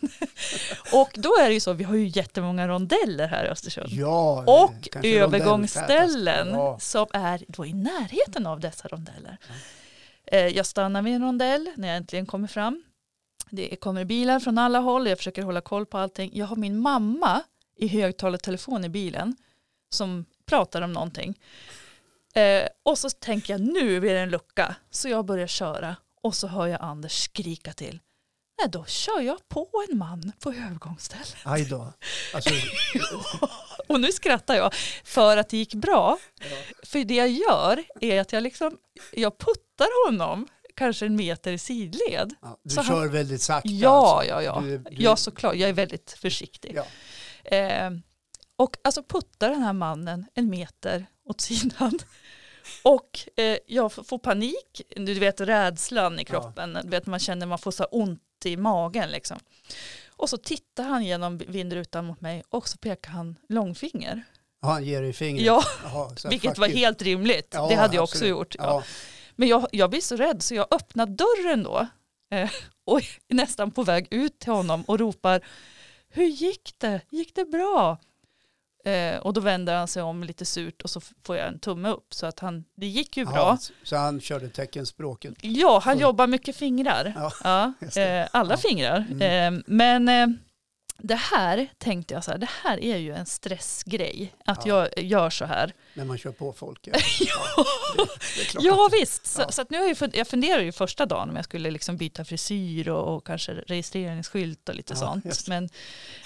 och 0.94 1.10
då 1.16 1.30
är 1.42 1.48
det 1.48 1.54
ju 1.54 1.60
så, 1.60 1.74
vi 1.74 1.84
har 1.84 1.96
ju 1.96 2.08
jättemånga 2.08 2.68
rondeller 2.68 3.28
här 3.28 3.46
i 3.46 3.48
Östersund. 3.50 3.90
Ja, 3.92 4.44
Och 4.64 4.90
kanske 4.92 5.20
övergångsställen. 5.20 6.48
Ja. 6.54 6.78
som 6.80 7.06
är 7.14 7.44
då 7.48 7.66
i 7.66 7.74
närheten 7.74 8.48
av 8.48 8.60
dessa 8.60 8.88
rondeller. 8.88 9.38
Eh, 10.32 10.48
Jag 10.48 10.66
stannar 10.66 11.02
vid 11.02 11.16
en 11.16 11.22
rondell 11.22 11.70
när 11.76 11.88
jag 11.88 11.98
äntligen 11.98 12.26
kommer 12.26 12.48
fram. 12.48 12.84
Det 13.50 13.76
kommer 13.76 14.06
bilar 14.06 14.40
från 14.40 14.58
alla 14.58 14.80
håll, 14.80 15.08
jag 15.08 15.18
försöker 15.18 15.42
hålla 15.44 15.62
koll 15.62 15.86
på 15.86 15.98
allting. 15.98 16.32
Jag 16.34 16.46
har 16.46 16.56
min 16.56 16.80
mamma 16.80 17.42
i 17.78 17.88
högtalartelefon 17.88 18.86
i 18.86 18.90
bilen 18.90 19.36
som 19.90 20.26
pratar 20.46 20.82
om 20.82 20.94
någonting. 20.94 21.40
Eh, 22.36 22.68
och 22.84 22.98
så 22.98 23.10
tänker 23.10 23.54
jag 23.54 23.62
nu 23.62 24.00
blir 24.00 24.14
det 24.14 24.20
en 24.20 24.30
lucka. 24.30 24.76
Så 24.92 25.10
jag 25.10 25.26
börjar 25.26 25.48
köra 25.48 25.96
och 26.22 26.36
så 26.36 26.48
hör 26.48 26.68
jag 26.68 26.82
Anders 26.82 27.12
skrika 27.24 27.74
till. 27.74 28.00
Nej, 28.62 28.70
då 28.70 28.86
kör 28.86 29.22
jag 29.22 29.50
på 29.50 29.70
en 29.90 29.98
man 29.98 30.32
på 30.40 30.50
övergångsstället. 30.50 31.36
Aj 31.44 31.66
då. 31.66 31.94
Alltså, 32.34 32.50
Och 33.88 34.00
nu 34.02 34.12
skrattar 34.12 34.56
jag 34.56 34.74
för 35.04 35.38
att 35.38 35.50
det 35.50 35.58
gick 35.58 35.74
bra. 35.74 36.18
För 36.84 37.04
det 37.04 37.16
jag 37.16 37.30
gör 37.30 37.84
är 38.02 38.22
att 38.22 38.34
jag 38.34 38.44
liksom, 38.44 38.78
jag 39.14 39.38
puttar 39.38 40.08
honom 40.08 40.48
kanske 40.76 41.06
en 41.06 41.16
meter 41.16 41.52
i 41.52 41.58
sidled. 41.58 42.36
ja, 42.42 42.58
du 42.64 42.70
Så 42.70 42.82
han- 42.82 42.88
kör 42.88 43.08
väldigt 43.08 43.42
sakta 43.42 43.70
Ja, 43.70 44.16
alltså. 44.18 44.30
ja, 44.32 44.42
ja. 44.44 44.60
Du, 44.62 44.78
du, 44.78 44.86
Ja, 45.04 45.16
såklart. 45.16 45.56
Jag 45.56 45.70
är 45.70 45.74
väldigt 45.74 46.12
försiktig. 46.12 46.72
Ja. 46.76 46.86
Eh, 47.48 47.92
och 48.56 48.78
alltså 48.84 49.04
puttar 49.04 49.50
den 49.50 49.62
här 49.62 49.74
mannen 49.74 50.26
en 50.34 50.50
meter 50.50 51.06
åt 51.26 51.42
sidan. 51.42 52.00
Och 52.84 53.20
eh, 53.36 53.58
jag 53.68 53.92
får 53.92 54.18
panik, 54.18 54.82
du 54.96 55.14
vet 55.14 55.42
rädslan 55.42 56.20
i 56.20 56.26
kroppen, 56.26 56.78
du 56.84 56.90
vet 56.90 57.06
man 57.06 57.20
känner 57.20 57.46
man 57.46 57.60
får 57.60 57.72
så 57.72 57.84
ont 57.84 58.22
i 58.46 58.58
magen 58.58 59.10
liksom. 59.10 59.40
Och 60.08 60.30
så 60.30 60.38
tittar 60.38 60.84
han 60.84 61.06
genom 61.06 61.38
vindrutan 61.38 62.06
mot 62.06 62.22
mig 62.22 62.44
och 62.50 62.68
så 62.68 62.78
pekar 62.78 63.12
han 63.12 63.36
långfinger. 63.50 64.24
Ja, 64.62 64.68
han 64.68 64.86
ger 64.86 65.02
dig 65.02 65.14
fingret. 65.14 65.46
Ja, 65.46 65.64
Jaha, 65.84 66.16
så 66.16 66.30
vilket 66.30 66.58
var 66.58 66.68
you. 66.68 66.78
helt 66.78 67.02
rimligt. 67.02 67.48
Ja, 67.52 67.68
det 67.68 67.76
hade 67.76 67.96
jag 67.96 68.04
också 68.04 68.18
absolut. 68.18 68.32
gjort. 68.32 68.56
Ja. 68.60 68.64
Ja. 68.64 68.84
Men 69.36 69.48
jag, 69.48 69.68
jag 69.72 69.90
blir 69.90 70.02
så 70.02 70.16
rädd 70.16 70.44
så 70.44 70.56
jag 70.56 70.68
öppnar 70.72 71.06
dörren 71.06 71.64
då 71.64 71.88
eh, 72.32 72.50
och 72.86 73.00
är 73.28 73.36
nästan 73.36 73.72
på 73.72 73.84
väg 73.84 74.08
ut 74.12 74.40
till 74.40 74.52
honom 74.52 74.84
och 74.84 75.00
ropar 75.00 75.42
Hur 76.18 76.26
gick 76.28 76.74
det? 76.78 77.02
Gick 77.10 77.36
det 77.36 77.46
bra? 77.46 77.98
Eh, 78.86 79.18
och 79.20 79.34
då 79.34 79.42
vänder 79.42 79.76
han 79.78 79.88
sig 79.88 80.04
om 80.04 80.24
lite 80.24 80.46
surt 80.46 80.82
och 80.82 80.90
så 80.90 81.02
får 81.24 81.38
jag 81.38 81.48
en 81.48 81.60
tumme 81.60 81.90
upp 81.90 82.14
så 82.14 82.26
att 82.26 82.40
han, 82.40 82.64
det 82.76 82.88
gick 82.88 83.18
ju 83.18 83.26
bra. 83.26 83.36
Ja, 83.36 83.58
så 83.84 83.96
han 83.96 84.22
körde 84.22 84.50
teckenspråket. 84.50 85.34
Ja, 85.42 85.82
han 85.84 86.00
jobbar 86.00 86.28
mycket 86.28 86.56
fingrar. 86.56 87.14
Ja, 87.16 87.74
Ja, 87.94 88.02
eh, 88.02 88.28
alla 88.32 88.54
Ja. 88.54 88.58
fingrar. 88.58 89.06
Mm. 89.12 89.56
Eh, 89.56 89.62
men 89.68 90.10
eh, 90.10 90.28
det 90.98 91.16
här 91.16 91.68
tänkte 91.78 92.14
jag 92.14 92.24
så 92.24 92.32
här, 92.32 92.38
det 92.38 92.50
här 92.64 92.84
är 92.84 92.98
ju 92.98 93.14
en 93.14 93.26
stressgrej. 93.26 94.34
Att 94.46 94.66
Ja. 94.66 94.88
jag 94.96 95.04
gör 95.06 95.30
så 95.30 95.46
här. 95.46 95.74
När 95.94 96.06
man 96.06 96.18
kör 96.18 96.32
på 96.32 96.54
folk. 96.54 96.80
Ja, 96.88 96.94
ja, 97.20 97.66
det 98.38 98.44
klart. 98.46 98.64
ja 98.64 98.90
visst. 98.92 99.26
Så, 99.28 99.42
Ja. 99.42 99.52
så 99.52 99.66
nu 99.70 99.78
har 99.78 99.88
jag, 100.00 100.16
jag 100.16 100.28
funderar 100.28 100.62
ju 100.62 100.72
första 100.72 101.06
dagen 101.06 101.30
om 101.30 101.36
jag 101.36 101.46
skulle 101.46 101.72
liksom 101.72 101.98
byta 101.98 102.26
frisyr 102.26 102.90
och, 102.90 103.16
och 103.16 103.26
kanske 103.26 103.52
registreringsskylt 103.54 104.70
och 104.70 104.76
lite 104.76 104.96
sånt. 104.96 105.26
just 105.26 105.46
det. 105.46 105.50
Men 105.50 105.70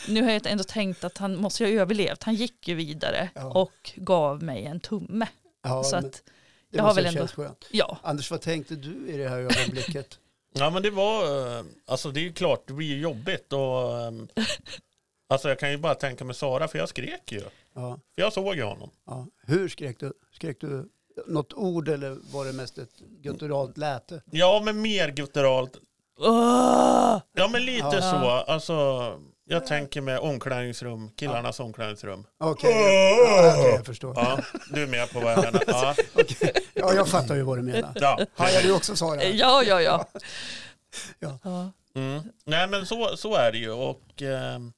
nu 0.07 0.21
har 0.23 0.31
jag 0.31 0.47
ändå 0.47 0.63
tänkt 0.63 1.03
att 1.03 1.17
han 1.17 1.35
måste 1.35 1.63
ju 1.63 1.75
ha 1.75 1.81
överlevt. 1.81 2.23
Han 2.23 2.35
gick 2.35 2.67
ju 2.67 2.75
vidare 2.75 3.29
och 3.53 3.91
gav 3.95 4.43
mig 4.43 4.65
en 4.65 4.79
tumme. 4.79 5.27
Så 5.83 5.95
att, 5.95 6.11
det 6.69 6.77
jag 6.77 6.83
har 6.83 6.93
väl 6.93 7.05
ändå- 7.05 7.27
skönt. 7.27 7.65
ja. 7.71 7.97
Anders, 8.03 8.31
vad 8.31 8.41
tänkte 8.41 8.75
du 8.75 9.07
i 9.07 9.17
det 9.17 9.29
här 9.29 9.37
ögonblicket? 9.37 10.19
Ja 10.53 10.69
men 10.69 10.83
det 10.83 10.89
var, 10.89 11.23
eh, 11.57 11.63
alltså 11.87 12.11
det 12.11 12.19
är 12.19 12.23
ju 12.23 12.33
klart 12.33 12.63
det 12.67 12.73
blir 12.73 12.87
ju 12.87 12.99
jobbigt 12.99 13.53
och 13.53 13.99
ehm, 14.01 14.27
Alltså 15.29 15.49
jag 15.49 15.59
kan 15.59 15.71
ju 15.71 15.77
bara 15.77 15.95
tänka 15.95 16.25
med 16.25 16.35
Sara 16.35 16.67
för 16.67 16.77
jag 16.77 16.89
skrek 16.89 17.31
ju. 17.31 17.41
Ja, 17.73 17.99
För 18.15 18.21
jag 18.21 18.33
såg 18.33 18.55
ju 18.55 18.63
honom. 18.63 18.89
ja. 19.05 19.27
Hur 19.45 19.69
skrek 19.69 19.99
du? 19.99 20.13
Skrek 20.33 20.57
du 20.61 20.89
något 21.27 21.53
ord 21.53 21.89
eller 21.89 22.17
var 22.33 22.45
det 22.45 22.53
mest 22.53 22.77
ett 22.77 22.99
gutturalt 22.99 23.77
läte? 23.77 24.21
Ja 24.31 24.61
men 24.65 24.81
mer 24.81 25.09
gutturalt. 25.09 25.77
Åh! 26.19 27.19
Ja 27.33 27.47
men 27.47 27.65
lite 27.65 27.85
Ja. 27.91 28.01
så. 28.01 28.51
Alltså 28.51 29.19
jag 29.45 29.65
tänker 29.65 30.01
med 30.01 30.19
omklädningsrum, 30.19 31.09
killarnas 31.15 31.59
omklädningsrum. 31.59 32.25
Okej, 32.39 32.71
ja, 32.71 33.53
okej, 33.57 33.71
jag 33.75 33.85
förstår. 33.85 34.13
Ja, 34.15 34.39
du 34.73 34.83
är 34.83 34.87
med 34.87 35.11
på 35.13 35.19
vad 35.19 35.31
jag 35.31 35.43
menar. 35.43 35.63
Ja, 35.67 35.95
Okej. 36.13 36.53
Ja, 36.73 36.93
jag 36.93 37.07
fattar 37.07 37.35
ju 37.35 37.41
vad 37.41 37.57
du 37.57 37.61
menar. 37.61 37.91
ja. 37.95 38.19
Hajar 38.35 38.61
du 38.61 38.71
också 38.75 38.95
Sara? 38.95 39.23
Ja, 39.23 39.63
ja, 39.63 39.81
ja. 39.81 40.05
Ja. 41.19 41.39
ja. 41.43 41.71
Mm. 41.95 42.21
Nej 42.45 42.67
men 42.67 42.85
så, 42.85 43.17
så 43.17 43.35
är 43.35 43.51
det 43.51 43.57
ju 43.57 43.71
och 43.71 44.21
ehm, 44.21 44.73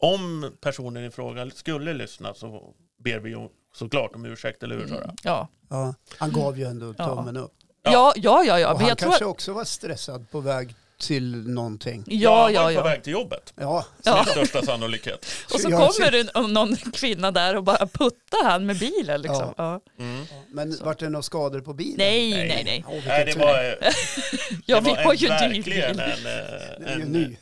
om 0.00 0.52
personen 0.60 1.04
i 1.04 1.10
fråga 1.10 1.50
skulle 1.50 1.92
lyssna 1.92 2.34
så 2.34 2.74
ber 3.04 3.18
vi 3.18 3.30
ju 3.30 3.48
såklart 3.74 4.14
om 4.14 4.24
ursäkt, 4.24 4.62
eller 4.62 4.76
hur 4.76 4.88
Sara? 4.88 5.14
Ja. 5.22 5.48
Ja, 5.70 5.94
han 6.18 6.32
gav 6.32 6.58
ju 6.58 6.64
ändå 6.64 6.94
Ja. 6.98 7.06
tummen 7.06 7.36
upp. 7.36 7.52
Ja, 7.82 8.12
ja, 8.16 8.44
ja, 8.44 8.58
ja. 8.60 8.68
Och 8.72 8.72
Men 8.74 8.80
han 8.80 8.88
jag 8.88 8.98
tror 8.98 9.08
kanske 9.10 9.24
att, 9.24 9.30
också 9.30 9.52
var 9.52 9.64
stressad 9.64 10.30
på 10.30 10.40
väg 10.40 10.74
till 11.02 11.48
någonting. 11.48 12.04
ja, 12.06 12.50
ja, 12.50 12.70
ju 12.70 12.76
på 12.76 12.80
ja. 12.80 12.84
väg 12.84 13.02
till 13.02 13.12
jobbet. 13.12 13.52
Ja, 13.56 13.86
Ja. 14.04 14.14
Med 14.14 14.26
största 14.26 14.62
sannolikhet. 14.62 15.26
Och 15.54 15.60
så 15.60 15.70
kommer 15.70 16.10
det 16.10 16.20
en- 16.34 16.52
någon 16.52 16.76
kvinna 16.76 17.30
där 17.30 17.56
och 17.56 17.64
bara 17.64 17.86
puttar 17.86 18.44
han 18.44 18.66
med 18.66 18.78
bilen 18.78 19.22
liksom. 19.22 19.54
Ja. 19.56 19.80
Mm. 19.98 20.24
men 20.48 20.76
vart 20.82 20.98
det 20.98 21.08
några 21.08 21.22
skador 21.22 21.60
på 21.60 21.74
bilen? 21.74 21.94
Nej, 21.98 22.30
Nej. 22.30 22.62
nej, 22.64 22.84
vilken 22.92 23.08
Nej, 23.08 23.24
det 23.24 23.38
var, 23.38 23.78
Ja, 24.66 24.80
det 24.80 24.84
vi 24.84 24.90
var 24.90 25.04
har 25.04 25.12
en, 25.12 25.18
ju 25.18 25.28
verkligen 25.28 25.90
en, 25.90 26.00
är 26.00 26.86
en, 26.86 27.14
ju 27.14 27.36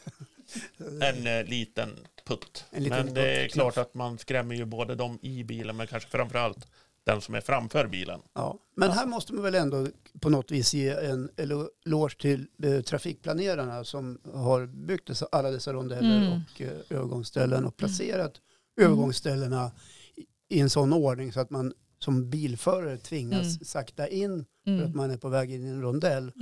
en, 0.79 1.03
en, 1.27 1.27
eh, 1.38 1.44
liten 1.44 1.96
putt. 2.29 2.64
En 2.70 2.83
liten 2.83 3.05
men 3.05 3.14
det 3.14 3.44
är 3.44 3.49
klart 3.49 3.77
att 3.79 3.94
man 3.94 4.18
skrämmer 4.18 4.55
ju 4.55 4.64
både 4.64 4.94
de 4.94 5.18
i 5.23 5.44
bilen 5.44 5.77
men 5.77 5.87
kanske 5.87 6.11
framförallt 6.11 6.66
den 7.06 7.20
som 7.20 7.34
är 7.34 7.40
framför 7.40 7.86
bilen. 7.86 8.20
Ja. 8.34 8.58
Men 8.76 8.90
här 8.90 9.06
måste 9.06 9.32
man 9.34 9.42
väl 9.42 9.54
ändå 9.54 9.86
på 10.20 10.30
något 10.30 10.50
vis 10.50 10.74
ge 10.74 10.88
en 10.90 11.30
eloge 11.36 12.16
till 12.20 12.46
eh, 12.62 12.80
trafikplanerarna 12.80 13.84
som 13.84 14.18
har 14.34 14.66
byggt 14.66 15.06
dessa, 15.08 15.26
alla 15.32 15.50
dessa 15.50 15.72
rondeller 15.72 16.16
Mm. 16.26 16.32
och 16.32 16.60
eh, 16.60 16.70
övergångsställen 16.90 17.64
och 17.64 17.76
placerat 17.76 18.32
övergångsställena 18.80 19.72
i, 20.16 20.56
i 20.56 20.60
en 20.60 20.70
sån 20.70 20.92
ordning 20.92 21.32
så 21.32 21.40
att 21.40 21.50
man 21.50 21.72
som 21.98 22.30
bilförare 22.30 22.96
tvingas 22.98 23.42
Mm. 23.56 23.64
sakta 23.64 24.08
in 24.08 24.44
för 24.64 24.72
att 24.72 24.80
Mm. 24.80 24.96
man 24.96 25.10
är 25.10 25.16
på 25.16 25.28
väg 25.28 25.50
in 25.54 25.66
i 25.66 25.68
en 25.68 25.82
rondell. 25.82 26.32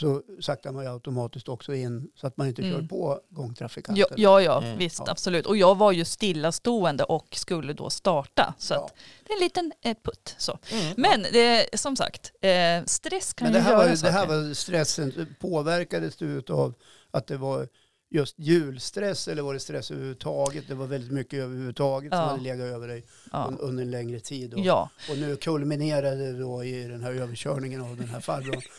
Så 0.00 0.22
saktar 0.40 0.72
man 0.72 0.84
ju 0.84 0.90
automatiskt 0.90 1.48
också 1.48 1.74
in 1.74 2.10
så 2.14 2.26
att 2.26 2.36
man 2.36 2.46
inte 2.48 2.62
kör 2.62 2.68
Mm. 2.74 2.88
på 2.88 3.20
gångtrafikanter. 3.30 4.00
Ja, 4.00 4.08
ja, 4.16 4.40
ja 4.42 4.62
Mm. 4.62 4.78
visst, 4.78 4.98
Ja. 4.98 5.10
absolut. 5.10 5.46
Och 5.46 5.56
jag 5.56 5.74
var 5.78 5.92
ju 5.92 6.04
stillastående 6.04 7.04
och 7.04 7.26
skulle 7.36 7.72
då 7.72 7.90
starta. 7.90 8.54
Så 8.58 8.74
Ja. 8.74 8.84
att 8.84 8.94
det 9.26 9.32
är 9.32 9.36
en 9.36 9.40
liten 9.42 9.72
eh, 9.82 9.96
putt. 10.04 10.34
Så. 10.38 10.58
Mm. 10.72 10.94
Men 10.96 11.22
det, 11.22 11.80
som 11.80 11.96
sagt, 11.96 12.32
eh, 12.40 12.84
stress 12.86 13.32
kan 13.34 13.44
Men 13.46 13.52
det 13.52 13.58
ju 13.58 13.62
här, 13.62 13.70
göra 13.70 13.82
var, 13.82 13.88
det 13.90 13.96
saker. 13.96 14.12
här 14.12 14.26
var 14.26 14.54
stressen. 14.54 15.36
Påverkades 15.40 16.16
du 16.16 16.42
av 16.48 16.74
att 17.10 17.26
det 17.26 17.36
var 17.36 17.68
just 18.12 18.38
julstress 18.38 19.28
eller 19.28 19.42
var 19.42 19.54
det 19.54 19.60
stress 19.60 19.90
överhuvudtaget? 19.90 20.64
Det 20.68 20.74
var 20.74 20.86
väldigt 20.86 21.12
mycket 21.12 21.38
överhuvudtaget 21.38 22.12
som 22.12 22.18
Ja. 22.20 22.26
hade 22.26 22.42
legat 22.42 22.66
över 22.66 22.88
dig 22.88 23.04
ja. 23.32 23.46
un- 23.50 23.58
under 23.60 23.82
en 23.82 23.90
längre 23.90 24.20
tid. 24.20 24.54
Och, 24.54 24.60
ja, 24.60 24.90
och 25.10 25.18
nu 25.18 25.36
kulminerade 25.36 26.32
det 26.32 26.38
då 26.38 26.64
i 26.64 26.82
den 26.84 27.02
här 27.02 27.12
överkörningen 27.12 27.80
av 27.80 27.96
den 27.96 28.08
här 28.08 28.20
farbrorn. 28.20 28.60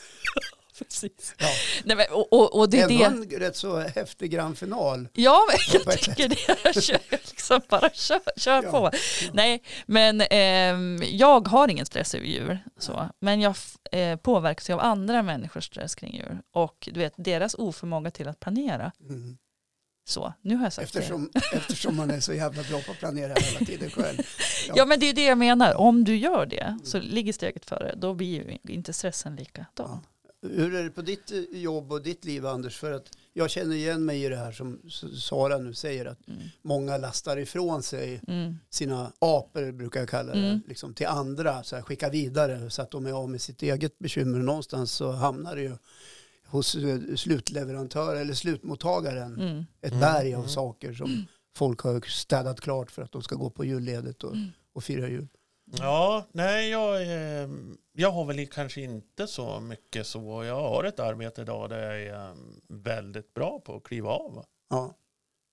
precis. 0.84 1.36
Ja. 1.38 1.48
Nej, 1.84 1.96
men, 1.98 2.06
och, 2.12 2.34
och, 2.34 2.60
och 2.60 2.70
det 2.70 2.80
är 2.80 2.84
Ändå 2.84 2.98
det. 3.30 3.36
en 3.36 3.39
rätt 3.39 3.56
så 3.56 3.80
häftig 3.80 4.32
grand 4.32 4.58
final. 4.58 5.08
Ja, 5.13 5.39
jag 5.74 6.00
tycker 6.02 6.28
det. 6.30 6.58
Jag 6.63 6.84
kör, 6.84 7.00
liksom 7.10 7.62
bara 7.70 7.89
kör, 7.89 8.22
kör 8.38 8.63
Ja. 8.63 8.72
på. 8.72 8.91
Nej, 9.34 9.63
men 9.86 10.22
ehm, 10.22 11.04
jag 11.12 11.48
har 11.48 11.67
ingen 11.67 11.86
stress 11.86 12.15
över 12.15 12.26
djur. 12.26 12.60
Så. 12.80 13.10
Men 13.20 13.41
jag 13.41 13.56
eh, 13.91 14.15
påverkas 14.15 14.70
av 14.70 14.80
andra 14.80 15.24
människors 15.24 15.65
stress 15.65 15.96
kring 15.96 16.15
djur. 16.15 16.41
Och 16.54 16.89
du 16.91 17.00
vet, 17.00 17.13
deras 17.17 17.54
oförmåga 17.54 18.12
till 18.12 18.28
att 18.28 18.39
planera. 18.39 18.91
Mm. 19.10 19.38
Så, 20.10 20.34
nu 20.41 20.56
har 20.56 20.63
jag 20.63 20.74
sagt 20.74 20.94
det. 20.94 21.00
Eftersom, 21.00 21.32
eftersom 21.54 21.96
man 21.96 22.12
är 22.12 22.20
så 22.20 22.34
jävla 22.34 22.63
bra 22.63 22.82
på 22.82 22.91
att 22.91 23.00
planera 23.00 23.34
hela 23.34 23.65
tiden 23.65 23.89
själv. 23.89 24.17
Ja 24.76 24.86
men 24.86 25.00
det 25.00 25.06
är 25.10 25.13
det 25.13 25.24
jag 25.26 25.38
menar. 25.38 25.74
Om 25.76 26.04
du 26.04 26.15
gör 26.17 26.46
det 26.46 26.78
så 26.84 27.00
ligger 27.00 27.34
steget 27.34 27.65
före. 27.65 27.96
Då 27.98 28.13
blir 28.13 28.28
ju 28.28 28.58
inte 28.74 28.94
stressen 28.94 29.36
likadan. 29.36 30.06
Hur 30.41 30.75
är 30.75 30.84
det 30.84 30.89
på 30.89 31.01
ditt 31.01 31.32
eh, 31.32 31.39
jobb 31.62 31.91
och 31.91 32.01
ditt 32.01 32.25
liv 32.25 32.45
Anders? 32.45 32.77
För 32.77 32.91
att 32.91 33.17
jag 33.34 33.49
känner 33.49 33.75
igen 33.75 34.06
mig 34.06 34.23
i 34.23 34.30
det 34.30 34.36
här 34.36 34.51
som 34.51 34.80
Sara 35.19 35.58
nu 35.58 35.73
säger 35.73 36.06
att 36.06 36.27
Mm. 36.27 36.39
många 36.62 36.97
lastar 36.97 37.38
ifrån 37.38 37.84
sig 37.84 38.21
Mm. 38.27 38.56
sina 38.69 39.12
apor 39.19 39.71
brukar 39.71 39.99
jag 39.99 40.10
kalla 40.10 40.34
det, 40.34 40.39
Mm. 40.47 40.62
liksom 40.67 40.93
till 40.93 41.08
andra, 41.08 41.63
så 41.63 41.75
här, 41.75 41.84
skicka 41.84 42.10
vidare 42.10 42.69
så 42.69 42.82
att 42.82 42.91
de 42.91 43.06
är 43.06 43.12
av 43.13 43.30
med 43.30 43.41
sitt 43.41 43.62
eget 43.62 43.99
bekymmer. 43.99 44.39
Någonstans 44.39 44.91
så 44.91 45.12
hamnar 45.12 45.56
det 45.56 45.62
ju 45.62 45.75
hos 46.45 46.75
eh, 46.75 46.99
slutleverantör 47.15 48.15
eller 48.15 48.34
slutmottagaren 48.34 49.34
Mm. 49.41 49.65
ett 49.82 49.91
Mm, 49.91 49.99
berg 49.99 50.34
av 50.34 50.39
mm. 50.39 50.49
saker 50.49 50.93
som 50.93 51.25
folk 51.56 51.80
har 51.82 52.01
städat 52.10 52.62
klart 52.62 52.91
för 52.91 53.01
att 53.01 53.12
de 53.12 53.21
ska 53.21 53.36
gå 53.36 53.49
på 53.49 53.65
julledigt 53.65 54.23
och, 54.23 54.34
Mm. 54.36 54.47
och 54.73 54.84
fira 54.84 55.10
jul. 55.10 55.27
Ja, 55.80 56.26
nej 56.32 56.70
jag, 56.70 57.02
eh, 57.02 57.50
jag 57.94 58.12
har 58.12 58.26
väl 58.26 58.48
kanske 58.48 58.82
inte 58.82 59.28
så 59.28 59.60
mycket 59.60 60.08
så. 60.08 60.44
Jag 60.44 60.56
har 60.62 60.84
ett 60.84 61.00
arbete 61.00 61.42
idag 61.42 61.70
där 61.70 61.80
jag 61.92 62.02
är 62.02 62.30
eh, 62.30 62.36
väldigt 62.70 63.34
bra 63.34 63.60
på 63.60 63.76
att 63.76 63.84
kliva 63.84 64.10
av 64.10 64.46
Ja. 64.70 64.96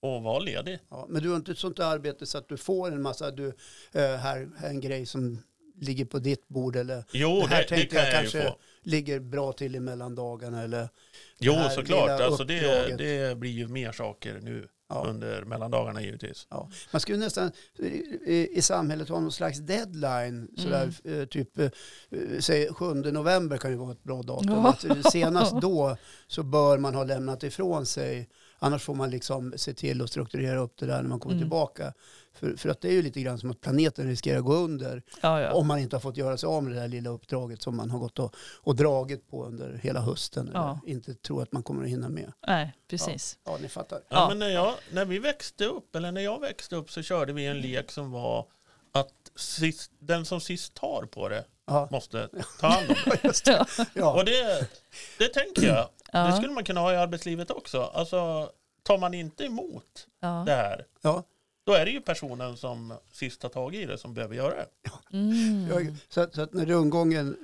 och 0.03 0.23
vara 0.23 0.39
ledig. 0.39 0.79
Ja, 0.91 1.07
men 1.09 1.23
du 1.23 1.29
har 1.29 1.37
inte 1.37 1.53
ett 1.53 1.59
sånt 1.59 1.79
arbete 1.79 2.27
så 2.27 2.39
att 2.39 2.49
du 2.49 2.57
får 2.57 2.89
en 2.93 3.03
massa, 3.03 3.31
du, 3.31 3.47
eh, 3.93 4.15
här, 4.17 4.49
här 4.59 4.67
är 4.67 4.71
en 4.71 4.81
grej 4.81 5.07
som 5.07 5.39
ligger 5.81 6.05
på 6.05 6.19
ditt 6.19 6.49
bord 6.49 6.77
eller 6.77 7.05
Jo, 7.13 7.35
Det 7.35 7.41
det, 7.41 7.47
här 7.55 7.63
det, 7.63 7.69
tänkte 7.69 7.97
kan 7.97 8.05
jag 8.05 8.15
jag, 8.15 8.21
kanske- 8.21 8.55
ligger 8.83 9.21
bra 9.21 9.53
till 9.53 9.75
i 9.77 9.81
mellandagarna 9.81 10.63
eller 10.63 10.89
Jo, 11.39 11.55
såklart. 11.71 12.21
Alltså 12.21 12.45
det, 12.45 12.97
det 12.97 13.37
blir 13.39 13.51
ju 13.51 13.69
mer 13.69 13.93
saker 13.93 14.41
nu 14.43 14.69
ja, 14.89 15.05
under 15.09 15.45
mellandagarna 15.45 16.03
givetvis. 16.03 16.47
ja. 16.51 16.69
Man 16.93 17.01
skulle 17.01 17.19
nästan 17.19 17.53
i, 18.27 18.49
i 18.53 18.63
samhället 18.63 19.09
ha 19.09 19.21
någon 19.21 19.33
slags 19.33 19.59
deadline, 19.59 20.49
sådär, 20.57 20.93
eh, 21.05 21.25
typ 21.25 21.59
eh, 21.59 21.71
säg 22.41 22.69
7 22.75 22.95
november 22.95 23.57
kan 23.57 23.71
ju 23.71 23.77
vara 23.77 23.93
ett 23.93 24.05
bra 24.05 24.23
datum. 24.23 24.51
Ja. 24.51 24.69
Att, 24.69 24.85
eh, 24.85 25.03
senast 25.03 25.61
då 25.61 25.97
så 26.27 26.43
bör 26.43 26.79
man 26.79 26.95
ha 26.95 27.05
lämnat 27.05 27.43
ifrån 27.43 27.87
sig, 27.87 28.29
annars 28.59 28.83
får 28.83 28.95
man 28.95 29.11
liksom 29.11 29.53
se 29.57 29.75
till 29.75 30.03
att 30.03 30.11
strukturera 30.11 30.59
upp 30.59 30.77
det 30.79 30.87
där 30.87 31.03
när 31.03 31.09
man 31.09 31.21
kommer 31.21 31.35
Mm. 31.35 31.43
tillbaka. 31.45 31.93
För, 32.35 32.57
för 32.57 32.69
att 32.69 32.81
det 32.81 32.89
är 32.89 32.93
ju 32.93 33.03
lite 33.03 33.21
grann 33.21 33.39
som 33.39 33.51
att 33.51 33.61
planeten 33.61 34.07
riskerar 34.07 34.39
att 34.39 34.45
gå 34.45 34.55
under 34.55 35.03
Ja, 35.23 35.41
ja. 35.41 35.53
om 35.53 35.67
man 35.67 35.79
inte 35.79 35.97
har 35.97 36.01
fått 36.01 36.17
göra 36.17 36.37
sig 36.37 36.47
av 36.47 36.63
med 36.65 36.73
det 36.75 36.81
där 36.81 36.89
lilla 36.89 37.11
uppdraget 37.11 37.63
som 37.63 37.77
man 37.77 37.91
har 37.91 37.99
gått 37.99 38.19
och, 38.19 38.35
och 38.63 38.77
dragit 38.77 39.31
på 39.31 39.45
under 39.45 39.75
hela 39.83 40.01
hösten. 40.01 40.51
Ja. 40.55 40.81
Eller 40.85 40.93
inte 40.95 41.15
tror 41.15 41.43
att 41.43 41.53
man 41.53 41.63
kommer 41.63 41.83
att 41.85 41.89
hinna 41.91 42.09
med. 42.09 42.33
Nej, 42.47 42.73
precis. 42.91 43.39
Ja, 43.45 43.59
ni 43.63 43.69
fattar. 43.69 43.99
Ja, 44.09 44.17
Ja. 44.17 44.29
Men 44.29 44.39
när, 44.39 44.49
jag, 44.49 44.75
när 44.93 45.05
vi 45.05 45.19
växte 45.19 45.65
upp, 45.65 45.97
eller 45.97 46.13
när 46.13 46.21
jag 46.21 46.41
växte 46.41 46.77
upp 46.77 46.91
så 46.91 47.03
körde 47.03 47.33
vi 47.33 47.47
en 47.47 47.61
lek 47.61 47.91
som 47.91 48.11
var 48.11 48.47
att 48.93 49.13
sist, 49.37 49.91
den 49.99 50.25
som 50.25 50.41
sist 50.41 50.75
tar 50.75 51.07
på 51.11 51.29
det 51.29 51.45
Ja, 51.67 51.89
måste 51.91 52.29
ta 52.61 52.67
hand 52.69 52.87
om 52.91 52.97
det. 53.23 53.45
det. 53.45 53.67
Ja. 53.95 54.15
Och 54.15 54.25
det, 54.25 54.69
det 55.19 55.29
tänker 55.29 55.67
jag, 55.67 55.89
det 56.13 56.19
Ja, 56.19 56.33
skulle 56.37 56.53
man 56.53 56.65
kunna 56.65 56.81
ha 56.81 56.93
i 56.93 56.97
arbetslivet 56.97 57.51
också. 57.51 57.83
Alltså, 57.83 58.51
tar 58.83 58.99
man 58.99 59.15
inte 59.15 59.45
emot 59.45 60.07
ja. 60.21 60.43
det 60.47 60.55
här, 60.55 60.87
Ja. 61.03 61.23
då 61.65 61.73
är 61.73 61.85
det 61.85 61.91
ju 61.91 62.01
personen 62.01 62.57
som 62.57 62.95
sist 63.13 63.43
har 63.43 63.51
tagit 63.51 63.81
i 63.81 63.87
det 63.87 63.99
som 63.99 64.15
behöver 64.15 64.35
göra 64.35 64.55
det. 64.55 64.67
Mm. 65.13 65.97
Så, 66.09 66.21
att, 66.21 66.35
så 66.35 66.41
att 66.43 66.53
när 66.53 66.67
rundgången... 66.67 67.37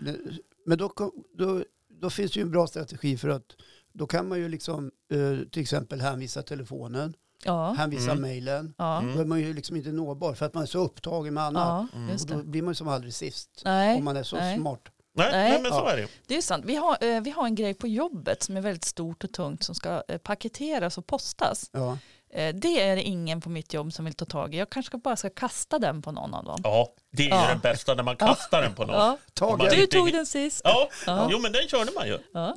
Men 0.67 0.79
då, 0.79 0.93
då, 1.39 1.65
då 1.89 2.11
finns 2.11 2.33
det 2.33 2.39
ju 2.41 2.43
en 2.43 2.51
bra 2.51 2.67
strategi 2.67 3.17
för 3.17 3.29
att 3.29 3.57
då 3.93 4.07
kan 4.07 4.29
man 4.29 4.39
ju 4.39 4.49
liksom 4.49 4.91
eh, 5.13 5.49
till 5.51 5.63
exempel 5.63 6.01
hänvisa 6.01 6.43
telefonen, 6.43 7.15
Ja, 7.45 7.73
hänvisa 7.73 8.11
Mm. 8.11 8.23
mejlen. 8.23 8.75
ja, 8.79 8.99
Mm. 9.01 9.15
Då 9.17 9.21
är 9.21 9.25
man 9.27 9.41
ju 9.41 9.55
liksom 9.55 9.77
inte 9.77 9.93
nåbar 9.93 10.35
för 10.35 10.47
att 10.47 10.55
man 10.55 10.63
är 10.63 10.67
så 10.67 10.79
upptagen 10.79 11.35
med 11.35 11.45
annat. 11.45 11.89
ja, 11.93 11.99
Mm. 11.99 12.11
Och 12.15 12.27
då 12.27 12.37
det. 12.37 12.43
blir 12.45 12.63
man 12.63 12.71
ju 12.71 12.75
som 12.75 12.89
aldrig 12.89 13.15
sist. 13.15 13.63
Nej, 13.65 13.97
Om 13.99 14.05
man 14.05 14.17
är 14.17 14.23
så 14.23 14.37
nej. 14.37 14.57
smart. 14.59 14.81
Nej, 15.17 15.33
Nej. 15.33 15.63
men 15.63 15.71
så 15.73 15.77
Ja. 15.79 15.91
är 15.91 15.97
det 15.97 16.03
ju. 16.03 16.09
det 16.27 16.37
är 16.37 16.41
sant. 16.43 16.65
Vi 16.67 16.75
har, 16.77 17.05
eh, 17.05 17.21
vi 17.21 17.31
har 17.31 17.45
en 17.47 17.55
grej 17.55 17.75
på 17.75 17.89
jobbet 17.89 18.43
som 18.43 18.57
är 18.57 18.61
väldigt 18.61 18.85
stort 18.85 19.25
och 19.25 19.33
tungt 19.33 19.63
som 19.65 19.75
ska 19.75 20.03
eh, 20.09 20.19
paketeras 20.19 20.99
och 20.99 21.07
postas. 21.07 21.71
Ja. 21.73 21.99
Eh, 22.35 22.55
Det 22.55 22.81
är 22.83 22.97
det 22.97 23.03
ingen 23.03 23.41
på 23.41 23.51
mitt 23.51 23.75
jobb 23.75 23.93
som 23.93 24.05
vill 24.05 24.15
ta 24.15 24.25
tag 24.25 24.55
i. 24.55 24.59
Jag 24.59 24.71
kanske 24.71 24.97
bara 24.99 25.17
ska 25.17 25.31
kasta 25.31 25.79
den 25.79 26.03
på 26.03 26.13
någon 26.13 26.35
av 26.35 26.45
dem. 26.45 26.61
Ja, 26.65 26.89
det 27.13 27.23
är 27.23 27.27
ju 27.27 27.35
Ja. 27.35 27.47
den 27.49 27.59
bästa 27.59 27.95
när 27.95 28.03
man 28.03 28.17
kastar 28.17 28.63
den 28.63 28.75
på 28.75 28.85
någon. 28.87 28.97
Ja. 29.41 29.57
Du 29.71 29.83
inte- 29.83 29.97
tog 29.97 30.13
den 30.13 30.27
sist. 30.27 30.61
Ja, 30.65 30.89
Ja. 31.07 31.29
jo 31.31 31.39
men 31.39 31.53
den 31.53 31.69
körde 31.69 31.93
man 31.95 32.07
ju. 32.07 32.19
Ja, 32.33 32.57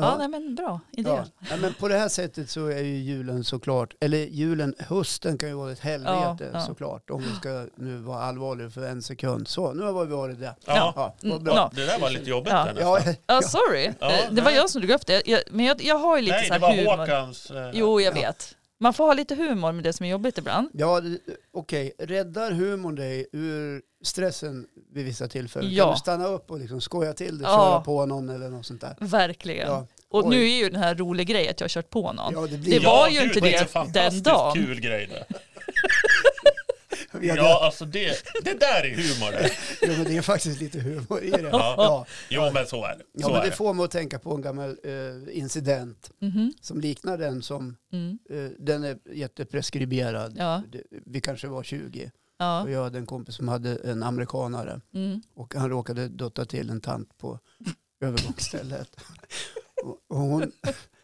Ja. 0.00 0.10
ja 0.10 0.16
nej, 0.18 0.28
men 0.28 0.54
bra 0.54 0.80
idé. 0.92 1.10
Ja. 1.10 1.24
Ja, 1.50 1.56
men 1.56 1.74
på 1.74 1.88
det 1.88 1.98
här 1.98 2.08
sättet 2.08 2.50
så 2.50 2.66
är 2.66 2.78
ju 2.82 2.96
julen 2.96 3.44
såklart, 3.44 3.94
eller 4.00 4.18
julen, 4.18 4.74
hösten 4.78 5.38
kan 5.38 5.48
ju 5.48 5.54
vara 5.54 5.72
ett 5.72 5.80
helvete 5.80 6.36
Ja, 6.40 6.46
ja. 6.52 6.60
såklart. 6.60 7.10
Om 7.10 7.22
vi 7.22 7.34
ska 7.34 7.66
nu 7.76 7.96
vara 7.96 8.22
allvarliga 8.22 8.70
för 8.70 8.86
en 8.86 9.02
sekund. 9.02 9.48
Så, 9.48 9.72
nu 9.72 9.82
har 9.84 10.04
vi 10.04 10.12
varit 10.14 10.40
där. 10.40 10.54
Ja. 10.66 10.92
Ja, 10.96 11.14
Mm, 11.22 11.44
bra. 11.44 11.54
ja. 11.54 11.70
Det 11.74 11.86
där 11.86 11.98
var 11.98 12.10
lite 12.10 12.30
jobbigt 12.30 12.52
Ja. 12.52 12.64
där 12.64 12.74
nästan. 12.94 13.14
Ja, 13.26 13.42
sorry. 13.42 13.92
Ja, 14.00 14.12
det 14.30 14.40
var 14.40 14.50
nej. 14.50 14.54
jag 14.60 14.70
som 14.70 14.80
drog 14.80 14.90
upp 14.94 15.06
det. 15.06 15.22
Jag, 15.26 15.40
men 15.50 15.66
jag, 15.66 15.82
jag 15.82 15.98
har 15.98 16.16
ju 16.16 16.22
lite 16.22 16.36
Nej, 16.36 16.46
så 16.48 16.54
det 16.54 16.60
här 16.60 16.60
var 16.60 16.76
humor. 16.76 16.96
Håkans... 16.96 17.50
eh, 17.50 17.70
Jo, 17.72 18.00
jag 18.00 18.16
Ja. 18.16 18.20
vet. 18.20 18.54
Man 18.82 18.94
får 18.94 19.04
ha 19.06 19.14
lite 19.14 19.34
humor 19.34 19.72
med 19.72 19.84
det 19.84 19.92
som 19.92 20.06
är 20.06 20.10
jobbigt 20.10 20.38
ibland. 20.38 20.68
Ja, 20.72 21.02
okej. 21.52 21.92
Räddar 21.98 22.50
humorn 22.52 22.94
dig 22.94 23.26
ur 23.32 23.82
stressen 24.04 24.66
vid 24.92 25.04
vissa 25.04 25.28
tillfällen? 25.28 25.74
Ja. 25.74 25.84
Kan 25.84 25.92
du 25.94 25.98
stanna 25.98 26.26
upp 26.26 26.50
och 26.50 26.58
liksom 26.60 26.80
skoja 26.80 27.12
till 27.12 27.38
det, 27.38 27.44
Ja. 27.44 27.56
köra 27.56 27.80
på 27.80 28.06
någon 28.06 28.28
eller 28.28 28.48
något 28.48 28.66
sånt 28.66 28.80
där? 28.80 28.96
Verkligen. 29.00 29.68
Ja. 29.68 29.86
Och 30.08 30.24
Oj. 30.24 30.36
nu 30.36 30.42
är 30.44 30.56
ju 30.58 30.68
den 30.70 30.82
här 30.82 30.94
rolig 30.94 31.26
grej 31.26 31.48
att 31.48 31.60
jag 31.60 31.64
har 31.64 31.68
kört 31.68 31.90
på 31.90 32.12
någon. 32.12 32.32
Ja, 32.34 32.40
det 32.46 32.58
blir 32.58 32.80
Det 32.80 32.86
var 32.86 33.08
Ja, 33.08 33.10
ju 33.10 33.22
inte 33.22 33.40
det 33.40 33.48
är 33.48 33.52
det 33.52 33.58
så 33.58 33.64
den 33.64 33.68
fantastiskt 33.86 34.24
dagen. 34.24 34.54
kul 34.54 34.80
grej 34.80 35.06
det. 35.06 35.24
Hade- 37.12 37.26
Ja, 37.26 37.64
alltså 37.64 37.84
det, 37.84 38.24
det 38.44 38.60
där 38.60 38.84
är 38.84 38.90
humor. 38.94 39.34
Jo, 39.82 39.92
men 39.96 40.04
det 40.04 40.16
är 40.16 40.22
faktiskt 40.22 40.60
lite 40.60 40.80
humor 40.80 41.22
i 41.22 41.30
det. 41.30 41.40
Ja. 41.52 41.74
Ja. 41.76 42.06
Jo, 42.28 42.50
men 42.54 42.66
så 42.66 42.84
är 42.84 42.96
det. 42.96 43.04
Ja, 43.12 43.22
Så 43.22 43.28
men 43.28 43.36
är 43.40 43.44
det 43.44 43.50
det. 43.50 43.56
får 43.56 43.74
mig 43.74 43.84
att 43.84 43.90
tänka 43.90 44.18
på 44.18 44.34
en 44.34 44.42
gammal 44.42 44.70
eh, 44.84 45.38
incident 45.38 46.10
Mhm. 46.18 46.52
som 46.60 46.80
liknar 46.80 47.18
den 47.18 47.42
som, 47.42 47.76
Mm. 47.92 48.18
eh, 48.30 48.50
den 48.58 48.84
är 48.84 48.98
jättepreskriberad. 49.12 50.34
Ja. 50.38 50.62
Vi 51.06 51.20
kanske 51.20 51.46
var 51.48 51.62
20 51.62 52.10
Ja. 52.38 52.62
och 52.62 52.70
jag 52.70 52.82
hade 52.84 52.98
en 52.98 53.06
kompis 53.06 53.34
som 53.34 53.48
hade 53.48 53.76
en 53.76 54.02
amerikanare 54.02 54.80
Mm. 54.94 55.22
och 55.34 55.54
han 55.54 55.70
råkade 55.70 56.08
dutta 56.08 56.44
till 56.44 56.70
en 56.70 56.80
tant 56.80 57.18
på 57.18 57.38
övergångsstället. 58.00 58.90
och 59.84 59.98
och 60.08 60.16
hon, 60.18 60.52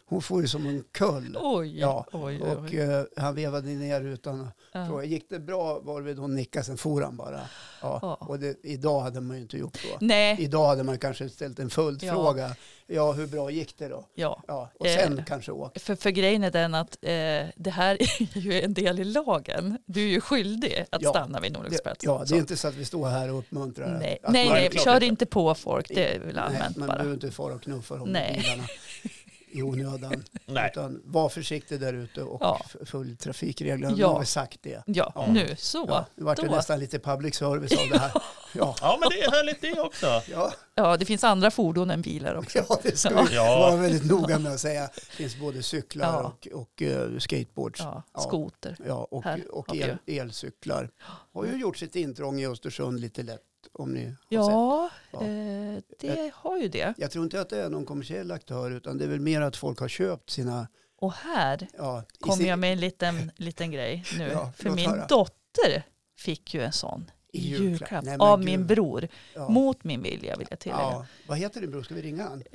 hon 0.09 0.21
får 0.21 0.41
ju 0.41 0.47
som 0.47 0.65
en 0.67 0.83
kull. 0.91 1.37
Oj, 1.41 1.79
Ja, 1.79 2.05
oj, 2.11 2.39
oj. 2.43 2.51
Och 2.51 2.73
eh, 2.73 3.05
han 3.17 3.35
vevade 3.35 3.67
ner 3.67 4.01
rutan 4.01 4.41
och 4.41 4.47
Ja. 4.71 4.85
frågade, 4.87 5.07
gick 5.07 5.29
det 5.29 5.39
bra? 5.39 5.79
Varvid 5.79 6.17
hon 6.19 6.35
nickade, 6.35 6.65
sen 6.65 6.77
for 6.77 7.01
han 7.01 7.17
bara. 7.17 7.39
Ja. 7.81 7.99
Ja. 8.01 8.13
Och 8.21 8.39
det, 8.39 8.57
idag 8.63 8.99
hade 8.99 9.21
man 9.21 9.35
ju 9.37 9.41
inte 9.41 9.57
gjort 9.57 9.77
så. 9.77 9.87
Nej, 9.99 10.35
Idag 10.39 10.67
hade 10.67 10.83
man 10.83 10.97
kanske 10.99 11.29
ställt 11.29 11.59
en 11.59 11.69
följdfråga. 11.69 12.55
Ja. 12.87 13.11
hur 13.11 13.27
bra 13.27 13.51
gick 13.51 13.77
det 13.77 13.87
då? 13.87 14.05
ja. 14.15 14.43
Ja, 14.47 14.69
och 14.79 14.87
sen 14.87 15.17
Eh, 15.19 15.25
kanske 15.25 15.51
åkt. 15.51 15.81
För, 15.81 15.95
för 15.95 16.09
grejen 16.09 16.43
är 16.43 16.51
den 16.51 16.75
att 16.75 16.97
eh, 17.01 17.09
det 17.55 17.69
här 17.71 17.95
är 18.01 18.37
ju 18.37 18.61
en 18.61 18.73
del 18.73 18.99
i 18.99 19.03
lagen. 19.03 19.77
Du 19.85 20.03
är 20.03 20.07
ju 20.11 20.21
skyldig 20.21 20.85
att 20.91 21.01
Ja. 21.01 21.09
stanna 21.09 21.39
vid 21.39 21.55
en 21.55 21.61
olycksplats. 21.61 22.03
ja, 22.03 22.19
det 22.19 22.27
Så. 22.27 22.35
är 22.35 22.39
inte 22.39 22.57
så 22.57 22.67
att 22.67 22.75
vi 22.75 22.85
står 22.85 23.07
här 23.09 23.31
och 23.31 23.39
uppmuntrar. 23.39 23.97
Nej, 23.99 24.17
nej, 24.29 24.45
man, 24.49 24.53
nej 24.53 24.69
kör 24.71 25.03
inte. 25.03 25.25
på 25.25 25.55
folk. 25.55 25.87
Det 25.87 26.15
är 26.15 26.19
väl 26.19 26.35
nej, 26.35 26.43
allmänt 26.43 26.75
man 26.77 26.87
bara. 26.87 26.95
behöver 26.97 27.13
inte 27.13 27.31
fara 27.31 27.53
och 27.53 27.61
knuffa 27.61 27.95
dem 27.95 28.09
med 28.09 28.39
bilarna 28.41 28.63
i 29.57 29.63
onödan. 29.63 30.23
Nej. 30.45 30.69
Utan 30.71 31.01
var 31.05 31.29
försiktig 31.29 31.79
där 31.79 31.93
ute 31.93 32.23
och 32.23 32.41
Ja. 32.41 32.61
följ 32.85 33.15
trafikreglerna. 33.17 33.93
Nu 33.95 34.01
Ja. 34.01 34.07
har 34.07 34.19
vi 34.19 34.25
sagt 34.25 34.59
det. 34.63 34.83
Ja, 34.85 35.11
Ja. 35.15 35.25
nu 35.31 35.55
så. 35.57 35.85
Ja, 35.89 36.05
nu 36.15 36.23
vart 36.23 36.37
det 36.41 36.49
nästan 36.49 36.79
lite 36.79 36.99
public 36.99 37.35
service 37.35 37.71
av 37.79 37.89
det 37.89 37.97
här. 37.99 38.11
Ja, 38.53 38.75
Ja, 38.81 38.97
men 39.01 39.09
det 39.09 39.21
är 39.23 39.31
härligt 39.31 39.61
det 39.61 39.79
också. 39.81 40.05
ja, 40.31 40.53
Ja, 40.75 40.97
det 40.97 41.05
finns 41.05 41.23
andra 41.23 41.51
fordon 41.51 41.89
än 41.91 42.01
bilar 42.01 42.35
också. 42.35 42.59
ja 42.69 42.79
det 42.83 42.97
ska 42.97 43.21
vi 43.23 43.35
Ja. 43.35 43.59
vara 43.59 43.75
väldigt 43.75 44.05
noga 44.05 44.39
med 44.39 44.51
att 44.53 44.59
säga. 44.59 44.89
Det 44.95 45.01
finns 45.11 45.37
både 45.39 45.63
cyklar 45.63 46.05
Ja. 46.13 46.23
och, 46.23 46.47
och 46.61 46.81
eh, 46.81 47.17
skateboards. 47.17 47.79
Ja, 47.79 48.03
Ja. 48.13 48.19
skoter. 48.19 48.77
Ja, 48.87 49.07
och, 49.11 49.23
Här 49.23 49.55
och 49.55 49.75
el, 49.75 49.97
elcyklar. 50.05 50.89
Har 51.33 51.45
ju 51.45 51.57
gjort 51.59 51.77
sitt 51.77 51.95
intrång 51.95 52.39
i 52.41 52.47
Östersund 52.47 52.99
lite 52.99 53.23
lätt 53.23 53.41
om 53.73 53.93
ni 53.93 54.05
har 54.05 54.11
sett. 54.11 54.19
Ja, 54.29 54.89
Ja. 55.11 55.21
eh, 55.23 55.81
det 55.99 56.31
har 56.35 56.57
ju 56.57 56.67
det. 56.67 56.93
Jag 56.97 57.11
tror 57.11 57.23
inte 57.23 57.41
att 57.41 57.49
det 57.49 57.61
är 57.63 57.69
någon 57.69 57.85
kommersiell 57.85 58.31
aktör 58.31 58.71
utan 58.71 58.97
det 58.97 59.03
är 59.03 59.09
väl 59.09 59.19
mer 59.19 59.41
att 59.41 59.55
folk 59.55 59.79
har 59.79 59.87
köpt 59.87 60.29
sina... 60.29 60.67
Och 60.99 61.13
här 61.13 61.67
Ja, 61.77 62.03
kommer 62.19 62.37
sin- 62.37 62.47
jag 62.47 62.59
med 62.59 62.71
en 62.73 62.79
liten, 62.79 63.31
liten 63.35 63.71
grej 63.71 64.03
nu. 64.17 64.27
Ja, 64.31 64.51
För 64.57 64.69
min 64.69 64.89
höra. 64.89 65.07
dotter 65.07 65.83
fick 66.17 66.53
ju 66.53 66.61
en 66.63 66.71
sån 66.73 67.11
i 67.33 67.39
julklapp. 67.39 68.03
Nej, 68.05 68.17
av 68.19 68.39
gud. 68.39 68.45
min 68.45 68.67
bror. 68.67 69.07
ja. 69.35 69.49
Mot 69.49 69.83
min 69.83 70.01
vilja 70.03 70.35
vill 70.35 70.47
jag 70.49 70.59
tillägga. 70.59 70.81
ja. 70.81 71.05
Vad 71.27 71.37
heter 71.37 71.61
din 71.61 71.71
bror? 71.71 71.83
Ska 71.83 71.95
vi 71.95 72.01
ringa 72.01 72.23
han? 72.23 72.43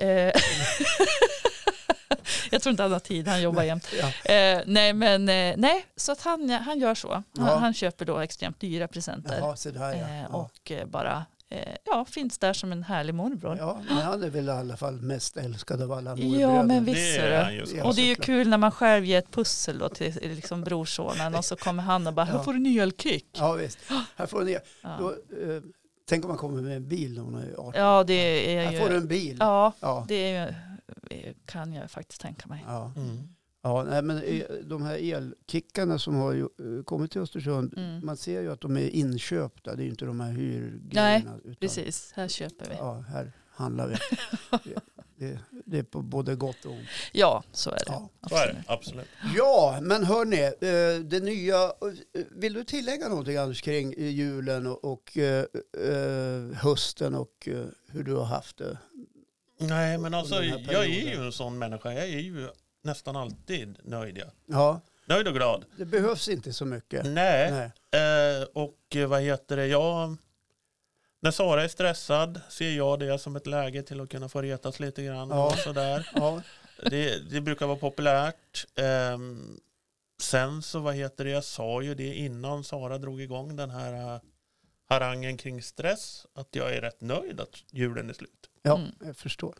Jag 2.51 2.63
tror 2.63 2.71
inte 2.71 2.83
han 2.83 2.93
har 2.93 2.99
tid, 3.01 3.29
han 3.29 3.43
jobbar 3.43 3.63
jämt. 3.63 3.89
Ja. 4.01 4.33
Eh, 4.35 4.61
nej, 4.67 4.93
men 4.93 5.29
eh, 5.29 5.55
nej, 5.57 5.87
så 5.97 6.13
att 6.13 6.21
han, 6.21 6.51
han 6.51 6.79
gör 6.81 6.95
så. 6.95 7.13
Han, 7.13 7.25
Ja. 7.37 7.57
han 7.57 7.75
köper 7.75 8.05
då 8.05 8.19
extremt 8.19 8.61
dyra 8.61 8.89
presenter. 8.89 9.39
Jaha, 9.39 9.57
så 9.57 9.71
där 9.71 9.81
ja. 9.81 9.93
Eh, 9.95 10.21
ja. 10.23 10.27
och 10.29 10.71
eh, 10.71 10.87
bara 10.87 11.25
eh, 11.51 11.75
ja, 11.85 12.05
finns 12.05 12.39
där 12.39 12.53
som 12.53 12.73
en 12.73 12.83
härlig 12.83 13.15
morbror. 13.15 13.57
Ja, 13.59 13.81
Ja, 13.89 13.95
men 13.95 14.03
han 14.05 14.23
är 14.23 14.29
väl 14.31 14.47
i 14.49 14.51
alla 14.51 14.77
fall 14.77 15.01
mest 15.01 15.37
älskad 15.37 15.83
av 15.83 15.93
alla 15.93 16.17
morbröder. 16.17 16.63
men 16.63 16.85
Det 16.85 16.93
visst 16.93 17.19
är 17.19 17.23
är 17.31 17.45
det. 17.47 17.53
ju. 17.53 17.77
Ja, 17.77 17.85
Och 17.85 17.95
det 17.95 18.03
är 18.03 18.07
ju 18.07 18.15
kul 18.15 18.49
när 18.49 18.59
man 18.59 18.71
själv 18.71 19.05
ger 19.05 19.19
ett 19.19 19.31
pussel 19.31 19.79
då 19.79 19.89
till 19.89 20.19
liksom 20.23 20.65
brorsonen 20.65 21.35
och 21.35 21.45
så 21.45 21.57
kommer 21.57 21.83
han 21.83 22.07
och 22.07 22.13
bara, 22.15 22.27
här 22.27 22.35
Ja. 22.35 22.43
får 22.45 22.53
du 22.53 22.57
en 22.59 22.79
elkick. 22.81 23.27
Ja, 23.39 23.53
visst. 23.53 23.79
Här 24.17 24.27
får 24.27 24.41
du 24.45 24.55
en, 24.55 24.61
Ja. 24.83 24.97
då, 25.01 25.11
eh, 25.11 25.63
tänk 26.09 26.25
om 26.25 26.29
man 26.29 26.39
kommer 26.39 26.63
med 26.63 26.77
en 26.77 26.89
bil 26.89 27.15
när 27.15 27.23
hon 27.23 27.35
är 27.35 27.53
18. 27.59 27.73
Ja, 27.75 28.05
det 28.05 28.57
är 28.57 28.65
Här 28.71 28.81
får 28.81 28.89
du 28.89 28.95
ju, 28.95 29.01
en 29.01 29.09
bil. 29.09 29.37
ja, 29.41 29.73
Ja. 29.81 30.05
det 30.09 30.15
är 30.15 30.47
ju, 30.47 30.55
kan 31.47 31.73
jag 31.73 31.91
faktiskt 31.91 32.21
tänka 32.21 32.49
mig. 32.49 32.65
Ja. 32.67 32.93
Mm. 32.97 33.29
Ja, 33.65 33.85
nej, 33.85 34.03
men 34.03 34.23
eh, 34.23 34.43
de 34.65 34.83
här 34.83 35.15
elkickarna 35.15 35.99
som 35.99 36.15
har 36.15 36.33
ju, 36.33 36.43
eh, 36.43 36.85
kommit 36.85 37.11
till 37.11 37.21
Östersund, 37.21 37.75
Mm. 37.77 38.07
man 38.07 38.17
ser 38.17 38.41
ju 38.41 38.53
att 38.53 38.61
de 38.61 38.77
är 38.77 38.89
inköpta. 38.89 39.77
Det 39.77 39.83
är 39.83 39.85
ju 39.85 39.91
inte 39.91 40.05
de 40.05 40.21
här 40.21 40.33
hyrgrejerna. 40.33 41.31
Nej, 41.31 41.41
utan, 41.45 41.57
Precis, 41.61 42.13
här 42.17 42.29
köper 42.29 42.69
vi. 42.71 42.75
Ja, 42.79 43.05
här 43.09 43.33
handlar 43.51 43.89
vi. 43.89 43.95
det, 44.65 44.81
det, 45.17 45.39
det 45.67 45.79
är 45.79 45.83
på 45.83 46.03
både 46.03 46.35
gott 46.37 46.65
och 46.65 46.73
ont. 46.73 46.89
Ja, 47.13 47.43
så 47.53 47.71
är 47.71 47.75
det. 47.75 47.83
Ja. 47.87 48.09
Så 48.29 48.35
är 48.37 48.47
det, 48.47 48.65
Absolut. 48.67 49.09
Ja, 49.37 49.79
men 49.83 50.05
hörni, 50.05 50.43
eh, 50.43 51.05
det 51.05 51.21
nya, 51.21 51.65
eh, 51.65 52.23
vill 52.31 52.53
du 52.53 52.65
tillägga 52.65 53.09
någonting 53.09 53.37
Anders 53.37 53.63
kring 53.63 53.93
eh, 53.93 54.09
julen 54.09 54.67
och, 54.67 54.85
och 54.85 55.19
eh, 55.19 55.45
eh, 55.89 56.57
hösten 56.57 57.15
och 57.15 57.49
eh, 57.49 57.65
hur 57.89 58.05
du 58.05 58.15
har 58.15 58.25
haft 58.25 58.57
det? 58.59 58.79
Nej, 59.69 59.99
men 59.99 60.15
alltså 60.15 60.43
jag 60.45 60.85
är 60.85 61.09
ju 61.17 61.25
en 61.25 61.33
sån 61.33 61.59
människa. 61.59 61.93
Jag 61.93 62.05
är 62.05 62.19
ju 62.19 62.49
nästan 62.83 63.17
alltid 63.17 63.79
nöjd. 63.85 64.19
Ja. 64.19 64.31
Ja, 64.47 64.81
Nöjd 65.07 65.29
och 65.29 65.35
glad. 65.35 65.65
det 65.77 65.85
behövs 65.85 66.29
inte 66.29 66.53
så 66.53 66.65
mycket. 66.65 67.05
Nej, 67.07 67.71
Nej. 67.91 68.41
Eh, 68.41 68.43
och 68.55 68.97
eh, 68.97 69.07
vad 69.07 69.23
heter 69.23 69.57
det, 69.57 69.67
jag... 69.67 70.17
När 71.21 71.31
Sara 71.31 71.65
är 71.65 71.69
stressad 71.69 72.41
ser 72.49 72.71
jag 72.71 72.99
det 73.01 73.19
som 73.19 73.37
ett 73.37 73.47
läge 73.47 73.83
till 73.83 74.01
att 74.01 74.09
kunna 74.09 74.29
få 74.29 74.43
retas 74.43 74.81
lite 74.81 75.03
grann. 75.05 75.29
Ja. 75.31 75.47
Och 75.47 75.59
sådär. 75.59 76.11
Ja, 76.15 76.43
Det, 76.91 77.31
det 77.31 77.41
brukar 77.41 77.67
vara 77.67 77.79
populärt. 77.79 78.67
Ehm, 78.77 79.61
sen 80.23 80.63
så 80.63 80.79
vad 80.79 80.95
heter 80.95 81.25
det, 81.25 81.31
jag 81.31 81.45
sa 81.45 81.83
ju 81.83 81.95
det 81.95 82.15
innan 82.15 82.65
Sara 82.65 82.99
drog 82.99 83.21
igång 83.21 83.57
den 83.57 83.71
här 83.71 84.15
uh, 84.15 84.21
harangen 84.89 85.37
kring 85.37 85.63
stress. 85.63 86.27
Att 86.35 86.49
jag 86.51 86.75
är 86.75 86.81
rätt 86.81 87.01
nöjd 87.01 87.41
att 87.41 87.57
julen 87.71 88.11
är 88.11 88.15
slut. 88.15 88.49
Ja 88.63 88.77
Mm. 88.77 88.91
jag 89.05 89.17
förstår. 89.17 89.55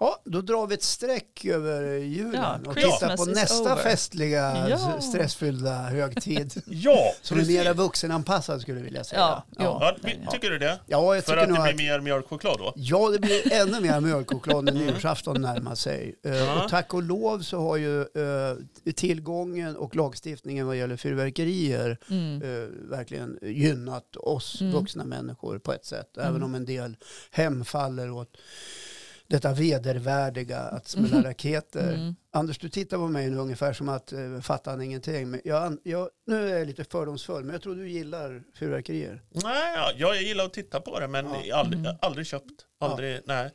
Ja, 0.00 0.22
då 0.24 0.40
drar 0.40 0.66
vi 0.66 0.74
ett 0.74 0.82
streck 0.82 1.44
över 1.44 1.82
julen 1.96 2.34
Ja, 2.34 2.58
och 2.70 2.74
tittar 2.76 3.16
på 3.16 3.24
nästa 3.24 3.72
over. 3.72 3.82
festliga, 3.82 4.68
Ja. 4.68 5.00
stressfyllda 5.00 5.74
högtid. 5.82 6.62
Ja, 6.66 7.12
som 7.22 7.38
är 7.40 7.44
mera 7.46 7.72
vuxenanpassad 7.72 8.60
skulle 8.60 8.78
jag 8.78 8.84
vilja 8.84 9.04
säga. 9.04 9.20
Ja. 9.20 9.44
Ja, 9.58 9.96
vi- 10.02 10.18
tycker 10.30 10.50
du 10.50 10.58
det? 10.58 10.80
Ja, 10.86 11.14
jag 11.14 11.24
För 11.24 11.32
tycker 11.32 11.42
att 11.42 11.48
det 11.48 11.52
blir 11.62 11.70
att 11.70 11.76
mer 11.76 12.00
mjölkchoklad 12.00 12.58
då? 12.58 12.72
Ja, 12.76 13.08
det 13.10 13.18
blir 13.18 13.52
ännu 13.52 13.80
mer 13.80 14.00
mjölkchoklad 14.00 14.64
när 14.64 14.72
Mm. 14.72 14.86
nyårsafton 14.86 15.40
närmar 15.42 15.74
sig. 15.74 16.14
Ja. 16.22 16.64
Och 16.64 16.70
tack 16.70 16.94
och 16.94 17.02
lov 17.02 17.40
så 17.40 17.60
har 17.60 17.76
ju 17.76 18.00
eh, 18.02 18.92
tillgången 18.96 19.76
och 19.76 19.96
lagstiftningen 19.96 20.66
vad 20.66 20.76
gäller 20.76 20.96
fyrverkerier 20.96 21.98
Mm. 22.10 22.42
eh, 22.42 22.68
verkligen 22.90 23.38
gynnat 23.42 24.16
oss 24.16 24.60
Mm. 24.60 24.72
vuxna 24.72 25.04
människor 25.04 25.58
på 25.58 25.72
ett 25.72 25.84
sätt. 25.84 26.16
Även 26.16 26.28
Mm. 26.30 26.42
om 26.42 26.54
en 26.54 26.64
del 26.64 26.96
hemfaller 27.30 28.10
åt 28.10 28.33
detta 29.26 29.52
vedervärdiga 29.52 30.58
att 30.58 30.88
smälla 30.88 31.28
raketer. 31.28 31.94
Mm. 31.94 32.14
Anders, 32.32 32.58
du 32.58 32.68
tittar 32.68 32.96
på 32.96 33.08
mig 33.08 33.30
nu 33.30 33.36
ungefär 33.36 33.72
som 33.72 33.88
att 33.88 34.12
uh, 34.12 34.40
fattar 34.40 34.70
han 34.70 34.82
ingenting. 34.82 35.30
Men 35.30 35.40
jag, 35.44 35.76
jag, 35.82 36.08
nu 36.26 36.50
är 36.52 36.58
jag 36.58 36.66
lite 36.66 36.84
fördomsfull, 36.84 37.44
men 37.44 37.52
jag 37.52 37.62
tror 37.62 37.74
du 37.74 37.88
gillar 37.88 38.42
fyrverkerier. 38.58 39.22
Nej, 39.30 39.74
ja, 39.76 39.90
jag 39.96 40.22
gillar 40.22 40.44
att 40.44 40.52
titta 40.52 40.80
på 40.80 41.00
det 41.00 41.08
men 41.08 41.26
Ja. 41.44 41.56
aldrig, 41.56 41.80
Mm. 41.80 41.96
aldrig 42.02 42.26
köpt. 42.26 42.66
Aldrig, 42.80 43.20
nej. 43.24 43.50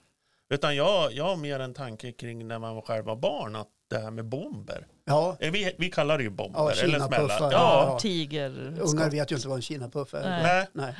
Utan 0.53 0.75
jag, 0.75 1.13
jag 1.13 1.23
har 1.23 1.36
mer 1.36 1.59
en 1.59 1.73
tanke 1.73 2.11
kring 2.11 2.47
när 2.47 2.59
man 2.59 2.82
själv 2.82 3.05
var 3.05 3.15
barn, 3.15 3.55
att 3.55 3.67
det 3.89 3.97
här 3.99 4.11
med 4.11 4.25
bomber. 4.25 4.88
Ja, 5.05 5.38
Eh, 5.39 5.51
Vi, 5.51 5.73
vi 5.77 5.89
kallar 5.91 6.17
det 6.17 6.23
ju 6.23 6.30
bomber. 6.30 6.59
Ja, 6.59 6.71
eller 6.71 6.82
Kinapuffar. 6.93 7.27
smälla. 7.38 7.51
Ja. 7.51 7.86
Ja. 7.91 7.99
Tiger. 7.99 8.49
ungar 8.82 9.09
vet 9.09 9.32
ju 9.32 9.36
inte 9.36 9.47
vad 9.47 9.55
en 9.57 9.61
kinapuff 9.61 10.13
är. 10.13 10.21
Nej. 10.30 10.67
Nej. 10.73 10.95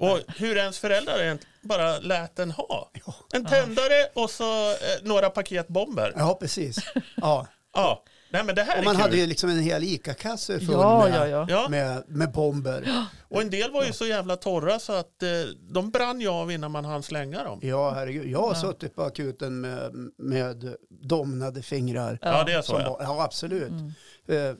Och 0.00 0.18
hur 0.36 0.56
ens 0.56 0.78
föräldrar 0.78 1.38
bara 1.62 1.98
lät 1.98 2.36
den 2.36 2.50
ha. 2.50 2.90
En 3.32 3.44
tändare 3.46 4.08
och 4.14 4.30
så 4.30 4.70
eh, 4.70 4.76
några 5.02 5.30
paket 5.30 5.68
bomber. 5.68 6.12
Ja, 6.16 6.36
precis. 6.40 6.78
Ja. 7.16 7.46
Ja. 7.74 8.04
Nej, 8.32 8.44
men 8.44 8.54
det 8.54 8.62
här 8.62 8.78
Och 8.78 8.84
man 8.84 8.94
kul. 8.94 9.02
hade 9.02 9.16
ju 9.16 9.26
liksom 9.26 9.50
en 9.50 9.58
hel 9.60 9.84
ICA-kasse 9.84 10.58
full 10.60 10.68
Ja, 10.72 11.08
med, 11.08 11.30
ja, 11.30 11.46
ja. 11.48 11.68
Med, 11.68 12.04
med 12.08 12.32
bomber. 12.32 12.88
och 13.28 13.40
en 13.42 13.50
del 13.50 13.70
var 13.72 13.84
ju 13.84 13.92
så 13.92 14.06
jävla 14.06 14.36
torra 14.36 14.78
så 14.78 14.92
att 14.92 15.22
eh, 15.22 15.28
de 15.72 15.90
brann 15.90 16.20
ju 16.20 16.28
av 16.28 16.52
innan 16.52 16.70
man 16.70 16.84
hann 16.84 17.02
slänga 17.02 17.44
dem. 17.44 17.58
Ja, 17.62 17.90
herregud. 17.90 18.26
Jag 18.26 18.38
har 18.38 18.54
Ja. 18.54 18.60
suttit 18.60 18.94
på 18.94 19.02
akuten 19.02 19.60
med, 19.60 19.92
med 20.18 20.74
domnade 20.88 21.62
fingrar. 21.62 22.18
Ja, 22.22 22.44
det 22.44 22.52
är 22.52 22.62
så 22.62 22.72
Som 22.72 22.80
ja. 22.80 22.90
var- 22.90 23.02
ja, 23.02 23.24
absolut. 23.24 23.68
Mm. 23.68 23.92
Eh, 24.28 24.54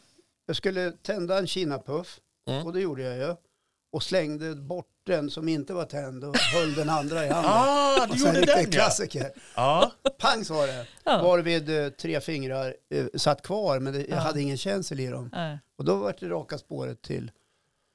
Jag 0.47 0.57
skulle 0.57 0.93
tända 0.93 1.39
en 1.39 1.47
kinapuff 1.47 2.19
Mm. 2.49 2.67
och 2.67 2.73
det 2.73 2.81
gjorde 2.81 3.03
jag 3.03 3.17
ju. 3.17 3.37
Och 3.93 4.03
slängde 4.03 4.55
bort 4.55 4.87
den 5.07 5.31
som 5.31 5.49
inte 5.49 5.73
var 5.73 5.85
tänd 5.85 6.25
och 6.25 6.37
höll 6.55 6.75
den 6.75 6.89
andra 6.89 7.25
i 7.27 7.29
handen. 7.29 7.53
Ah, 7.55 8.07
du 8.07 8.19
gjorde 8.19 8.41
den 8.41 8.59
en 8.59 8.71
klassiker. 8.71 9.33
ja. 9.57 9.91
Pang 10.19 10.45
sa 10.45 10.67
det. 10.67 10.87
Ja. 11.05 11.23
Varvid 11.23 11.85
eh, 11.85 11.89
tre 11.91 12.21
fingrar 12.21 12.75
eh, 12.91 13.07
satt 13.15 13.43
kvar 13.43 13.79
men 13.81 13.93
det, 13.93 13.99
jag 13.99 14.09
Ja. 14.11 14.17
hade 14.17 14.41
ingen 14.41 14.57
känsel 14.57 15.01
i 15.01 15.07
dem. 15.07 15.31
Nej. 15.33 15.59
Och 15.79 15.85
då 15.85 15.97
var 15.97 16.15
det 16.21 16.29
raka 16.29 16.59
spåret 16.59 17.03
till, 17.03 17.31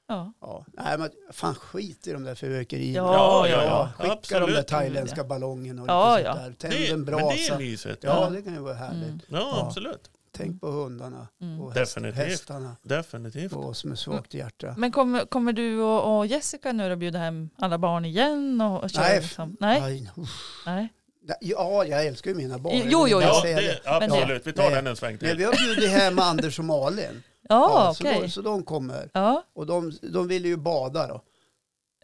Ja. 0.08 0.32
ja, 0.40 0.64
nej 0.72 0.98
men 0.98 1.10
fan 1.32 1.54
skit 1.54 2.06
i 2.06 2.12
de 2.12 2.24
där 2.24 2.34
fyrverkerierna. 2.34 3.08
Ja, 3.08 3.48
ja, 3.48 3.64
ja. 3.64 3.88
Skicka 3.98 4.08
de 4.08 4.12
absolut. 4.44 4.56
där 4.56 4.62
thailändska 4.62 5.24
ballongerna 5.24 5.82
och 5.82 5.88
Ja, 5.88 6.16
lite 6.18 6.32
sånt 6.32 6.60
där. 6.60 6.68
Tänd 6.70 6.84
en 6.92 7.00
men 7.00 7.04
det 7.16 7.22
är 7.22 7.26
brasa. 7.48 7.58
mysigt. 7.58 8.04
Ja, 8.04 8.30
det 8.30 8.42
kan 8.42 8.52
ju 8.54 8.60
vara 8.60 8.74
härligt. 8.74 9.08
Mm. 9.08 9.20
Ja. 9.28 9.64
absolut. 9.66 10.10
Tänk 10.36 10.60
på 10.60 10.66
hundarna 10.70 11.28
Mm. 11.40 11.60
och 11.60 11.72
häst, 11.74 11.94
Definitivt. 11.94 12.26
hästarna 12.28 12.76
Definitivt. 12.82 13.52
och 13.52 13.64
oss 13.68 13.84
med 13.84 13.98
svagt 13.98 14.34
hjärta. 14.34 14.74
Men 14.78 14.92
kommer, 14.92 15.24
kommer 15.24 15.52
du 15.52 15.80
och, 15.80 16.18
och 16.18 16.26
Jessica 16.26 16.72
nu 16.72 16.92
att 16.92 16.98
bjuda 16.98 17.18
hem 17.18 17.50
alla 17.58 17.78
barn 17.78 18.04
igen? 18.04 18.60
Och, 18.60 18.82
och 18.82 18.90
köra 18.90 19.02
Nej. 19.04 19.20
Liksom? 19.20 19.56
Nej. 19.60 20.10
Nej. 20.66 20.92
Ja, 21.40 21.84
jag 21.84 22.06
älskar 22.06 22.30
ju 22.30 22.36
mina 22.36 22.58
barn. 22.58 22.82
Jo, 22.84 23.06
jo. 23.08 23.20
Ja, 23.20 23.40
det, 23.44 23.80
Men 23.84 24.02
absolut. 24.12 24.46
Vi 24.46 24.52
tar 24.52 24.70
den 24.70 24.86
en 24.86 24.96
sväng 24.96 25.10
Men 25.10 25.18
till. 25.18 25.36
vi 25.38 25.44
har 25.44 25.52
bjudit 25.52 25.90
hem 25.90 26.18
Anders 26.18 26.58
och 26.58 26.64
Malin. 26.64 27.22
Ja, 27.48 27.94
så, 27.96 28.04
okej. 28.04 28.20
de, 28.22 28.28
så 28.30 28.42
de 28.42 28.62
kommer. 28.62 29.10
Ja. 29.14 29.42
Och 29.54 29.66
de, 29.66 29.92
de 30.02 30.28
ville 30.28 30.48
ju 30.48 30.56
bada 30.56 31.06
då. 31.06 31.22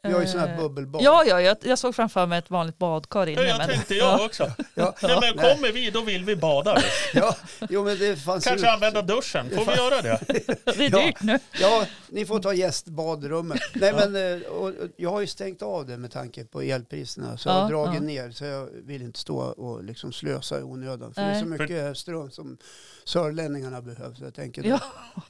Vi 0.09 0.12
har 0.12 0.20
ju 0.20 0.26
sådana 0.26 0.46
här 0.48 0.55
Eh, 0.57 0.61
bubbelbad. 0.62 1.03
Ja, 1.03 1.24
ja 1.26 1.40
jag, 1.40 1.57
jag 1.62 1.78
såg 1.78 1.94
framför 1.94 2.26
mig 2.26 2.38
ett 2.38 2.50
vanligt 2.50 2.78
badkar 2.78 3.26
inne. 3.26 3.40
Ja, 3.42 3.48
jag 3.48 3.59
men, 3.59 3.68
tänkte 3.68 3.94
jag 3.94 4.20
ja. 4.20 4.24
också. 4.24 4.42
Ja, 4.74 4.94
Nej, 5.03 5.18
men 5.20 5.36
nej. 5.36 5.55
kommer 5.55 5.72
vi, 5.72 5.90
då 5.90 6.00
vill 6.00 6.24
vi 6.24 6.36
bada. 6.36 6.74
vi. 6.74 6.82
ja, 7.20 7.36
jo, 7.68 7.84
men 7.84 7.98
det 7.98 8.16
fanns 8.16 8.44
Kanske 8.44 8.66
ju... 8.66 8.72
använda 8.72 9.03
duschen. 9.03 9.50
Får 9.50 9.64
vi 9.66 9.72
göra 9.76 10.03
det? 10.03 10.20
Det 10.76 10.86
är 10.86 10.90
Ja. 10.98 11.07
dyrt 11.07 11.22
nu. 11.22 11.38
Ja, 11.61 11.86
ni 12.09 12.26
får 12.26 12.40
ta 12.40 12.55
gästbadrummet. 12.55 13.61
Nej, 13.74 13.92
men 13.92 14.16
eh, 14.42 14.46
och, 14.48 14.68
och 14.68 14.74
jag 14.96 15.11
har 15.11 15.20
ju 15.20 15.26
stängt 15.26 15.62
av 15.62 15.86
det 15.86 15.96
med 15.98 16.11
tanke 16.11 16.44
på 16.44 16.61
elpriserna. 16.62 17.38
Så 17.38 17.48
jag 17.48 17.55
har 17.55 17.61
Ja, 17.62 17.68
dragit 17.68 17.94
ja. 17.94 18.00
ner. 18.00 18.30
Så 18.30 18.44
jag 18.44 18.68
vill 18.72 19.03
inte 19.03 19.18
stå 19.18 19.36
och 19.38 19.84
liksom 19.84 20.12
slösa 20.12 20.59
i 20.59 20.62
onödan. 20.62 21.14
För 21.14 21.20
det 21.22 21.26
är 21.28 21.32
Nej. 21.32 21.40
så 21.42 21.46
mycket 21.46 21.98
ström 21.98 22.30
som 22.30 22.59
sörlänningarna 23.05 23.82
behöver. 23.82 24.14
Så 24.14 24.24
jag 24.24 24.34
tänker, 24.34 24.62
då, 24.62 24.68
Ja, 24.68 24.80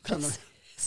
kan 0.02 0.22
de. 0.22 0.30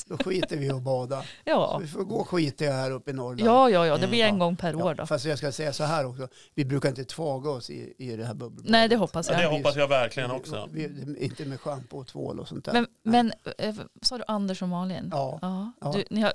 Då 0.04 0.18
skiter 0.18 0.58
vi 0.58 0.72
och 0.72 0.82
bada. 0.82 1.22
Så 1.22 1.28
Ja. 1.44 1.78
vi 1.82 1.88
får 1.88 2.04
gå 2.04 2.24
skita 2.24 2.66
här 2.66 2.92
uppe 2.92 3.12
i 3.12 3.14
Norrland. 3.14 3.40
Ja, 3.50 3.70
ja, 3.70 3.86
ja, 3.88 3.98
det 3.98 4.08
blir 4.08 4.20
Mm. 4.22 4.34
en 4.34 4.40
gång 4.40 4.56
per 4.56 4.76
år 4.76 4.94
då. 4.96 5.06
Fast 5.06 5.26
jag 5.26 5.38
ska 5.38 5.52
säga 5.52 5.74
så 5.74 5.84
här 5.84 6.06
också. 6.06 6.28
Vi 6.56 6.66
brukar 6.66 6.90
inte 6.90 7.06
tvaga 7.06 7.50
oss 7.50 7.70
i, 7.70 7.94
i 7.98 8.16
det 8.16 8.26
här 8.26 8.34
bubbelbadet. 8.34 8.72
Nej, 8.72 8.88
det 8.90 8.96
hoppas 8.96 9.30
Ja, 9.30 9.36
det 9.38 9.44
jag. 9.44 9.50
hoppas 9.52 9.76
jag 9.76 9.88
verkligen 9.88 10.32
också. 10.32 10.70
Vi, 10.72 10.88
vi, 10.88 11.24
inte 11.26 11.46
med 11.46 11.60
schampo 11.60 11.98
och 11.98 12.08
tvål 12.08 12.40
och 12.40 12.48
sånt 12.48 12.66
där. 12.66 12.74
Men, 12.74 12.88
men 13.04 13.34
eh, 13.58 13.76
sa 14.02 14.18
du 14.18 14.24
Anders 14.28 14.62
och 14.62 14.70
Malin? 14.70 15.10
Ja. 15.12 15.40
Ja. 15.42 15.72
Ja. 15.82 15.92
Du, 15.92 16.04
ni 16.10 16.22
har, 16.22 16.34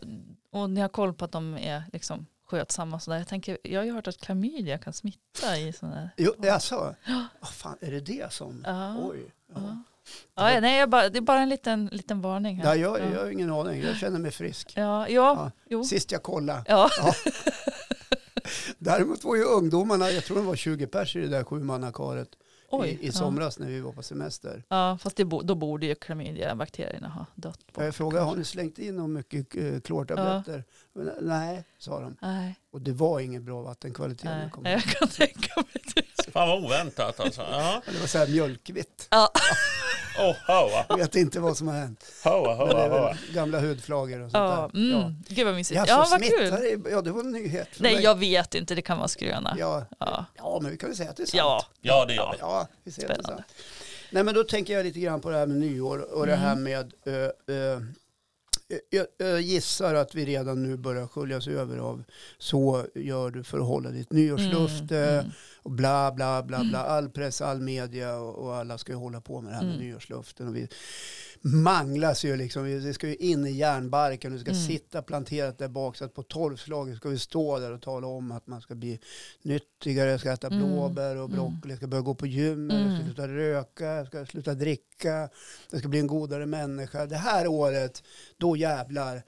och 0.52 0.70
ni 0.70 0.80
har 0.80 0.88
koll 0.88 1.14
på 1.14 1.24
att 1.24 1.32
de 1.32 1.56
är 1.58 1.82
liksom 1.92 2.26
skötsamma 2.46 2.96
och 2.96 3.02
sådär. 3.02 3.18
Jag, 3.18 3.28
tänker, 3.28 3.58
jag 3.62 3.80
har 3.80 3.84
ju 3.84 3.92
hört 3.92 4.08
att 4.08 4.18
klamydia 4.20 4.78
kan 4.78 4.92
smitta 4.92 5.58
i 5.58 5.72
sådana 5.72 5.96
där. 5.96 6.10
Jo, 6.16 6.32
det 6.38 6.48
är 6.48 6.58
så? 6.58 6.94
Vad 7.40 7.50
fan, 7.50 7.76
är 7.80 7.90
det 7.90 8.00
det 8.00 8.32
som... 8.32 8.64
Ja. 8.66 8.96
Oj. 9.10 9.18
Ja. 9.54 9.82
Ja. 10.34 10.52
Ja, 10.52 10.60
nej, 10.60 10.86
bara, 10.86 11.08
det 11.08 11.18
är 11.18 11.22
bara 11.22 11.40
en 11.40 11.48
liten, 11.48 11.86
liten 11.92 12.20
varning 12.20 12.56
här. 12.56 12.64
Nej, 12.64 12.80
jag, 12.80 13.00
ja. 13.00 13.04
jag 13.14 13.20
har 13.20 13.30
ingen 13.30 13.50
aning. 13.50 13.82
Jag 13.82 13.96
känner 13.96 14.18
mig 14.18 14.30
frisk. 14.30 14.72
Ja, 14.76 15.08
ja, 15.08 15.50
Ja. 15.68 15.84
Sist 15.84 16.12
jag 16.12 16.22
kollade. 16.22 16.64
Ja. 16.66 16.90
Däremot 18.78 19.24
var 19.24 19.36
ju 19.36 19.44
ungdomarna, 19.44 20.10
jag 20.10 20.24
tror 20.24 20.36
det 20.36 20.42
var 20.42 20.56
20 20.56 20.86
pers 20.86 21.16
i 21.16 21.20
det 21.20 21.28
där 21.28 21.44
sjumannakaret 21.44 22.28
i, 22.84 23.06
i 23.06 23.12
somras 23.12 23.58
när 23.58 23.66
vi 23.66 23.80
var 23.80 23.92
på 23.92 24.02
semester. 24.02 24.64
Ja, 24.68 24.88
ja 24.88 24.98
fast 24.98 25.16
det, 25.16 25.24
då 25.24 25.54
borde 25.54 25.86
ju 25.86 25.94
klamydiabakterierna 25.94 27.08
ha 27.08 27.26
dött 27.34 27.72
bort. 27.72 27.84
Jag 27.84 27.94
frågade, 27.94 28.24
har 28.24 28.36
ni 28.36 28.44
slängt 28.44 28.78
in 28.78 28.96
någon 28.96 29.12
mycket 29.12 29.56
eh, 29.56 29.80
klortabletter? 29.80 30.64
Men, 30.92 31.12
Nej, 31.20 31.64
sa 31.78 32.00
de. 32.00 32.16
Nej, 32.22 32.54
Och 32.72 32.80
det 32.80 32.92
var 32.92 33.20
ingen 33.20 33.44
bra 33.44 33.62
vattenkvalitet. 33.62 34.24
när 34.24 34.34
nej. 34.34 34.42
jag 34.42 34.52
kom 34.52 34.64
jag 34.64 34.82
kan 34.82 35.08
tänka 35.08 35.52
mig 35.56 35.82
det. 35.94 36.09
Fan 36.32 36.48
vad 36.48 36.64
oväntat 36.64 37.20
alltså. 37.20 37.40
Ja. 37.50 37.82
Det 37.92 37.98
var 38.00 38.06
så 38.06 38.18
här 38.18 38.26
mjölkvitt. 38.26 39.06
Ja. 39.10 39.32
Oh, 40.18 40.34
hoa, 40.46 40.84
Jag 40.88 40.96
vet 40.96 41.16
inte 41.16 41.40
vad 41.40 41.56
som 41.56 41.68
har 41.68 41.74
hänt. 41.74 42.04
hoa, 42.24 42.48
det 42.66 42.74
hoa, 42.74 42.88
hoa. 42.88 43.16
gamla 43.32 43.60
hudflagor 43.60 44.20
och 44.20 44.30
sånt 44.30 44.50
Ja, 44.50 44.70
där. 44.72 44.94
mm. 44.94 45.14
Gud 45.28 45.46
vad 45.46 45.54
mysigt. 45.54 45.76
Ja, 45.76 45.84
Ja, 45.88 46.04
så 46.04 46.10
vad 46.10 46.22
kul. 46.22 46.50
det? 46.82 46.90
Ja, 46.90 47.02
det 47.02 47.10
var 47.10 47.20
en 47.20 47.30
nyhet 47.32 47.68
för 47.72 47.82
Nej, 47.82 47.94
mig. 47.94 48.04
jag 48.04 48.18
vet 48.18 48.54
inte. 48.54 48.74
Det 48.74 48.82
kan 48.82 48.98
vara 48.98 49.08
skröna. 49.08 49.56
Ja, 49.58 49.84
Ja. 49.98 50.24
ja, 50.36 50.58
men 50.62 50.70
vi 50.70 50.76
kan 50.76 50.88
väl 50.88 50.96
säga 50.96 51.10
att 51.10 51.16
det 51.16 51.22
är 51.22 51.26
sant. 51.26 51.34
Ja. 51.38 51.64
Ja, 51.80 52.04
det 52.08 52.14
gör 52.14 52.30
vi. 52.32 52.38
Ja, 52.40 52.66
vi 52.84 52.92
ser 52.92 53.02
att 53.02 53.08
det 53.08 53.14
är 53.20 53.22
sant. 53.22 53.42
Nej, 54.10 54.22
men 54.24 54.34
då 54.34 54.44
tänker 54.44 54.72
jag 54.74 54.84
lite 54.86 55.00
grann 55.00 55.20
på 55.20 55.30
det 55.30 55.36
här 55.36 55.46
med 55.46 55.56
nyår 55.56 55.98
och 56.14 56.26
det 56.26 56.32
Mm. 56.34 56.44
här 56.44 56.54
med 56.56 56.92
eh, 57.06 57.14
eh, 57.56 57.80
jag, 58.90 59.06
jag 59.18 59.40
gissar 59.40 59.94
att 59.94 60.14
vi 60.14 60.24
redan 60.26 60.62
nu 60.62 60.76
börjar 60.76 61.06
sköljas 61.06 61.48
över 61.48 61.78
av 61.78 62.02
så 62.38 62.86
gör 62.94 63.30
du 63.30 63.44
för 63.44 63.58
att 63.58 63.66
hålla 63.66 63.90
ditt 63.90 64.12
nyårslufte 64.12 64.98
Mm, 64.98 65.18
mm. 65.18 65.30
och 65.62 65.70
bla 65.70 66.12
bla 66.12 66.42
bla 66.42 66.64
bla. 66.64 66.78
All 66.78 67.08
press, 67.10 67.40
all 67.40 67.60
media 67.60 68.16
och, 68.16 68.34
och 68.44 68.56
alla 68.56 68.78
ska 68.78 68.92
ju 68.92 68.98
hålla 68.98 69.20
på 69.20 69.40
med 69.40 69.52
det 69.52 69.56
här 69.56 69.64
med 69.64 69.74
Mm. 69.74 69.86
nyårsluften. 69.86 70.48
Och 70.48 70.56
vi 70.56 70.68
manglas 71.42 72.24
ju 72.24 72.36
liksom. 72.36 72.64
Vi- 72.64 72.78
Det 72.80 72.94
ska 72.94 73.08
ju 73.08 73.14
in 73.16 73.46
i 73.46 73.50
järnbarken 73.50 74.32
det 74.32 74.38
ska 74.38 74.50
Mm. 74.50 74.62
sitta 74.62 75.02
planterat 75.02 75.58
där 75.58 75.68
bak. 75.68 75.96
Så 75.96 76.04
att 76.04 76.14
på 76.14 76.22
tolvslaget 76.22 76.96
ska 76.96 77.08
vi 77.08 77.18
stå 77.18 77.58
där 77.58 77.72
och 77.72 77.82
tala 77.82 78.06
om 78.06 78.32
att 78.32 78.46
man 78.46 78.60
ska 78.60 78.74
bli 78.74 79.00
nyttigare, 79.42 80.10
jag 80.10 80.20
ska 80.20 80.32
äta 80.32 80.46
Mm. 80.46 80.58
blåbär 80.58 81.16
och 81.16 81.24
Mm. 81.30 81.36
broccoli, 81.36 81.76
ska 81.76 81.86
börja 81.86 82.02
gå 82.02 82.14
på 82.14 82.26
gym, 82.26 82.70
jag 82.70 82.80
ska 82.80 82.90
Mm. 82.94 83.04
sluta 83.06 83.28
röka, 83.28 83.84
jag 83.84 84.06
ska 84.06 84.26
sluta 84.26 84.54
dricka, 84.54 85.28
jag 85.70 85.80
ska 85.80 85.88
bli 85.88 85.98
en 85.98 86.06
godare 86.06 86.46
människa. 86.46 87.06
Det 87.06 87.16
här 87.16 87.46
året, 87.46 88.02
då 88.36 88.56
jävlar. 88.56 89.22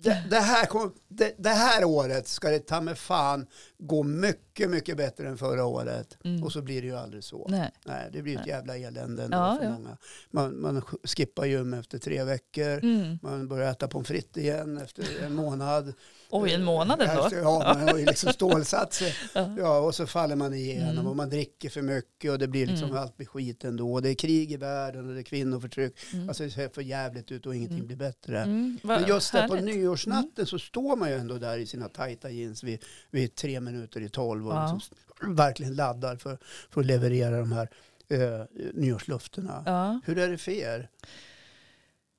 Det, 0.00 0.24
det, 0.30 0.40
här 0.40 0.66
kom, 0.66 0.94
det, 1.08 1.34
det 1.38 1.48
här 1.48 1.84
året 1.84 2.28
ska 2.28 2.50
det 2.50 2.58
ta 2.58 2.80
med 2.80 2.98
fan 2.98 3.46
gå 3.78 4.02
mycket, 4.02 4.70
mycket 4.70 4.96
bättre 4.96 5.28
än 5.28 5.38
förra 5.38 5.64
året. 5.64 6.18
Mm. 6.24 6.44
Och 6.44 6.52
så 6.52 6.62
blir 6.62 6.82
det 6.82 6.88
ju 6.88 6.96
aldrig 6.96 7.24
så. 7.24 7.46
Nej. 7.48 7.70
Nej, 7.84 8.08
det 8.12 8.22
blir 8.22 8.40
ett 8.40 8.46
jävla 8.46 8.76
elände 8.76 9.22
ändå 9.24 9.36
Ja, 9.36 9.56
för 9.58 9.64
ja. 9.64 9.70
många. 9.70 9.96
Man, 10.30 10.60
man 10.60 10.82
skippar 11.04 11.44
gym 11.44 11.74
efter 11.74 11.98
tre 11.98 12.24
veckor. 12.24 12.84
Mm. 12.84 13.18
Man 13.22 13.48
börjar 13.48 13.70
äta 13.70 13.88
pommes 13.88 14.08
frites 14.08 14.36
igen 14.36 14.78
efter 14.78 15.24
en 15.24 15.34
månad. 15.34 15.94
Oj, 16.36 16.52
en 16.52 16.64
månad 16.64 17.02
ändå. 17.02 17.24
Efter- 17.24 17.36
Ja, 17.42 17.74
man 17.74 17.88
har 17.88 17.98
ju 17.98 18.04
liksom 18.06 18.32
stålsatt 18.32 18.92
sig. 18.92 19.14
Ja. 19.58 19.78
Och 19.78 19.94
så 19.94 20.06
faller 20.06 20.36
man 20.36 20.54
igenom 20.54 20.88
Mm. 20.90 21.06
och 21.06 21.16
man 21.16 21.30
dricker 21.30 21.68
för 21.70 21.82
mycket 21.82 22.30
och 22.30 22.38
det 22.38 22.48
blir 22.48 22.66
liksom 22.66 22.88
Mm. 22.90 23.02
allt 23.02 23.16
blir 23.16 23.26
skit 23.26 23.64
ändå. 23.64 24.00
Det 24.00 24.08
är 24.10 24.14
krig 24.14 24.52
i 24.52 24.56
världen 24.56 25.08
och 25.08 25.14
det 25.14 25.20
är 25.20 25.22
kvinnoförtryck. 25.22 25.94
Mm. 26.12 26.28
Alltså 26.28 26.42
det 26.42 26.50
ser 26.50 26.68
för 26.68 26.82
jävligt 26.82 27.32
ut 27.32 27.46
och 27.46 27.54
ingenting 27.54 27.76
Mm. 27.76 27.86
blir 27.86 27.96
bättre. 27.96 28.42
Mm, 28.42 28.78
Men 28.82 29.04
just 29.08 29.32
där 29.32 29.48
på 29.48 29.54
nyårsnatten 29.54 30.46
så 30.46 30.58
står 30.58 30.96
man 30.96 31.08
ju 31.10 31.14
ändå 31.16 31.38
där 31.38 31.58
i 31.58 31.66
sina 31.66 31.88
tajta 31.88 32.30
jeans 32.30 32.62
vid, 32.62 32.84
vid 33.10 33.34
tre 33.34 33.60
minuter 33.60 34.00
i 34.00 34.08
tolv 34.08 34.48
och 34.48 34.54
Ja. 34.54 34.72
liksom 34.74 34.96
verkligen 35.36 35.74
laddar 35.74 36.16
för, 36.16 36.38
för 36.70 36.80
att 36.80 36.86
leverera 36.86 37.38
de 37.38 37.52
här 37.52 37.68
eh, 38.08 38.46
nyårslufterna. 38.74 39.62
Ja. 39.66 40.00
Hur 40.04 40.18
är 40.18 40.28
det 40.28 40.38
för 40.38 40.52
er? 40.52 40.88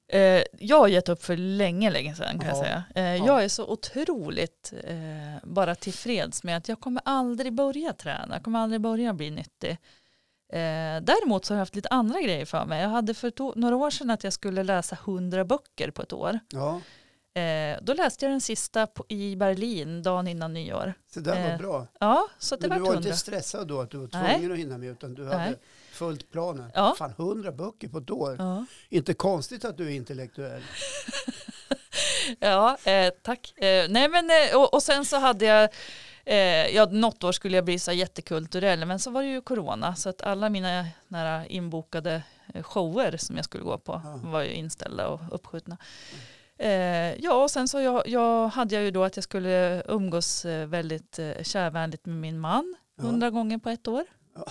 Eh, 0.08 0.44
jag 0.60 0.80
har 0.80 0.88
gett 0.88 1.10
upp 1.10 1.24
för 1.24 1.38
länge, 1.38 1.90
länge 1.92 2.16
sedan 2.16 2.40
kan 2.40 2.48
jag 2.50 2.58
Ja. 2.58 2.62
säga. 2.64 2.84
Eh, 2.96 3.26
Jag 3.26 3.44
är 3.44 3.48
så 3.48 3.68
otroligt 3.68 4.74
eh, 4.84 4.96
bara 5.44 5.76
tillfreds 5.76 6.44
med 6.44 6.58
att 6.58 6.70
jag 6.70 6.80
kommer 6.80 7.02
aldrig 7.06 7.54
börja 7.54 7.94
träna, 7.94 8.36
jag 8.36 8.44
kommer 8.44 8.60
aldrig 8.60 8.82
börja 8.82 9.14
bli 9.14 9.30
nyttig. 9.32 9.78
Eh, 10.54 11.02
däremot 11.02 11.46
så 11.46 11.54
har 11.54 11.56
jag 11.58 11.62
haft 11.62 11.76
lite 11.76 11.90
andra 11.90 12.22
grejer 12.22 12.46
för 12.46 12.66
mig. 12.66 12.82
Jag 12.82 12.90
hade 12.90 13.14
för 13.14 13.32
några 13.60 13.76
år 13.76 13.90
sedan 13.90 14.10
att 14.10 14.24
jag 14.24 14.34
skulle 14.34 14.64
läsa 14.64 14.98
hundra 15.06 15.46
böcker 15.46 15.92
på 15.92 16.02
ett 16.02 16.14
år. 16.14 16.40
Ja, 16.50 16.82
Eh, 17.42 17.78
då 17.82 17.94
läste 17.94 18.26
jag 18.26 18.32
den 18.34 18.42
sista 18.42 18.88
på, 18.88 19.06
i 19.10 19.36
Berlin 19.36 20.04
dagen 20.04 20.28
innan 20.28 20.54
nyår. 20.54 20.94
så 21.14 21.20
det 21.20 21.30
var 21.30 21.38
Eh, 21.38 21.58
bra. 21.58 21.88
Ja, 22.00 22.28
så 22.40 22.56
det 22.56 22.68
Men 22.68 22.78
du 22.78 22.82
var 22.84 22.88
var 22.90 22.96
hundra. 22.96 23.10
inte 23.10 23.20
stressad 23.20 23.68
då 23.68 23.82
att 23.82 23.92
du 23.92 23.98
var 23.98 24.10
Nej. 24.14 24.34
tvungen 24.34 24.52
att 24.52 24.58
hinna 24.58 24.78
med 24.78 24.90
utan 24.90 25.14
du 25.14 25.26
hade 25.26 25.56
Följt 25.96 26.32
planen. 26.32 26.72
Ja. 26.74 26.96
Fan, 26.98 27.14
hundra 27.18 27.52
böcker 27.52 27.88
på 27.88 27.98
ett 27.98 28.10
år. 28.10 28.36
Ja. 28.40 28.66
Inte 28.90 29.14
konstigt 29.14 29.66
att 29.66 29.78
du 29.78 29.86
är 29.88 29.92
intellektuell. 29.96 30.62
Ja, 32.40 32.78
eh, 32.86 33.14
tack. 33.22 33.54
Eh, 33.58 33.86
nej 33.90 34.10
men, 34.10 34.30
eh, 34.30 34.58
och, 34.58 34.74
och 34.74 34.84
sen 34.84 35.06
så 35.06 35.18
hade 35.18 35.46
jag, 35.46 35.70
eh, 36.26 36.68
ja, 36.76 36.86
något 36.86 37.24
år 37.24 37.32
skulle 37.32 37.58
jag 37.58 37.66
bli 37.66 37.80
så 37.80 37.92
jättekulturell, 37.92 38.86
men 38.86 39.00
så 39.00 39.12
var 39.12 39.22
det 39.22 39.28
ju 39.28 39.42
corona, 39.42 39.96
så 39.96 40.10
att 40.10 40.22
alla 40.22 40.50
mina 40.50 40.86
nära 41.08 41.46
inbokade 41.48 42.24
eh, 42.54 42.64
shower 42.64 43.18
som 43.18 43.36
jag 43.36 43.46
skulle 43.46 43.64
gå 43.64 43.78
på 43.78 44.02
Ja. 44.04 44.20
var 44.24 44.42
ju 44.42 44.54
inställda 44.54 45.08
och 45.08 45.20
uppskjutna. 45.32 45.78
Eh, 46.58 47.16
ja, 47.24 47.44
och 47.44 47.52
sen 47.52 47.68
så 47.68 47.82
jag, 47.82 48.08
jag 48.08 48.48
hade 48.48 48.76
jag 48.76 48.84
ju 48.84 48.92
då 48.92 49.04
att 49.04 49.18
jag 49.18 49.24
skulle 49.24 49.84
umgås 49.88 50.46
eh, 50.46 50.68
väldigt 50.68 51.20
eh, 51.20 51.44
kärvänligt 51.44 52.06
med 52.06 52.16
min 52.16 52.40
man 52.40 52.76
Ja. 52.98 53.04
hundra 53.04 53.30
gånger 53.30 53.58
på 53.58 53.70
ett 53.70 53.88
år. 53.88 54.04
Ja. 54.36 54.46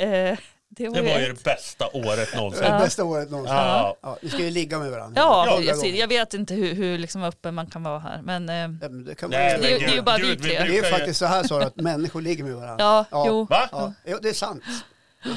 Eh, 0.00 0.38
Det 0.72 0.88
var, 0.88 0.94
Det 0.96 1.02
var 1.02 1.18
ju 1.20 1.26
det 1.32 1.44
bästa 1.44 1.88
året 1.92 2.34
någonsin. 2.36 2.62
Det 2.64 2.70
bästa 2.84 3.04
året 3.04 3.30
någonsin. 3.30 3.56
Ja. 3.56 3.96
Ja, 4.02 4.16
ni 4.22 4.28
ska 4.28 4.38
ju 4.38 4.50
ligga 4.50 4.78
med 4.78 4.90
varandra. 4.90 5.20
Ja, 5.22 5.46
Ja, 5.46 5.74
jag, 5.82 5.86
jag 5.96 6.08
vet 6.08 6.34
inte 6.34 6.54
hur, 6.54 6.74
hur 6.74 6.98
liksom 6.98 7.22
öppen 7.22 7.54
man 7.54 7.66
kan 7.66 7.82
vara 7.82 7.98
här. 7.98 8.20
Men 8.22 8.48
eh, 8.48 8.54
Ja, 8.54 8.66
men 8.68 9.04
Det, 9.04 9.14
kan 9.14 9.30
man 9.30 9.38
Nej, 9.40 9.54
ju- 9.56 9.60
Det 9.62 9.68
är- 9.68 9.70
men 9.78 9.80
det 9.80 9.92
är 9.92 9.96
ju 9.96 10.02
bara 10.02 10.18
gud, 10.18 10.40
vi 10.40 10.48
tre. 10.48 10.64
vi 10.64 10.70
det 10.80 10.86
är 10.86 10.90
faktiskt 10.90 11.18
så 11.18 11.26
här 11.26 11.42
Sara, 11.42 11.64
att 11.66 11.76
människor 11.76 12.20
ligger 12.22 12.44
med 12.44 12.54
varandra. 12.54 12.84
ja, 12.84 13.04
Ja. 13.10 13.24
jo. 13.26 13.44
Va? 13.50 13.68
Ja, 13.72 13.92
jo, 14.06 14.18
det 14.22 14.28
är 14.28 14.32
sant. 14.32 14.62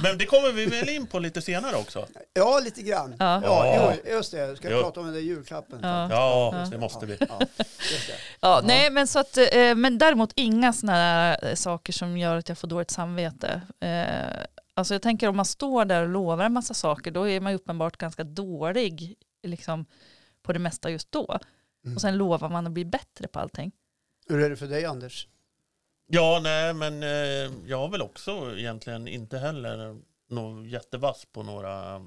Men 0.03 0.17
det 0.17 0.25
kommer 0.25 0.51
vi 0.51 0.65
väl 0.65 0.89
in 0.89 1.07
på 1.07 1.19
lite 1.19 1.41
senare 1.41 1.75
också? 1.75 2.05
Ja, 2.33 2.59
lite 2.63 2.81
grann. 2.81 3.15
Ja. 3.19 3.41
Ja, 3.43 3.93
just 4.09 4.31
det. 4.31 4.55
Ska 4.57 4.69
jag 4.69 4.81
prata 4.83 4.99
om 4.99 5.05
den 5.05 5.15
där 5.15 5.21
julklappen? 5.21 5.79
Ja. 5.81 6.07
Ja, 6.11 6.65
det 6.71 6.77
måste 6.77 7.05
vi. 7.05 7.17
Ja. 7.19 7.39
Ja, 8.41 8.61
nej, 8.63 8.89
men, 8.89 9.07
så 9.07 9.19
att, 9.19 9.37
eh, 9.37 9.75
men 9.75 9.97
däremot 9.97 10.29
inga 10.35 10.73
sådana 10.73 10.97
här 10.97 11.37
eh, 11.49 11.55
saker 11.55 11.93
som 11.93 12.17
gör 12.17 12.35
att 12.37 12.49
jag 12.49 12.57
får 12.57 12.67
dåligt 12.67 12.91
samvete. 12.91 13.61
Alltså 14.75 14.93
jag 14.93 15.01
tänker 15.01 15.27
om 15.27 15.35
man 15.35 15.45
står 15.45 15.85
där 15.85 16.03
och 16.03 16.09
lovar 16.09 16.45
en 16.45 16.53
massa 16.53 16.73
saker 16.73 17.11
då 17.11 17.29
är 17.29 17.41
man 17.41 17.51
ju 17.51 17.55
uppenbart 17.55 17.97
ganska 17.97 18.23
dålig 18.23 19.15
liksom, 19.43 19.85
på 20.41 20.53
det 20.53 20.59
mesta 20.59 20.89
just 20.89 21.11
då. 21.11 21.39
Mm. 21.85 21.95
Och 21.95 22.01
sen 22.01 22.17
lovar 22.17 22.49
man 22.49 22.67
att 22.67 22.73
bli 22.73 22.85
bättre 22.85 23.27
på 23.27 23.39
allting. 23.39 23.71
Hur 24.27 24.39
är 24.39 24.49
det 24.49 24.55
för 24.55 24.67
dig 24.67 24.85
Anders? 24.85 25.27
Ja, 26.07 26.39
nej, 26.43 26.73
men 26.73 27.03
eh, 27.03 27.51
jag 27.65 27.77
har 27.77 27.89
väl 27.89 28.01
också 28.01 28.57
egentligen 28.57 29.07
inte 29.07 29.37
heller 29.37 29.97
någon 30.29 30.69
jättevass 30.69 31.25
på 31.25 31.43
några 31.43 32.05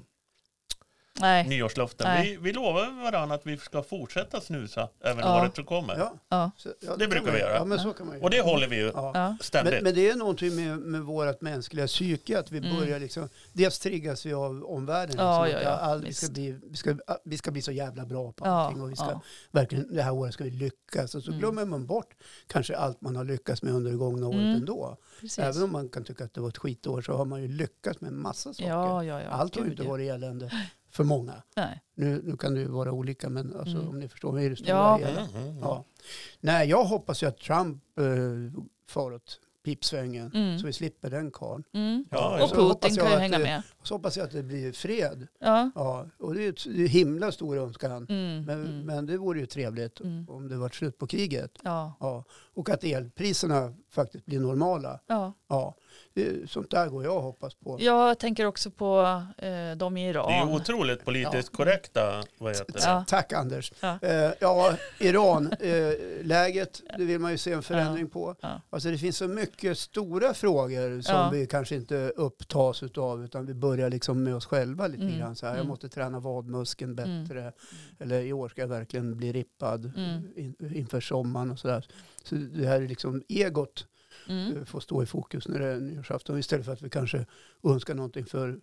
Nej, 1.19 1.47
nyårslöften. 1.47 2.07
Nej. 2.07 2.29
Vi, 2.31 2.37
vi 2.37 2.53
lovar 2.53 3.03
varandra 3.03 3.35
att 3.35 3.45
vi 3.45 3.57
ska 3.57 3.83
fortsätta 3.83 4.41
snusa 4.41 4.89
även 5.03 5.19
Ja. 5.19 5.41
året 5.41 5.55
som 5.55 5.65
kommer. 5.65 5.97
Ja, 5.97 6.13
ja. 6.29 6.51
så, 6.57 6.69
ja, 6.81 6.95
Det 6.95 6.99
kan 6.99 7.09
brukar 7.09 7.25
man 7.25 7.33
vi 7.33 7.39
ju. 7.39 7.45
göra. 7.45 7.55
Ja, 7.55 7.65
men 7.65 7.79
så 7.79 7.93
kan 7.93 8.07
man 8.07 8.15
ju 8.15 8.21
Och 8.21 8.29
det 8.29 8.41
håller 8.41 8.67
vi 8.67 8.75
ju 8.75 8.91
Ja. 8.95 9.37
ständigt. 9.41 9.73
Men, 9.73 9.83
men 9.83 9.95
det 9.95 10.09
är 10.09 10.15
någonting 10.15 10.55
med, 10.55 10.77
med 10.77 11.01
vårt 11.01 11.41
mänskliga 11.41 11.87
psyke 11.87 12.39
att 12.39 12.51
vi 12.51 12.57
Mm. 12.57 12.75
börjar 12.79 12.99
liksom, 12.99 13.29
dels 13.53 13.79
triggas 13.79 14.25
vi 14.25 14.33
av 14.33 14.63
omvärlden. 14.63 15.07
Liksom, 15.07 15.25
Ja, 15.25 15.45
att 15.45 15.51
ja, 15.51 15.61
ja, 15.61 15.69
all, 15.69 16.03
vi, 16.03 16.13
ska 16.13 16.25
visst. 16.25 16.33
bli, 16.33 16.59
vi, 16.71 16.75
ska, 16.77 16.97
vi 17.25 17.37
ska 17.37 17.51
bli 17.51 17.61
så 17.61 17.71
jävla 17.71 18.05
bra 18.05 18.31
på 18.31 18.45
Ja, 18.45 18.51
allting 18.51 18.81
och 18.81 18.91
vi 18.91 18.95
ska 18.95 19.05
ja. 19.11 19.21
verkligen, 19.51 19.95
det 19.95 20.01
här 20.01 20.11
året 20.13 20.33
ska 20.33 20.43
vi 20.43 20.49
lyckas. 20.51 21.15
Och 21.15 21.23
så 21.23 21.29
Mm. 21.29 21.39
glömmer 21.39 21.65
man 21.65 21.85
bort 21.85 22.13
kanske 22.47 22.77
allt 22.77 23.01
man 23.01 23.15
har 23.15 23.23
lyckats 23.23 23.63
med 23.63 23.73
under 23.73 23.91
det 23.91 23.97
gångna 23.97 24.27
året 24.27 24.39
Mm. 24.39 24.55
ändå. 24.55 24.97
Precis. 25.21 25.39
Även 25.39 25.63
om 25.63 25.71
man 25.71 25.89
kan 25.89 26.03
tycka 26.03 26.23
att 26.23 26.33
det 26.33 26.41
var 26.41 26.49
ett 26.49 26.57
skitår 26.57 27.01
så 27.01 27.13
har 27.17 27.25
man 27.25 27.41
ju 27.41 27.47
lyckats 27.47 28.01
med 28.01 28.07
en 28.07 28.21
massa 28.21 28.53
saker. 28.53 28.69
ja, 28.69 29.03
ja, 29.03 29.21
ja. 29.21 29.29
allt 29.29 29.55
har 29.55 29.61
ju 29.61 29.69
Gud, 29.69 29.73
inte 29.73 29.83
ja. 29.83 29.89
varit 29.89 30.11
elände 30.11 30.51
för 30.97 31.03
många. 31.03 31.43
Nej. 31.55 31.81
Nu, 31.95 32.21
nu 32.23 32.37
kan 32.37 32.53
det 32.53 32.59
ju 32.59 32.67
vara 32.67 32.91
olika 32.91 33.29
men 33.29 33.55
alltså, 33.59 33.75
Mm. 33.77 33.89
om 33.89 33.99
ni 33.99 34.07
förstår 34.07 34.31
mig 34.31 34.45
i 34.45 34.49
det 34.49 34.55
stora 34.55 34.69
Ja. 34.69 34.97
hela. 34.97 35.21
Mm, 35.21 35.35
mm, 35.35 35.47
mm. 35.47 35.57
Ja. 35.61 35.83
Nej, 36.39 36.69
jag 36.69 36.83
hoppas 36.83 37.23
ju 37.23 37.27
att 37.27 37.37
Trump 37.37 37.83
eh, 37.99 38.05
far 38.87 39.13
åt 39.13 39.39
pipsvängen 39.65 40.31
Mm. 40.35 40.59
så 40.59 40.65
vi 40.67 40.73
slipper 40.73 41.09
den 41.09 41.31
karln. 41.31 41.63
Mm. 41.73 42.05
Ja, 42.11 42.43
Och 42.43 42.49
Putin 42.49 42.63
hoppas 42.65 42.91
jag 42.95 42.99
kan 43.05 43.07
ju 43.09 43.15
att 43.15 43.21
hänga 43.21 43.37
det- 43.37 43.43
med. 43.43 43.63
Så 43.83 43.93
hoppas 43.95 44.17
jag 44.17 44.25
att 44.25 44.31
det 44.31 44.43
blir 44.43 44.71
fred. 44.71 45.27
Ja. 45.39 45.71
Ja, 45.75 46.05
och 46.19 46.33
det 46.33 46.39
är 46.39 46.43
ju 46.43 46.49
ett- 46.49 46.65
det 46.75 46.83
är 46.83 46.87
himla 46.87 47.31
stor 47.31 47.57
önskan. 47.57 48.05
Mm. 48.09 48.45
Men, 48.45 48.65
Mm. 48.65 48.85
men 48.85 49.05
det 49.05 49.17
vore 49.17 49.39
ju 49.39 49.45
trevligt 49.45 49.99
Mm. 49.99 50.25
om 50.29 50.47
det 50.47 50.57
var 50.57 50.69
slut 50.69 50.97
på 50.97 51.07
kriget. 51.07 51.51
Ja. 51.63 51.93
Ja. 51.99 52.23
Och 52.53 52.69
att 52.69 52.83
elpriserna 52.83 53.73
faktiskt 53.89 54.25
blir 54.25 54.39
normala. 54.39 54.99
Ja. 55.07 55.33
Ja. 55.47 55.75
Sånt 56.47 56.71
där 56.71 56.87
går 56.89 57.03
jag 57.03 57.15
och 57.15 57.21
hoppas 57.23 57.53
på. 57.55 57.77
Jag 57.79 58.19
tänker 58.19 58.45
också 58.45 58.71
på 58.71 59.21
eh, 59.37 59.77
de 59.77 59.97
i 59.97 60.09
Iran. 60.09 60.27
Det 60.31 60.37
är 60.37 60.55
otroligt 60.55 61.05
politiskt 61.05 61.49
Ja. 61.53 61.57
korrekta, 61.57 62.23
vad 62.37 62.51
heter 62.57 62.73
det? 62.73 62.79
Ja. 62.85 63.05
Tack 63.07 63.33
Anders. 63.33 63.73
Ja. 63.79 63.99
Eh, 64.01 64.31
ja, 64.39 64.73
Iran, 64.99 65.51
eh, 65.59 65.91
läget, 66.23 66.81
det 66.97 67.05
vill 67.05 67.19
man 67.19 67.31
ju 67.31 67.37
se 67.37 67.51
en 67.51 67.63
förändring 67.63 68.09
på. 68.09 68.35
Ja. 68.41 68.61
Alltså 68.69 68.89
det 68.89 68.97
finns 68.97 69.17
så 69.17 69.27
mycket 69.27 69.77
stora 69.77 70.33
frågor 70.33 71.01
som 71.01 71.15
Ja. 71.15 71.29
vi 71.33 71.47
kanske 71.47 71.75
inte 71.75 72.11
upptas 72.15 72.83
utav 72.83 73.23
utan 73.25 73.45
vi 73.45 73.53
börjar 73.53 73.89
liksom 73.89 74.23
med 74.23 74.35
oss 74.35 74.45
själva 74.45 74.87
lite 74.87 75.03
Mm. 75.03 75.19
grann. 75.19 75.35
Så 75.35 75.45
här, 75.45 75.53
jag 75.53 75.59
Mm. 75.59 75.67
måste 75.69 75.89
träna 75.89 76.19
vadmuskeln 76.19 76.99
Mm. 76.99 77.23
bättre. 77.23 77.51
Eller 77.99 78.21
i 78.21 78.33
år 78.33 78.49
ska 78.49 78.61
jag 78.61 78.67
verkligen 78.67 79.17
bli 79.17 79.31
rippad 79.33 79.91
Mm. 79.97 80.21
in, 80.35 80.55
inför 80.75 81.01
sommaren 81.01 81.51
och 81.51 81.59
sådär. 81.59 81.87
Så 82.23 82.35
det 82.35 82.67
här 82.67 82.81
är 82.81 82.87
liksom 82.87 83.23
egot 83.29 83.85
Mm. 84.29 84.57
eh, 84.57 84.65
får 84.65 84.79
stå 84.79 85.03
i 85.03 85.05
fokus 85.05 85.47
när 85.47 85.59
det 85.59 85.67
är 85.67 85.75
nyårsafton 85.79 86.39
istället 86.39 86.65
för 86.65 86.73
att 86.73 86.81
vi 86.81 86.89
kanske 86.89 87.25
önskar 87.63 87.95
någonting 87.95 88.25
för, 88.25 88.59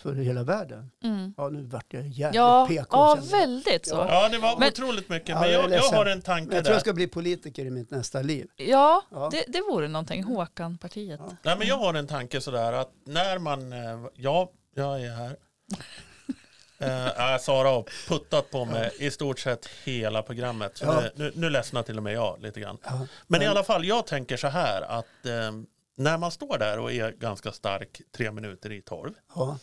för 0.00 0.14
hela 0.14 0.42
världen. 0.42 0.90
Mm. 1.04 1.34
Ja, 1.36 1.48
nu 1.48 1.62
vart 1.62 1.92
jag 1.92 2.06
jävligt 2.08 2.34
Ja, 2.36 2.66
PK. 2.68 2.96
ja 2.96 3.18
väldigt 3.30 3.86
så. 3.86 3.94
Ja. 3.94 4.06
Ja, 4.10 4.28
det 4.28 4.38
var 4.38 4.58
Men- 4.58 4.68
otroligt 4.68 5.08
mycket. 5.08 5.28
Ja, 5.28 5.40
Men 5.40 5.50
jag 5.52 5.64
är 5.64 5.68
jag, 5.70 5.80
jag 5.84 5.90
har 5.98 6.06
en 6.06 6.22
tanke 6.22 6.54
jag 6.54 6.64
tror 6.64 6.72
jag 6.72 6.76
där. 6.76 6.80
ska 6.80 6.92
bli 6.92 7.06
politiker 7.06 7.64
i 7.64 7.70
mitt 7.70 7.90
nästa 7.90 8.22
liv. 8.22 8.46
Ja, 8.56 9.02
Ja. 9.10 9.28
det, 9.32 9.44
det 9.48 9.60
vore 9.70 9.88
någonting. 9.88 10.22
Håkan-partiet. 10.24 11.20
Ja. 11.24 11.36
Nej, 11.42 11.56
men 11.58 11.66
jag 11.68 11.76
har 11.78 11.94
en 11.94 12.06
tanke 12.06 12.40
sådär 12.40 12.72
att 12.72 12.90
när 13.04 13.38
man... 13.38 13.72
eh, 13.72 13.78
Ja, 14.14 14.50
jag 14.74 15.02
är 15.02 15.10
här. 15.10 15.36
Eh, 16.80 17.38
Sara 17.38 17.68
har 17.68 17.88
puttat 18.08 18.50
på 18.50 18.64
mig 18.64 18.90
i 18.98 19.10
stort 19.10 19.38
sett 19.38 19.66
hela 19.84 20.22
programmet. 20.22 20.76
Så 20.76 20.84
Ja. 20.84 21.02
nu, 21.14 21.32
nu, 21.34 21.50
ledsnar 21.50 21.82
till 21.82 21.96
och 21.96 22.02
med 22.02 22.12
jag 22.14 22.42
lite 22.42 22.60
grann. 22.60 22.78
Ja. 22.84 23.06
Men 23.26 23.42
i 23.42 23.46
alla 23.46 23.64
fall, 23.64 23.84
jag 23.84 24.06
tänker 24.06 24.36
så 24.36 24.48
här 24.48 24.82
att 24.82 25.26
eh, 25.26 25.52
när 25.96 26.18
man 26.18 26.30
står 26.30 26.58
där 26.58 26.78
och 26.78 26.92
är 26.92 27.12
ganska 27.12 27.52
stark 27.52 28.00
tre 28.16 28.30
minuter 28.30 28.72
i 28.72 28.82
tolv. 28.82 29.12
Ja, 29.34 29.58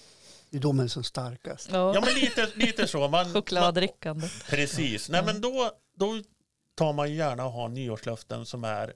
det 0.50 0.58
är 0.58 0.62
då 0.62 0.74
man 0.74 0.86
är 0.86 0.90
som 0.90 1.04
starkast. 1.04 1.70
Ja. 1.72 1.94
Ja, 1.96 2.02
men 2.02 2.14
lite, 2.14 2.50
lite 2.56 2.88
så. 2.88 3.00
Man, 3.00 3.12
man, 3.12 3.34
Chokladdrickandet. 3.34 4.32
precis. 4.50 5.10
Nej, 5.10 5.24
men 5.26 5.42
då, 5.42 5.72
då 5.96 6.22
tar 6.76 6.94
man 6.94 7.10
ju 7.10 7.16
gärna 7.16 7.46
och 7.46 7.52
har 7.52 7.70
nyårslöften 7.70 8.46
som 8.46 8.64
är 8.64 8.94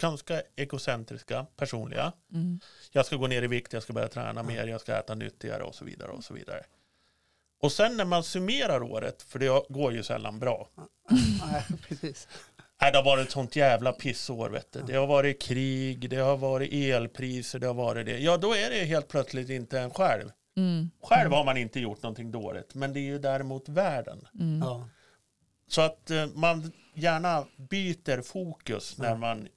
ganska 0.00 0.42
egocentriska, 0.56 1.46
personliga. 1.56 2.12
Mm. 2.32 2.60
Jag 2.92 3.06
ska 3.06 3.16
gå 3.16 3.26
ner 3.26 3.42
i 3.42 3.46
vikt, 3.46 3.72
jag 3.72 3.82
ska 3.82 3.92
börja 3.92 4.08
träna 4.08 4.42
mer, 4.42 4.66
jag 4.66 4.80
ska 4.80 4.94
äta 4.98 5.14
nyttigare 5.14 5.62
och 5.62 5.74
så 5.74 5.84
vidare. 5.84 6.10
Och 6.10 6.24
så 6.24 6.34
vidare. 6.34 6.64
Och 7.62 7.72
sen 7.72 7.96
när 7.96 8.04
man 8.04 8.24
summerar 8.24 8.82
året, 8.82 9.22
för 9.22 9.38
det 9.38 9.62
går 9.68 9.92
ju 9.92 10.02
sällan 10.02 10.38
bra. 10.38 10.68
Nej, 11.52 11.64
precis. 11.88 12.28
Nej, 12.80 12.92
det 12.92 12.98
har 12.98 13.04
varit 13.04 13.26
ett 13.26 13.32
sånt 13.32 13.56
jävla 13.56 13.92
pissår. 13.92 14.50
Vet 14.50 14.72
du. 14.72 14.82
Det 14.82 14.94
har 14.94 15.06
varit 15.06 15.42
krig, 15.42 16.10
det 16.10 16.16
har 16.16 16.36
varit 16.36 16.72
elpriser, 16.72 17.58
det 17.58 17.66
har 17.66 17.74
varit 17.74 18.06
det. 18.06 18.18
Ja, 18.18 18.36
då 18.36 18.54
är 18.54 18.70
det 18.70 18.84
helt 18.84 19.08
plötsligt 19.08 19.50
inte 19.50 19.80
en 19.80 19.90
själv. 19.90 20.30
Mm. 20.56 20.90
Själv 21.02 21.32
har 21.32 21.44
man 21.44 21.56
inte 21.56 21.80
gjort 21.80 22.02
någonting 22.02 22.32
dåligt, 22.32 22.74
men 22.74 22.92
det 22.92 23.00
är 23.00 23.02
ju 23.02 23.18
däremot 23.18 23.68
världen. 23.68 24.28
Mm. 24.40 24.60
Ja. 24.60 24.88
Så 25.68 25.80
att 25.80 26.10
eh, 26.10 26.26
man 26.26 26.72
gärna 26.94 27.46
byter 27.56 28.22
fokus 28.22 28.98
när 28.98 29.16
man 29.16 29.48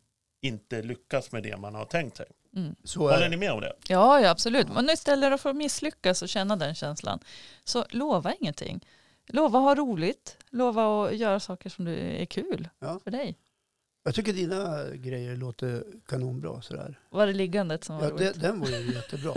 inte 0.42 0.82
lyckas 0.82 1.32
med 1.32 1.44
det 1.44 1.58
man 1.58 1.76
har 1.76 1.86
tänkt 1.86 2.18
sig. 2.18 2.28
Mm. 2.56 2.76
Så 2.84 3.08
är 3.08 3.14
Håller 3.14 3.30
ni 3.30 3.38
med 3.38 3.52
om 3.52 3.62
det? 3.62 3.74
Ja, 3.88 4.20
ja, 4.22 4.30
absolut. 4.30 4.68
Men 4.74 4.90
istället 4.90 5.42
för 5.42 5.50
att 5.50 5.56
misslyckas 5.56 6.22
och 6.22 6.30
känna 6.30 6.56
den 6.56 6.76
känslan, 6.76 7.20
så 7.64 7.86
lova 7.90 8.34
ingenting. 8.40 8.86
Lova 9.28 9.60
att 9.60 9.66
ha 9.66 9.76
roligt, 9.76 10.38
lova 10.50 11.06
att 11.06 11.16
göra 11.18 11.40
saker 11.40 11.70
som 11.70 11.86
du 11.86 11.96
är 11.96 12.26
kul 12.26 12.70
Ja. 12.80 13.00
för 13.04 13.12
dig. 13.12 13.38
Jag 14.04 14.16
tycker 14.16 14.34
dina 14.34 14.84
grejer 14.94 15.36
låter 15.36 15.84
kanonbra 16.08 16.62
sådär. 16.62 17.00
Var 17.10 17.28
det 17.28 17.34
liggandet 17.34 17.84
som 17.84 17.96
var 17.98 18.04
Ja, 18.04 18.10
roligt? 18.10 18.34
det, 18.34 18.40
den 18.40 18.60
var 18.60 18.68
ju 18.68 18.94
jättebra. 18.96 19.34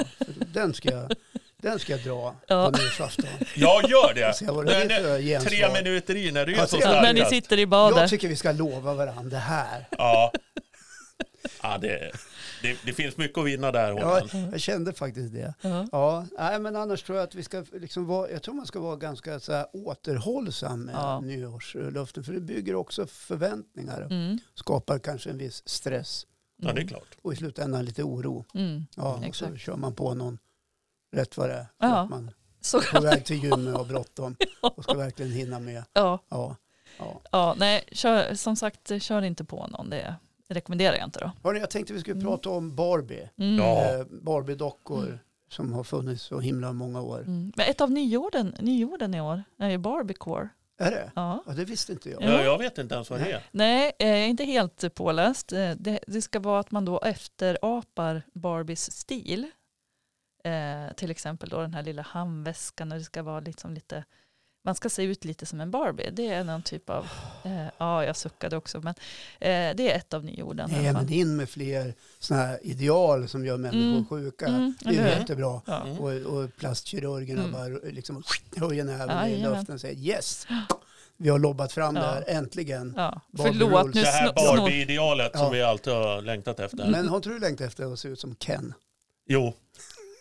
Den 0.53 0.75
ska 0.75 0.91
jag, 0.91 1.13
den 1.57 1.79
ska 1.79 1.93
jag 1.93 2.03
dra 2.05 2.37
Ja. 2.49 2.71
på 2.73 2.79
nyårsafton. 2.79 3.25
Ja, 3.57 3.83
gör 3.89 4.15
det! 4.15 4.37
Se 4.37 4.47
vad 4.47 4.67
det 4.67 4.75
är 4.75 5.41
tre 5.41 5.73
minuter 5.83 6.15
in 6.15 6.37
är 6.37 6.47
du 6.47 6.53
Ja, 6.53 6.67
så 6.67 6.79
Ja, 6.81 6.89
när 6.91 7.13
ni 7.13 7.21
starkast. 7.21 7.31
sitter 7.31 7.57
i 7.57 7.61
Jag 7.61 7.69
badet. 7.69 8.11
tycker 8.11 8.29
vi 8.29 8.37
ska 8.37 8.53
lova 8.53 8.95
varandra 8.95 9.23
det 9.31 9.37
här. 9.37 9.89
Ja, 9.91 10.33
ja 11.63 11.79
det, 11.79 12.11
det, 12.63 12.79
det 12.85 12.93
finns 12.93 13.17
mycket 13.17 13.39
att 13.39 13.47
vinna 13.47 13.73
där. 13.73 13.89
Ja, 13.99 14.21
Håkan. 14.21 14.49
jag 14.53 14.61
kände 14.61 14.93
faktiskt 14.93 15.33
det. 15.33 15.55
Ja. 15.61 15.87
Ja, 15.93 16.27
nej, 16.39 16.61
men 16.61 16.77
annars 16.77 17.03
tror 17.03 17.19
jag 17.19 17.25
att 17.29 17.35
vi 17.35 17.43
ska 17.43 17.65
liksom 17.73 18.07
vara, 18.07 18.31
jag 18.31 18.43
tror 18.43 18.55
man 18.55 18.67
ska 18.67 18.81
vara 18.81 18.97
ganska 18.97 19.41
så 19.41 19.53
här 19.53 19.67
återhållsam 19.73 20.83
med 20.85 20.95
Ja. 20.95 21.21
nyårslöften. 21.21 22.25
För 22.25 22.33
det 22.33 22.41
bygger 22.41 22.75
också 22.75 23.07
förväntningar. 23.07 24.01
Mm. 24.11 24.39
Skapar 24.55 24.99
kanske 24.99 25.31
en 25.31 25.39
viss 25.39 25.63
stress. 25.69 26.27
Ja, 26.57 26.73
det 26.73 26.83
är 26.83 26.87
klart. 26.87 27.17
Och 27.23 27.33
i 27.33 27.37
slutändan 27.37 27.85
lite 27.85 28.03
oro. 28.03 28.45
Mm. 28.55 28.87
Ja, 28.97 29.15
och 29.15 29.21
så 29.21 29.27
Exakt. 29.29 29.61
kör 29.61 29.77
man 29.77 29.95
på 29.95 30.15
någon 30.15 30.39
rätt 31.13 31.37
vad 31.37 31.49
det 31.49 31.55
är. 31.55 31.67
Ja. 31.79 32.05
Man 32.05 32.31
Så 32.61 32.81
på 32.81 33.01
väg 33.01 33.25
till 33.25 33.43
gymmet 33.45 33.77
och 33.77 33.87
bråttom 33.87 34.37
och 34.63 34.83
ska 34.85 34.95
verkligen 34.95 35.33
hinna 35.33 35.59
med. 35.59 35.85
ja. 35.93 36.19
Ja. 36.29 36.57
Ja. 36.99 37.21
ja, 37.33 37.55
nej, 37.59 37.85
kör, 37.93 38.35
som 38.35 38.57
sagt, 38.57 39.03
kör 39.03 39.23
inte 39.23 39.45
på 39.45 39.67
någon. 39.67 39.91
Det 39.91 40.15
rekommenderar 40.49 40.97
jag 40.97 41.05
inte 41.05 41.21
då. 41.21 41.31
Hörrni, 41.45 41.61
jag 41.61 41.71
tänkte 41.71 41.93
vi 41.93 42.01
skulle 42.01 42.15
Mm. 42.15 42.27
prata 42.27 42.51
om 42.51 42.75
Barbie. 42.77 43.31
Mm. 43.39 43.57
Ja. 43.65 43.99
Eh, 43.99 44.05
Barbie-dockor 44.11 45.19
som 45.51 45.73
har 45.73 45.85
funnits 45.85 46.23
så 46.23 46.41
himla 46.41 46.73
många 46.73 47.01
år. 47.03 47.19
Mm. 47.19 47.53
Men 47.57 47.67
ett 47.71 47.81
av 47.81 47.91
nyorden, 47.91 48.55
nyorden 48.61 49.15
i 49.15 49.21
år 49.21 49.43
är 49.59 49.69
ju 49.69 49.79
Barbiecore. 49.79 50.49
Är 50.81 50.91
det? 50.91 51.13
Ja. 51.17 51.43
Ja, 51.47 51.53
det 51.53 51.65
visste 51.65 51.93
inte 51.93 52.11
jag. 52.11 52.23
Ja. 52.23 52.31
Ja, 52.31 52.43
jag 52.43 52.59
vet 52.59 52.79
inte 52.79 52.95
ens 52.95 53.11
vad 53.11 53.21
det 53.21 53.33
är. 53.33 53.43
Nej, 53.51 53.93
eh, 53.99 54.09
jag 54.09 54.19
är 54.19 54.27
inte 54.27 54.45
helt 54.45 54.95
påläst. 54.95 55.53
Eh, 55.53 55.71
Det, 55.77 55.99
det 56.07 56.23
ska 56.23 56.41
vara 56.41 56.61
att 56.61 56.71
man 56.71 56.85
då 56.85 57.01
efterapar 57.01 58.23
Barbies 58.33 58.93
stil. 58.93 59.51
Eh, 60.45 60.95
till 60.97 61.11
exempel 61.11 61.49
då 61.49 61.61
den 61.61 61.75
här 61.75 61.83
lilla 61.83 62.03
handväskan 62.03 62.93
och 62.93 62.99
det 62.99 63.05
ska 63.05 63.23
vara 63.23 63.41
liksom 63.41 63.75
lite 63.75 64.05
man 64.65 64.75
ska 64.75 64.89
se 64.89 65.03
ut 65.03 65.25
lite 65.25 65.47
som 65.47 65.61
en 65.61 65.71
Barbie. 65.71 66.11
Det 66.13 66.27
är 66.29 66.45
någon 66.45 66.63
typ 66.63 66.91
av, 66.91 67.07
eh, 67.45 67.67
ja 67.79 68.05
jag 68.05 68.17
suckade 68.17 68.57
också, 68.57 68.81
men 68.81 68.95
eh, 69.41 69.77
det 69.77 69.93
är 69.93 69.97
ett 69.97 70.15
av 70.15 70.25
nyorden. 70.25 70.71
Nej, 70.73 70.93
men 70.93 71.13
in 71.13 71.37
med 71.37 71.49
fler 71.51 71.95
sådana 72.19 72.45
här 72.47 72.59
ideal 72.63 73.29
som 73.29 73.45
gör 73.45 73.57
människor 73.57 73.89
Mm. 73.93 74.07
sjuka. 74.07 74.47
Mm, 74.47 74.75
det 74.81 74.97
är 74.97 75.19
jättebra. 75.19 75.61
Ja. 75.67 75.83
Och, 75.99 76.13
och 76.13 76.57
plastkirurgerna 76.57 77.41
Mm. 77.41 77.53
bara 77.53 77.69
liksom 77.91 78.23
höjer 78.57 78.85
näven 78.85 79.09
Ja, 79.09 79.27
i 79.29 79.43
luften 79.43 79.75
och 79.75 79.81
säger 79.81 79.95
yes, 80.01 80.47
vi 81.17 81.29
har 81.29 81.39
lobbat 81.39 81.73
fram 81.73 81.97
Ja. 81.97 82.03
det 82.03 82.09
här 82.09 82.25
äntligen. 82.27 82.95
Ja, 82.97 83.21
förlåt, 83.37 83.87
nu 83.95 84.01
Det 84.03 84.07
här 84.09 84.33
Barbie-idealet 84.33 85.31
Ja. 85.35 85.39
som 85.41 85.53
vi 85.53 85.63
alltid 85.63 85.93
har 85.93 86.23
längtat 86.23 86.61
efter. 86.61 86.91
Men 86.91 87.09
har 87.09 87.17
inte 87.17 87.29
du 87.29 87.39
längtat 87.39 87.67
efter 87.67 87.93
att 87.93 87.99
se 87.99 88.09
ut 88.09 88.21
som 88.21 88.35
Ken? 88.35 88.75
Jo, 89.31 89.55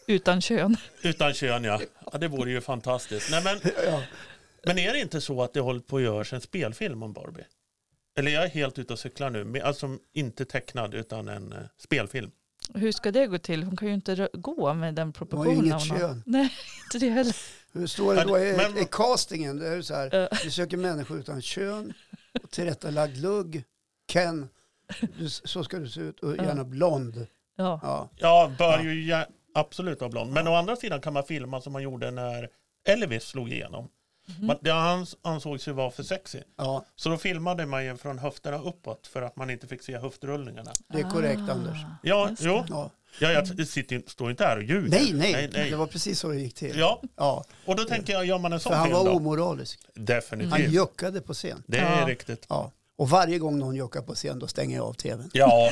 utan 0.07 0.41
kön. 0.41 0.77
utan 1.01 1.33
kön 1.33 1.63
ja. 1.63 1.81
ja. 2.11 2.17
Det 2.17 2.27
vore 2.27 2.51
ju 2.51 2.61
fantastiskt. 2.61 3.31
Nej, 3.31 3.43
men, 3.43 3.59
Ja. 3.85 4.03
men 4.65 4.77
är 4.79 4.93
det 4.93 4.99
inte 4.99 5.21
så 5.21 5.43
att 5.43 5.53
det 5.53 5.59
håller 5.59 5.79
på 5.79 5.97
att 5.97 6.03
göras 6.03 6.33
en 6.33 6.41
spelfilm 6.41 7.03
om 7.03 7.13
Barbie? 7.13 7.45
Eller 8.19 8.31
jag 8.31 8.43
är 8.43 8.49
helt 8.49 8.79
ute 8.79 8.93
och 8.93 8.99
cyklar 8.99 9.29
nu. 9.29 9.59
Alltså 9.61 9.97
inte 10.13 10.45
tecknad 10.45 10.93
utan 10.93 11.27
en 11.27 11.51
eh, 11.53 11.59
spelfilm. 11.77 12.31
Hur 12.73 12.91
ska 12.91 13.11
det 13.11 13.27
gå 13.27 13.37
till? 13.37 13.63
Hon 13.63 13.77
kan 13.77 13.87
ju 13.87 13.93
inte 13.93 14.29
gå 14.33 14.73
med 14.73 14.95
den 14.95 15.07
Hon 15.07 15.07
har 15.07 15.11
proportionen. 15.11 15.59
ju 15.65 15.65
inget 15.71 15.87
kön. 15.87 16.23
Nej, 16.25 16.53
inte 16.85 17.05
det 17.05 17.09
heller. 17.11 17.35
Hur 17.73 17.87
står 17.87 18.15
det 18.15 18.23
då 18.23 18.39
i, 18.39 18.57
Men- 18.57 18.77
i 18.77 18.87
castingen? 18.91 19.59
Det 19.59 19.67
är 19.67 19.81
så 19.81 19.93
här, 19.93 20.29
vi 20.43 20.51
söker 20.51 20.77
människor 20.77 21.19
utan 21.19 21.41
kön, 21.41 21.93
tillrättalagd 22.51 23.17
lugg, 23.17 23.63
Ken, 24.11 24.49
du, 25.19 25.29
så 25.29 25.63
ska 25.63 25.77
du 25.79 25.89
se 25.89 26.01
ut 26.01 26.19
och 26.19 26.35
gärna 26.37 26.63
blond. 26.63 27.27
Ja. 27.55 27.79
Ja. 27.83 28.09
Ja, 28.15 28.51
bör 28.57 28.79
ju 28.83 29.05
ja, 29.05 29.25
absolut 29.57 29.99
vara 30.01 30.09
blond. 30.09 30.31
Men 30.33 30.47
å 30.47 30.53
andra 30.55 30.75
sidan 30.75 31.01
kan 31.01 31.13
man 31.13 31.23
filma 31.23 31.61
som 31.61 31.73
man 31.73 31.83
gjorde 31.83 32.11
när 32.11 32.49
Elvis 32.87 33.23
slog 33.23 33.51
igenom. 33.51 33.87
Mhm. 34.37 34.47
Man, 34.47 34.57
det 34.61 34.69
ans- 34.71 35.15
ansågs 35.21 35.67
ju 35.67 35.71
vara 35.71 35.91
för 35.91 36.03
sexy. 36.03 36.39
ja, 36.57 36.85
Så 36.95 37.09
då 37.09 37.17
filmade 37.17 37.65
man 37.65 37.85
ju 37.85 37.97
från 37.97 38.19
höfterna 38.19 38.57
uppåt 38.61 39.07
för 39.07 39.21
att 39.21 39.35
man 39.35 39.49
inte 39.49 39.67
fick 39.67 39.83
se 39.83 39.97
höftrullningarna. 39.97 40.71
det 40.87 40.99
är 40.99 41.09
korrekt 41.09 41.41
Ah, 41.49 41.51
Anders. 41.51 41.77
Ja, 42.03 42.29
jo. 42.39 42.63
Ja. 42.69 42.89
Ja, 43.19 43.31
jag 43.31 43.67
sitter, 43.67 44.01
står 44.07 44.29
inte 44.31 44.43
här 44.43 44.57
och 44.57 44.63
ljuger. 44.63 44.89
Nej, 44.89 45.13
nej, 45.13 45.31
nej, 45.33 45.49
nej. 45.53 45.69
det 45.69 45.75
var 45.75 45.87
precis 45.87 46.19
så 46.19 46.29
det 46.29 46.39
gick 46.39 46.53
till. 46.55 46.79
Ja, 46.79 47.01
Ja, 47.15 47.45
och 47.65 47.75
då 47.75 47.83
tänker 47.83 48.13
jag, 48.13 48.25
gör 48.25 48.39
man 48.39 48.53
en 48.53 48.59
för 48.59 48.69
sån 48.69 48.77
han 48.77 48.85
film 48.87 48.97
var 48.97 49.05
då? 49.05 49.11
omoralisk. 49.11 49.79
Definitivt. 49.93 50.51
Han 50.51 50.71
juckade 50.71 51.21
på 51.21 51.33
scen. 51.33 51.63
Det 51.67 51.77
är 51.77 51.99
Ja. 52.01 52.07
riktigt. 52.07 52.45
Ja. 52.49 52.71
Och 52.95 53.09
varje 53.09 53.39
gång 53.39 53.59
någon 53.59 53.75
juckar 53.75 54.01
på 54.01 54.15
scen 54.15 54.39
då 54.39 54.47
stänger 54.47 54.75
jag 54.77 54.85
av 54.85 54.93
tvn. 54.93 55.29
Ja, 55.33 55.71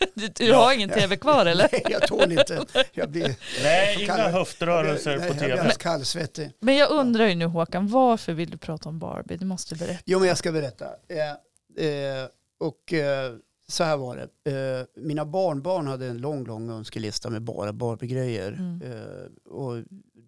Du, 0.14 0.28
du 0.28 0.44
Ja. 0.46 0.56
har 0.56 0.72
ingen 0.74 0.88
tv 0.90 1.16
kvar 1.16 1.46
eller? 1.52 1.68
Nej, 1.72 1.82
jag 1.90 2.02
tål 2.06 2.32
inte. 2.32 2.64
Jag 2.92 3.10
blir, 3.10 3.22
nej, 3.62 3.94
får 3.94 4.02
inga 4.02 4.28
höftrörelser 4.28 5.18
nej, 5.18 5.28
på 5.30 5.34
jag 5.34 5.48
blir 5.50 5.56
tv. 5.56 5.74
kallsvettig. 5.78 6.52
Men 6.60 6.76
jag 6.76 6.90
undrar 6.90 7.26
ju 7.26 7.34
nu 7.34 7.44
Håkan, 7.44 7.88
varför 7.88 8.32
vill 8.32 8.50
du 8.50 8.56
prata 8.58 8.88
om 8.88 8.98
Barbie? 8.98 9.36
Du 9.36 9.44
måste 9.46 9.74
berätta. 9.74 10.02
Jo, 10.06 10.18
men 10.18 10.28
jag 10.28 10.38
ska 10.38 10.52
berätta. 10.52 10.86
Eh, 11.08 11.86
eh, 11.86 12.26
och 12.60 12.92
eh, 12.92 13.32
så 13.68 13.84
här 13.84 13.96
var 13.96 14.16
det. 14.44 14.50
Eh, 14.52 15.02
mina 15.02 15.24
barnbarn 15.24 15.86
hade 15.86 16.06
en 16.06 16.18
lång, 16.18 16.44
lång 16.44 16.70
önskelista 16.70 17.30
med 17.30 17.42
bara 17.42 17.72
Barbie-grejer. 17.72 18.52
Mm. 18.52 18.82
Eh, 18.82 19.52
och 19.52 19.76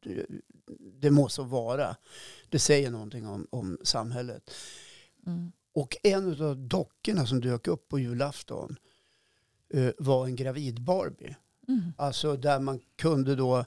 det, 0.02 0.26
det 1.00 1.10
må 1.10 1.28
så 1.28 1.42
vara. 1.42 1.96
Det 2.48 2.58
säger 2.58 2.90
någonting 2.90 3.26
om, 3.28 3.46
om 3.50 3.78
samhället. 3.84 4.50
Mm. 5.26 5.52
Och 5.74 5.96
en 6.02 6.42
av 6.42 6.56
dockorna 6.56 7.26
som 7.26 7.40
dök 7.40 7.66
upp 7.68 7.88
på 7.88 7.98
julafton 7.98 8.76
eh, 9.74 9.90
var 9.98 10.26
en 10.26 10.36
gravid 10.36 10.82
Barbie. 10.82 11.36
Mm. 11.68 11.92
Alltså 11.96 12.36
där 12.36 12.60
man 12.60 12.80
kunde 12.98 13.34
då 13.36 13.64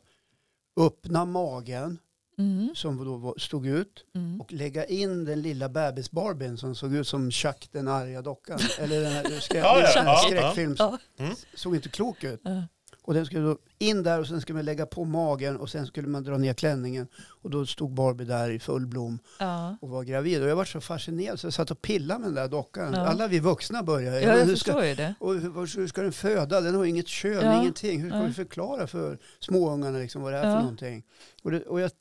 öppna 0.77 1.25
magen 1.25 1.99
Mm. 2.37 2.69
som 2.75 3.05
då 3.05 3.35
stod 3.37 3.67
ut 3.67 4.05
Mm. 4.15 4.41
och 4.41 4.53
lägga 4.53 4.85
in 4.85 5.25
den 5.25 5.41
lilla 5.41 5.69
bebisbarbien 5.69 6.57
som 6.57 6.75
såg 6.75 6.93
ut 6.95 7.07
som 7.07 7.31
Chuck 7.31 7.69
den 7.71 7.87
arga 7.87 8.21
dockan. 8.21 8.59
Eller 8.79 9.01
den 9.01 9.11
här, 9.11 9.39
skräck, 9.39 9.63
Ja, 9.63 9.79
ja, 9.79 9.93
den 9.95 10.05
här 10.05 10.75
ja. 10.79 10.99
Ja. 11.17 11.29
Såg 11.55 11.75
inte 11.75 11.89
klok 11.89 12.23
ut. 12.23 12.41
Och 13.05 13.13
den 13.13 13.25
skulle 13.25 13.41
då 13.41 13.57
in 13.79 14.03
där 14.03 14.19
och 14.19 14.27
sen 14.27 14.41
skulle 14.41 14.55
man 14.55 14.65
lägga 14.65 14.85
på 14.85 15.05
magen 15.05 15.57
och 15.57 15.69
sen 15.69 15.85
skulle 15.87 16.07
man 16.07 16.23
dra 16.23 16.37
ner 16.37 16.53
klänningen. 16.53 17.07
Och 17.41 17.49
då 17.49 17.65
stod 17.65 17.91
Barbie 17.93 18.25
där 18.25 18.49
i 18.49 18.59
full 18.59 18.87
blom 18.87 19.19
Ja. 19.39 19.77
och 19.81 19.89
var 19.89 20.03
gravid. 20.03 20.41
Och 20.43 20.49
jag 20.49 20.55
var 20.55 20.65
så 20.65 20.81
fascinerad 20.81 21.39
så 21.39 21.47
jag 21.47 21.53
satt 21.53 21.71
och 21.71 21.81
pillade 21.81 22.19
med 22.19 22.27
den 22.27 22.35
där 22.35 22.47
dockan. 22.47 22.93
Ja. 22.93 22.99
Alla 22.99 23.27
vi 23.27 23.39
vuxna 23.39 23.83
började. 23.83 24.21
ja, 24.21 24.37
jag 24.37 24.45
hur 24.45 24.55
ska, 24.55 24.79
det. 24.79 25.13
och 25.19 25.33
hur, 25.33 25.77
hur 25.77 25.87
ska 25.87 26.01
den 26.01 26.11
föda? 26.11 26.61
Den 26.61 26.75
har 26.75 26.85
inget 26.85 27.07
kön, 27.07 27.45
Ja. 27.45 27.61
ingenting. 27.61 28.01
Hur 28.01 28.09
ska 28.09 28.21
vi 28.23 28.33
förklara 28.33 28.87
för 28.87 29.17
småungarna 29.39 29.97
liksom 29.97 30.21
vad 30.21 30.33
det 30.33 30.37
är 30.39 30.43
för 30.43 30.59
någonting? 30.61 31.03
Och, 31.43 31.51
det, 31.51 31.61
och 31.61 31.81
jag, 31.81 31.91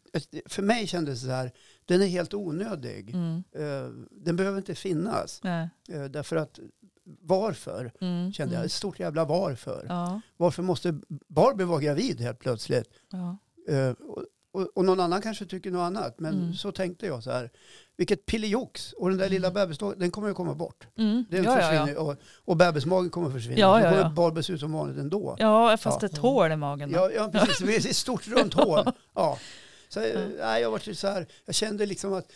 för 0.46 0.62
mig 0.62 0.86
kändes 0.86 1.20
det 1.20 1.26
så 1.26 1.32
här, 1.32 1.52
den 1.84 2.02
är 2.02 2.06
helt 2.06 2.34
onödig. 2.34 3.10
Mm. 3.14 3.42
Eh, 3.56 3.90
den 4.10 4.36
behöver 4.36 4.58
inte 4.58 4.74
finnas. 4.74 5.40
Eh, 5.44 6.04
därför 6.10 6.36
att 6.36 6.58
varför? 7.20 7.92
Mm. 8.00 8.32
Kände 8.32 8.54
jag. 8.54 8.58
Mm. 8.58 8.66
Ett 8.66 8.72
stort 8.72 9.00
jävla 9.00 9.24
varför. 9.24 9.86
Ja. 9.88 10.20
Varför 10.36 10.62
måste 10.62 11.00
Barbie 11.28 11.64
vara 11.64 11.80
gravid 11.80 12.20
helt 12.20 12.38
plötsligt? 12.38 12.88
Ja. 13.12 13.36
Eh, 13.74 13.90
och, 14.54 14.68
och, 14.74 14.84
någon 14.84 15.00
annan 15.00 15.22
kanske 15.22 15.46
tycker 15.46 15.70
något 15.70 15.80
annat. 15.86 16.20
Men 16.20 16.34
Mm. 16.34 16.54
så 16.54 16.72
tänkte 16.72 17.06
jag 17.06 17.22
så 17.22 17.30
här. 17.30 17.50
Vilket 17.96 18.26
pillejox. 18.26 18.92
Och 18.92 19.08
den 19.08 19.18
där 19.18 19.28
lilla 19.28 19.50
bebisdagen, 19.50 19.98
den 19.98 20.10
kommer 20.10 20.28
ju 20.28 20.34
komma 20.34 20.54
bort. 20.54 20.86
Mm. 20.98 21.24
Den 21.30 21.44
Ja, 21.44 21.56
försvinner. 21.56 21.92
ja. 21.94 22.00
Och, 22.00 22.16
och 22.44 22.56
bebismagen 22.56 23.10
kommer 23.10 23.30
försvinna. 23.30 23.58
Ja, 23.60 23.80
så 23.80 23.84
ja, 23.86 23.90
kommer 23.90 24.02
ja. 24.02 24.10
Barbie 24.10 24.42
se 24.42 24.52
ut 24.52 24.60
som 24.60 24.72
vanligt 24.72 24.98
ändå. 24.98 25.36
ja, 25.38 25.76
fast 25.76 26.02
Ja. 26.02 26.08
ett 26.08 26.18
hål 26.18 26.52
i 26.52 26.56
magen. 26.56 26.92
då. 26.92 26.98
Ja, 26.98 27.10
ja 27.10 27.30
precis. 27.32 27.86
Ett 27.86 27.96
stort 27.96 28.28
runt 28.28 28.54
hål. 28.54 28.84
Ja. 29.14 29.38
Så, 29.88 30.00
eh, 30.00 30.20
nej, 30.38 30.62
jag, 30.62 30.70
var 30.70 30.94
så 30.94 31.06
här, 31.08 31.26
jag 31.44 31.54
kände 31.54 31.86
liksom 31.86 32.12
att 32.14 32.32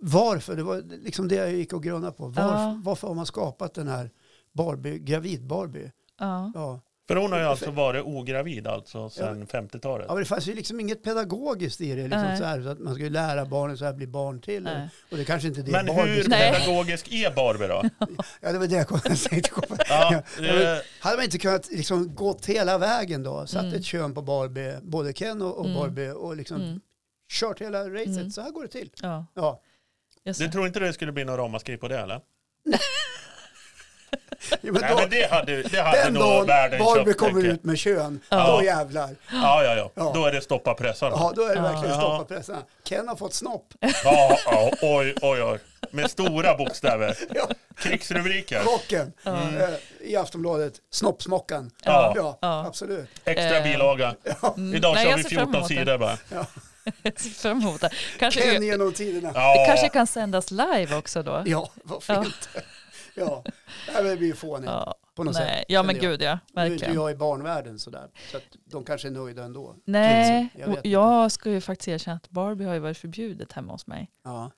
varför, 0.00 0.56
det 0.56 0.62
var 0.62 0.82
liksom 1.04 1.28
det 1.28 1.34
jag 1.34 1.52
gick 1.52 1.72
och 1.72 1.82
grunnade 1.82 2.12
på. 2.12 2.26
Varför, 2.26 2.42
Ja. 2.42 2.80
varför 2.84 3.08
har 3.08 3.14
man 3.14 3.26
skapat 3.26 3.74
den 3.74 3.88
här 3.88 4.10
Barbie, 4.54 4.98
gravid-Barbie? 4.98 5.90
Ja. 6.20 6.52
Ja. 6.54 6.80
För 7.08 7.16
hon 7.16 7.32
har 7.32 7.38
ju 7.38 7.44
alltså 7.44 7.70
varit 7.70 8.04
ogravid 8.04 8.66
alltså 8.66 9.08
sedan 9.10 9.46
50-talet. 9.46 10.06
ja, 10.08 10.14
men 10.14 10.22
det 10.22 10.28
fanns 10.28 10.46
ju 10.48 10.54
liksom 10.54 10.80
inget 10.80 11.02
pedagogiskt 11.02 11.80
i 11.80 11.88
det. 11.94 12.02
Liksom 12.02 12.22
Nej. 12.22 12.38
så, 12.38 12.44
här, 12.44 12.62
så 12.62 12.68
att 12.68 12.78
man 12.78 12.94
skulle 12.94 13.10
lära 13.10 13.44
barnen 13.46 13.78
så 13.78 13.84
här 13.84 13.92
bli 13.92 14.06
barn 14.06 14.40
till. 14.40 14.62
Nej. 14.62 14.88
Och 15.10 15.16
det 15.16 15.24
kanske 15.24 15.48
inte 15.48 15.60
är 15.60 15.62
det 15.64 15.70
Men 15.72 15.86
Barbie 15.86 16.10
hur 16.12 16.20
ska- 16.22 16.30
Nej. 16.30 16.52
pedagogisk 16.52 17.12
är 17.12 17.34
Barbie 17.34 17.66
då? 17.66 17.82
Ja, 18.40 18.52
det 18.52 18.58
var 18.58 18.66
det 18.66 18.74
jag 18.76 19.02
tänkte 19.30 19.50
komma. 19.50 19.78
Ja, 19.88 20.12
Ja, 20.12 20.22
men 20.40 20.62
eh, 20.62 20.78
hade 21.00 21.16
man 21.16 21.24
inte 21.24 21.38
kunnat 21.38 21.70
liksom 21.70 22.14
gått 22.14 22.46
hela 22.46 22.78
vägen 22.78 23.22
då? 23.22 23.46
Satt 23.46 23.62
Mm. 23.62 23.74
ett 23.74 23.84
kön 23.84 24.14
på 24.14 24.22
Barbie, 24.22 24.78
både 24.82 25.12
Ken 25.12 25.42
och, 25.42 25.58
och 25.58 25.64
Mm. 25.66 25.76
Barbie 25.80 26.10
och 26.10 26.36
liksom 26.36 26.56
Mm. 26.60 26.80
Kört 27.32 27.60
hela 27.60 27.88
racet. 27.88 28.06
Mm. 28.06 28.30
Så 28.30 28.40
här 28.40 28.50
går 28.50 28.62
det 28.62 28.68
till. 28.68 28.90
Ja. 29.02 29.26
Ja. 29.34 29.60
Du 30.24 30.32
det. 30.32 30.48
tror 30.52 30.66
inte 30.66 30.80
det 30.80 30.92
skulle 30.92 31.12
bli 31.12 31.24
någon 31.24 31.36
ramaskri 31.36 31.76
på 31.76 31.88
det 31.88 31.98
eller? 32.00 32.20
Ja, 34.50 34.56
men 34.72 34.72
Nej 34.80 34.90
då- 34.90 34.96
men 35.00 35.10
det 35.10 35.30
hade, 35.30 35.62
det 35.62 35.80
hade 35.80 36.04
Den 36.04 36.14
nog 36.14 36.46
världen 36.46 36.78
Barbie 36.78 37.04
köpt. 37.04 37.18
kommer 37.18 37.44
ut 37.46 37.64
med 37.64 37.78
kön, 37.78 38.20
Ja. 38.28 38.56
då 38.58 38.64
jävlar. 38.64 39.08
Ja, 39.32 39.64
ja, 39.64 39.74
ja, 39.76 39.90
Ja. 39.94 40.12
Då 40.14 40.24
är 40.26 40.32
det 40.32 40.40
stoppa 40.40 40.74
pressarna. 40.74 41.16
Ja, 41.18 41.32
då 41.36 41.42
är 41.42 41.54
det 41.56 41.62
verkligen 41.62 41.90
Ja. 41.94 42.00
stoppa 42.00 42.24
pressarna. 42.24 42.62
Ken 42.84 43.08
har 43.08 43.16
fått 43.16 43.34
snopp. 43.34 43.74
Ja, 44.04 44.38
ja, 44.46 44.70
oj, 44.82 45.14
oj, 45.22 45.42
oj. 45.42 45.58
Med 45.90 46.10
stora 46.10 46.56
bokstäver. 46.56 47.16
Ja. 47.34 47.48
Krigsrubriker. 47.76 48.60
Chocken 48.64 49.12
Ja. 49.22 49.32
eh, 49.42 49.68
i 50.00 50.16
Aftonbladet. 50.16 50.74
Snoppsmockan. 50.90 51.70
Ja. 51.84 52.12
Ja, 52.16 52.38
Ja. 52.40 52.66
absolut. 52.66 53.08
Extra 53.24 53.56
Eh, 53.58 53.62
bilaga. 53.64 54.14
Mm. 54.56 54.74
Idag 54.74 54.94
Nej, 54.94 55.04
kör 55.06 55.16
vi 55.16 55.22
ser 55.22 55.30
fram 55.30 55.38
14 55.38 55.54
emot 55.54 55.68
det. 55.68 55.74
sidor 55.74 55.98
bara. 55.98 56.18
Jag 57.02 57.20
ser 57.20 57.30
fram 57.30 57.60
emot 57.60 57.80
det. 57.80 57.90
Kanske, 58.18 58.40
Ken 58.40 58.62
genom 58.62 58.92
tiderna. 58.92 59.32
det 59.32 59.38
Ja, 59.38 59.64
kanske 59.68 59.88
kan 59.88 60.06
sändas 60.06 60.50
live 60.50 60.96
också 60.96 61.22
då. 61.22 61.42
Ja, 61.46 61.70
vad 61.84 62.02
fint. 62.02 62.48
Ja, 63.14 63.42
Nej, 63.46 63.54
men 63.94 64.04
det 64.04 64.16
blir 64.16 64.28
ju 64.28 64.34
fånigt 64.34 64.66
Ja. 64.70 64.94
på 65.14 65.24
något 65.24 65.34
Nej. 65.34 65.56
sätt. 65.58 65.64
Ja 65.68 65.82
men 65.82 65.94
jag. 65.96 66.02
gud 66.02 66.22
ja, 66.22 66.38
Nu 66.52 66.60
är 66.62 66.64
inte 66.66 66.72
verkligen. 66.74 66.94
jag 66.94 67.10
i 67.10 67.14
barnvärlden 67.14 67.78
sådär. 67.78 68.08
Så 68.30 68.36
att 68.36 68.42
de 68.64 68.84
kanske 68.84 69.08
är 69.08 69.12
nöjda 69.12 69.44
ändå. 69.44 69.76
Nej, 69.84 70.48
Jag 70.58 70.68
och 70.68 70.76
inte. 70.76 70.88
jag 70.88 71.32
ska 71.32 71.50
ju 71.50 71.60
faktiskt 71.60 71.88
erkänna 71.88 72.16
att 72.16 72.28
Barbie 72.30 72.64
har 72.64 72.74
ju 72.74 72.80
varit 72.80 72.98
förbjudet 72.98 73.52
hemma 73.52 73.72
hos 73.72 73.86
mig 73.86 74.10
Ja. 74.24 74.50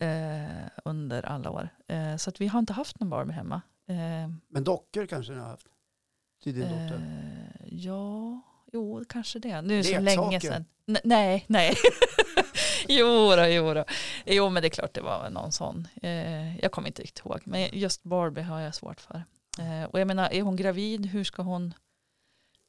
eh, 0.00 0.66
under 0.84 1.22
alla 1.26 1.50
år. 1.50 1.68
Eh, 1.88 2.16
så 2.16 2.30
att 2.30 2.40
vi 2.40 2.46
har 2.46 2.58
inte 2.58 2.72
haft 2.72 3.00
någon 3.00 3.10
Barbie 3.10 3.32
hemma. 3.32 3.62
Eh, 3.88 4.30
Men 4.48 4.64
dockor 4.64 5.06
kanske 5.06 5.32
ni 5.32 5.38
har 5.38 5.46
haft? 5.48 5.66
Till 6.42 6.54
din 6.54 6.62
dotter? 6.68 6.94
eh, 7.62 7.68
ja, 7.68 8.40
jo 8.72 9.04
kanske 9.08 9.38
det. 9.38 9.62
Nu 9.62 9.74
är 9.74 9.78
det 9.82 9.84
så 9.84 10.00
länge 10.00 10.40
sedan. 10.40 10.64
N- 10.88 10.98
nej, 11.04 11.44
nej. 11.46 11.74
jo, 12.88 13.06
då, 13.36 13.46
jo, 13.46 13.74
då. 13.74 13.84
jo, 14.26 14.48
men 14.50 14.62
det 14.62 14.66
är 14.66 14.70
klart 14.70 14.94
det 14.94 15.00
var 15.00 15.30
någon 15.30 15.52
sån. 15.52 15.88
Eh, 16.02 16.58
jag 16.58 16.72
kommer 16.72 16.88
inte 16.88 17.02
riktigt 17.02 17.24
ihåg. 17.26 17.40
Men 17.44 17.68
just 17.72 18.02
Barbie 18.02 18.42
har 18.42 18.60
jag 18.60 18.74
svårt 18.74 19.00
för. 19.00 19.24
Eh, 19.58 19.84
och 19.90 20.00
jag 20.00 20.06
menar, 20.06 20.28
är 20.32 20.42
hon 20.42 20.56
gravid, 20.56 21.06
hur 21.06 21.24
ska 21.24 21.42
hon... 21.42 21.74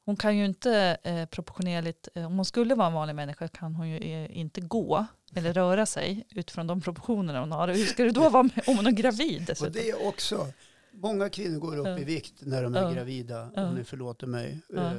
Hon 0.05 0.15
kan 0.17 0.37
ju 0.37 0.45
inte 0.45 0.97
eh, 1.03 1.25
proportionerligt, 1.25 2.07
eh, 2.15 2.25
om 2.25 2.35
hon 2.35 2.45
skulle 2.45 2.75
vara 2.75 2.87
en 2.87 2.93
vanlig 2.93 3.15
människa 3.15 3.47
kan 3.47 3.75
hon 3.75 3.89
ju 3.89 3.97
eh, 3.97 4.37
inte 4.37 4.61
gå 4.61 5.05
eller 5.35 5.53
röra 5.53 5.85
sig 5.85 6.23
utifrån 6.29 6.67
de 6.67 6.81
proportionerna 6.81 7.39
hon 7.39 7.51
har. 7.51 7.67
Hur 7.67 7.85
ska 7.85 8.03
det 8.03 8.11
då 8.11 8.29
vara 8.29 8.43
med, 8.43 8.63
om 8.67 8.75
hon 8.77 8.87
är 8.87 8.91
gravid 8.91 9.39
Och 9.41 9.45
dessutom? 9.45 9.73
det 9.73 9.89
är 9.89 10.07
också, 10.07 10.47
många 10.93 11.29
kvinnor 11.29 11.59
går 11.59 11.77
upp 11.77 11.99
i 11.99 12.03
vikt 12.03 12.33
när 12.39 12.63
de 12.63 12.75
är 12.75 12.81
Ja. 12.81 12.91
gravida, 12.91 13.51
om 13.55 13.75
ni 13.75 13.83
förlåter 13.83 14.27
mig. 14.27 14.59
Ja. 14.69 14.91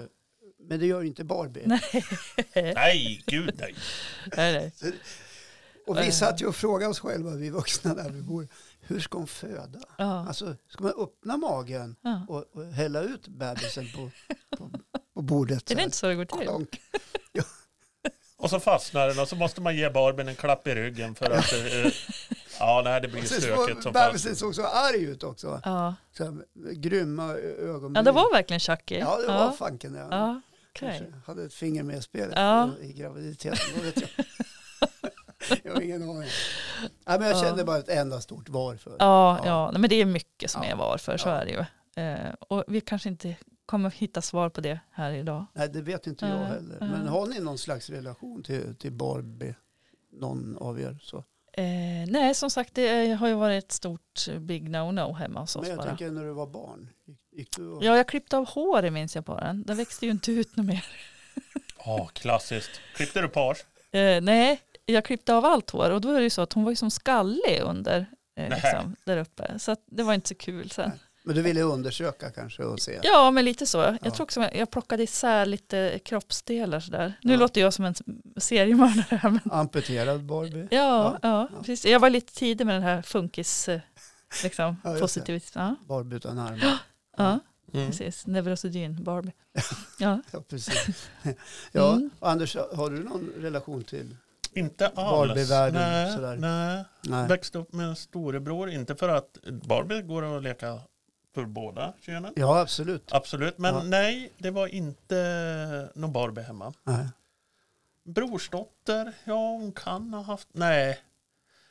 Eh, 0.63 0.69
Men 0.69 0.81
det 0.81 0.87
gör 0.87 1.03
inte 1.03 1.25
Barbie. 1.25 1.63
Nej. 1.67 2.05
nej, 2.75 3.23
gud 3.27 3.55
nej. 3.59 3.75
nej, 4.37 4.73
nej. 4.83 4.93
Och 5.87 5.99
vi 5.99 6.13
satt 6.13 6.43
ju 6.43 6.47
och 6.47 6.57
frågade 6.57 6.91
oss 6.91 7.01
själva, 7.01 7.31
vi 7.31 7.51
vuxna 7.51 7.95
där 7.95 8.11
vi 8.11 8.23
bor, 8.23 8.49
hur 8.81 9.01
ska 9.01 9.19
hon 9.19 9.27
föda? 9.27 9.79
Ja. 9.99 10.27
Alltså, 10.29 10.57
ska 10.69 10.83
man 10.83 10.93
öppna 10.99 11.37
magen 11.37 11.97
Ja. 12.03 12.27
och, 12.29 12.45
och 12.53 12.65
hälla 12.67 13.01
ut 13.01 13.29
bebisen 13.29 13.89
på, 13.95 14.11
på, 14.57 14.71
på 15.15 15.23
bordet? 15.23 15.71
Är 15.71 15.75
det 15.75 15.83
inte 15.83 15.97
så 15.97 16.07
det 16.07 16.15
går 16.15 16.25
till? 16.25 16.41
Klonk. 16.41 16.81
Och 18.37 18.51
så 18.51 18.61
fastnar 18.61 19.09
den 19.09 19.19
och 19.19 19.29
så 19.29 19.37
måste 19.37 19.61
man 19.61 19.77
ge 19.77 19.91
Barbien 19.91 20.29
en 20.29 20.35
klapp 20.35 20.67
i 20.67 20.75
ryggen 20.75 21.15
för 21.15 21.31
att... 21.31 21.53
Eh, 21.53 21.93
ja, 22.59 22.83
nej, 22.85 23.01
det 23.01 23.09
blir 23.09 23.23
stökigt 23.23 23.77
så- 23.77 23.83
som 23.83 23.93
fan. 23.93 24.07
Bebisen 24.09 24.37
såg 24.37 24.55
så 24.55 24.67
arg 24.67 25.03
ut 25.05 25.23
också. 25.23 25.61
Ja. 25.65 25.95
Så 26.17 26.25
här, 26.25 26.35
grymma 26.73 27.33
ögonbryn. 27.35 27.95
ja, 27.95 28.03
det 28.03 28.13
var 28.13 28.33
verkligen 28.33 28.61
Chucky. 28.61 28.99
Ja, 28.99 29.17
det 29.21 29.27
var 29.27 29.35
ja. 29.35 29.53
fanken 29.59 29.93
det. 29.93 30.07
Ja, 30.11 30.41
okej. 30.77 30.99
Kanske 30.99 31.21
hade 31.27 31.45
ett 31.45 31.55
finger 31.55 31.83
med 31.83 31.97
i 31.99 32.03
spelet 32.03 32.33
Ja. 32.37 32.71
i 32.81 32.93
graviditeten. 32.93 33.83
Vet 33.83 34.01
jag. 34.01 34.27
jag 35.65 35.73
har 35.75 35.81
ingen 35.81 36.03
aning. 36.03 36.17
Nej, 37.07 37.19
men 37.19 37.23
jag 37.23 37.37
Ja. 37.37 37.43
kände 37.43 37.65
bara 37.65 37.79
ett 37.79 37.89
enda 37.89 38.21
stort 38.21 38.49
var 38.49 38.77
för. 38.77 38.91
Ja, 38.99 39.41
Ja. 39.45 39.73
ja. 39.73 39.79
men 39.79 39.91
det 39.91 39.97
är 39.97 40.05
mycket 40.07 40.51
som 40.51 40.63
Ja. 40.63 40.69
är 40.71 40.77
varför, 40.77 41.17
så 41.17 41.29
Ja. 41.29 41.35
är 41.35 41.45
det 41.45 41.51
ju. 41.53 41.65
Eh, 42.03 42.33
och 42.49 42.65
vi 42.69 42.81
kanske 42.81 43.09
inte 43.09 43.37
kommer 43.67 43.91
hitta 43.91 44.23
svar 44.23 44.49
på 44.49 44.61
det 44.61 44.81
här 44.91 45.11
idag. 45.13 45.47
Nej, 45.55 45.69
det 45.69 45.83
vet 45.83 46.07
inte 46.07 46.27
jag 46.27 46.39
heller. 46.39 46.77
Men 46.81 47.09
har 47.09 47.27
ni 47.27 47.41
någon 47.41 47.59
slags 47.59 47.91
relation 47.91 48.43
till, 48.43 48.77
till 48.77 48.93
Barbie? 48.93 49.55
Någon 50.13 50.57
av 50.57 50.81
er? 50.81 50.99
Så. 51.03 51.25
Eh, 51.53 51.65
nej, 52.09 52.35
som 52.35 52.51
sagt, 52.51 52.75
det 52.75 53.13
har 53.13 53.29
ju 53.29 53.35
varit 53.35 53.65
ett 53.65 53.73
stort 53.73 54.29
eh, 54.29 54.39
big 54.39 54.69
no-no 54.69 55.15
hemma 55.15 55.41
hos 55.41 55.57
oss 55.57 55.61
Men 55.63 55.71
jag 55.71 55.79
bara. 55.79 55.89
tänker 55.89 56.11
när 56.11 56.25
du 56.25 56.33
var 56.33 56.47
barn. 56.47 56.89
Gick, 57.07 57.19
gick 57.33 57.57
du 57.57 57.69
och... 57.69 57.85
Ja, 57.85 57.97
jag 57.97 58.09
klippte 58.09 58.37
av 58.37 58.49
håret 58.49 58.93
minns 58.93 59.15
jag 59.15 59.27
på 59.27 59.41
den. 59.41 59.63
Den 59.63 59.77
växte 59.77 60.07
ju 60.07 60.11
inte 60.13 60.33
ut 60.33 60.57
något 60.57 60.67
mer. 60.67 60.87
Ja, 61.85 62.11
klassiskt. 62.13 62.71
Klippte 62.95 63.21
du 63.21 63.29
page? 63.29 63.65
Eh, 63.93 64.21
nej, 64.23 64.61
jag 64.87 65.05
klippte 65.05 65.35
av 65.35 65.45
allt 65.45 65.71
hår 65.71 65.91
och 65.91 66.01
då 66.01 66.11
är 66.11 66.17
det 66.19 66.23
ju 66.23 66.31
så 66.31 66.43
att 66.43 66.53
hon 66.53 66.65
var 66.65 66.71
ju 66.73 66.77
som 66.77 66.91
skallig 66.91 67.61
under 67.63 68.07
eh, 68.37 68.49
liksom, 68.49 68.97
där 69.05 69.17
uppe. 69.17 69.59
Så 69.59 69.73
att 69.73 69.83
det 69.87 70.03
var 70.03 70.15
inte 70.15 70.29
så 70.29 70.35
kul 70.35 70.71
sen. 70.71 70.91
Men 71.25 71.37
du 71.37 71.43
ville 71.43 71.63
undersöka 71.63 72.31
kanske 72.31 72.65
och 72.65 72.81
se? 72.81 73.01
Ja, 73.03 73.31
men 73.31 73.45
lite 73.45 73.67
så. 73.67 73.79
Jag 73.79 73.99
Ja. 74.03 74.11
tror 74.11 74.23
också 74.25 74.41
att 74.41 74.55
jag 74.55 74.71
plockade 74.71 75.03
isär 75.03 75.47
lite 75.47 76.01
kroppsdelar 76.05 76.81
sådär. 76.81 77.13
Nu 77.23 77.33
Ja. 77.33 77.39
låter 77.39 77.61
jag 77.61 77.75
som 77.75 77.85
en 77.85 77.95
seriemördare 78.37 79.17
här. 79.17 79.31
Men 79.31 79.41
Amputerad 79.53 80.23
Barbie? 80.25 80.69
ja, 80.71 80.79
Ja, 80.79 81.19
ja, 81.23 81.49
ja. 81.53 81.59
precis. 81.59 81.85
Jag 81.85 82.01
var 82.01 82.11
lite 82.11 82.35
tidig 82.35 82.67
med 82.67 82.75
den 82.77 82.83
här 82.83 83.03
funkis, 83.03 83.69
eh, 83.69 83.81
liksom, 84.43 84.77
Ja, 84.85 84.97
positivism. 85.01 85.59
Ja, 85.59 85.75
Barbie 85.89 86.17
utan 86.17 86.39
armar? 86.39 86.79
ja, 87.17 87.39
Mm. 87.75 87.87
precis. 87.87 88.27
Neurosedyn, 88.27 89.05
Barbie. 89.05 89.33
Ja. 89.99 90.21
Ja, 90.31 90.43
precis. 90.49 91.09
Ja, 91.73 91.93
Mm. 91.93 92.11
Anders, 92.21 92.57
har 92.57 92.91
du 92.91 93.05
någon 93.05 93.31
relation 93.39 93.85
till? 93.85 94.17
Inte 94.55 94.89
alls. 94.89 95.51
Nej, 95.51 96.13
nej. 96.39 96.85
Nej. 97.03 97.29
Växte 97.29 97.59
upp 97.59 97.73
med 97.73 97.87
en 97.89 97.97
storebror. 97.97 98.71
Inte 98.71 98.95
för 98.97 99.09
att 99.09 99.39
Barbie 99.69 100.03
går 100.03 100.37
att 100.37 100.43
leka 100.43 100.81
för 101.35 101.45
båda 101.45 101.93
könen. 102.01 102.33
Ja, 102.37 102.61
absolut. 102.61 103.13
Absolut. 103.13 103.59
Men 103.59 103.75
Ja. 103.75 103.83
nej, 103.83 104.33
det 104.39 104.51
var 104.51 104.67
inte 104.67 105.89
någon 105.95 106.13
Barbie 106.13 106.43
hemma. 106.43 106.73
Nej. 106.85 107.07
Brorsdotter, 108.05 109.13
ja 109.25 109.35
hon 109.51 109.73
kan 109.73 110.15
ha 110.15 110.23
haft, 110.23 110.49
nej. 110.53 110.99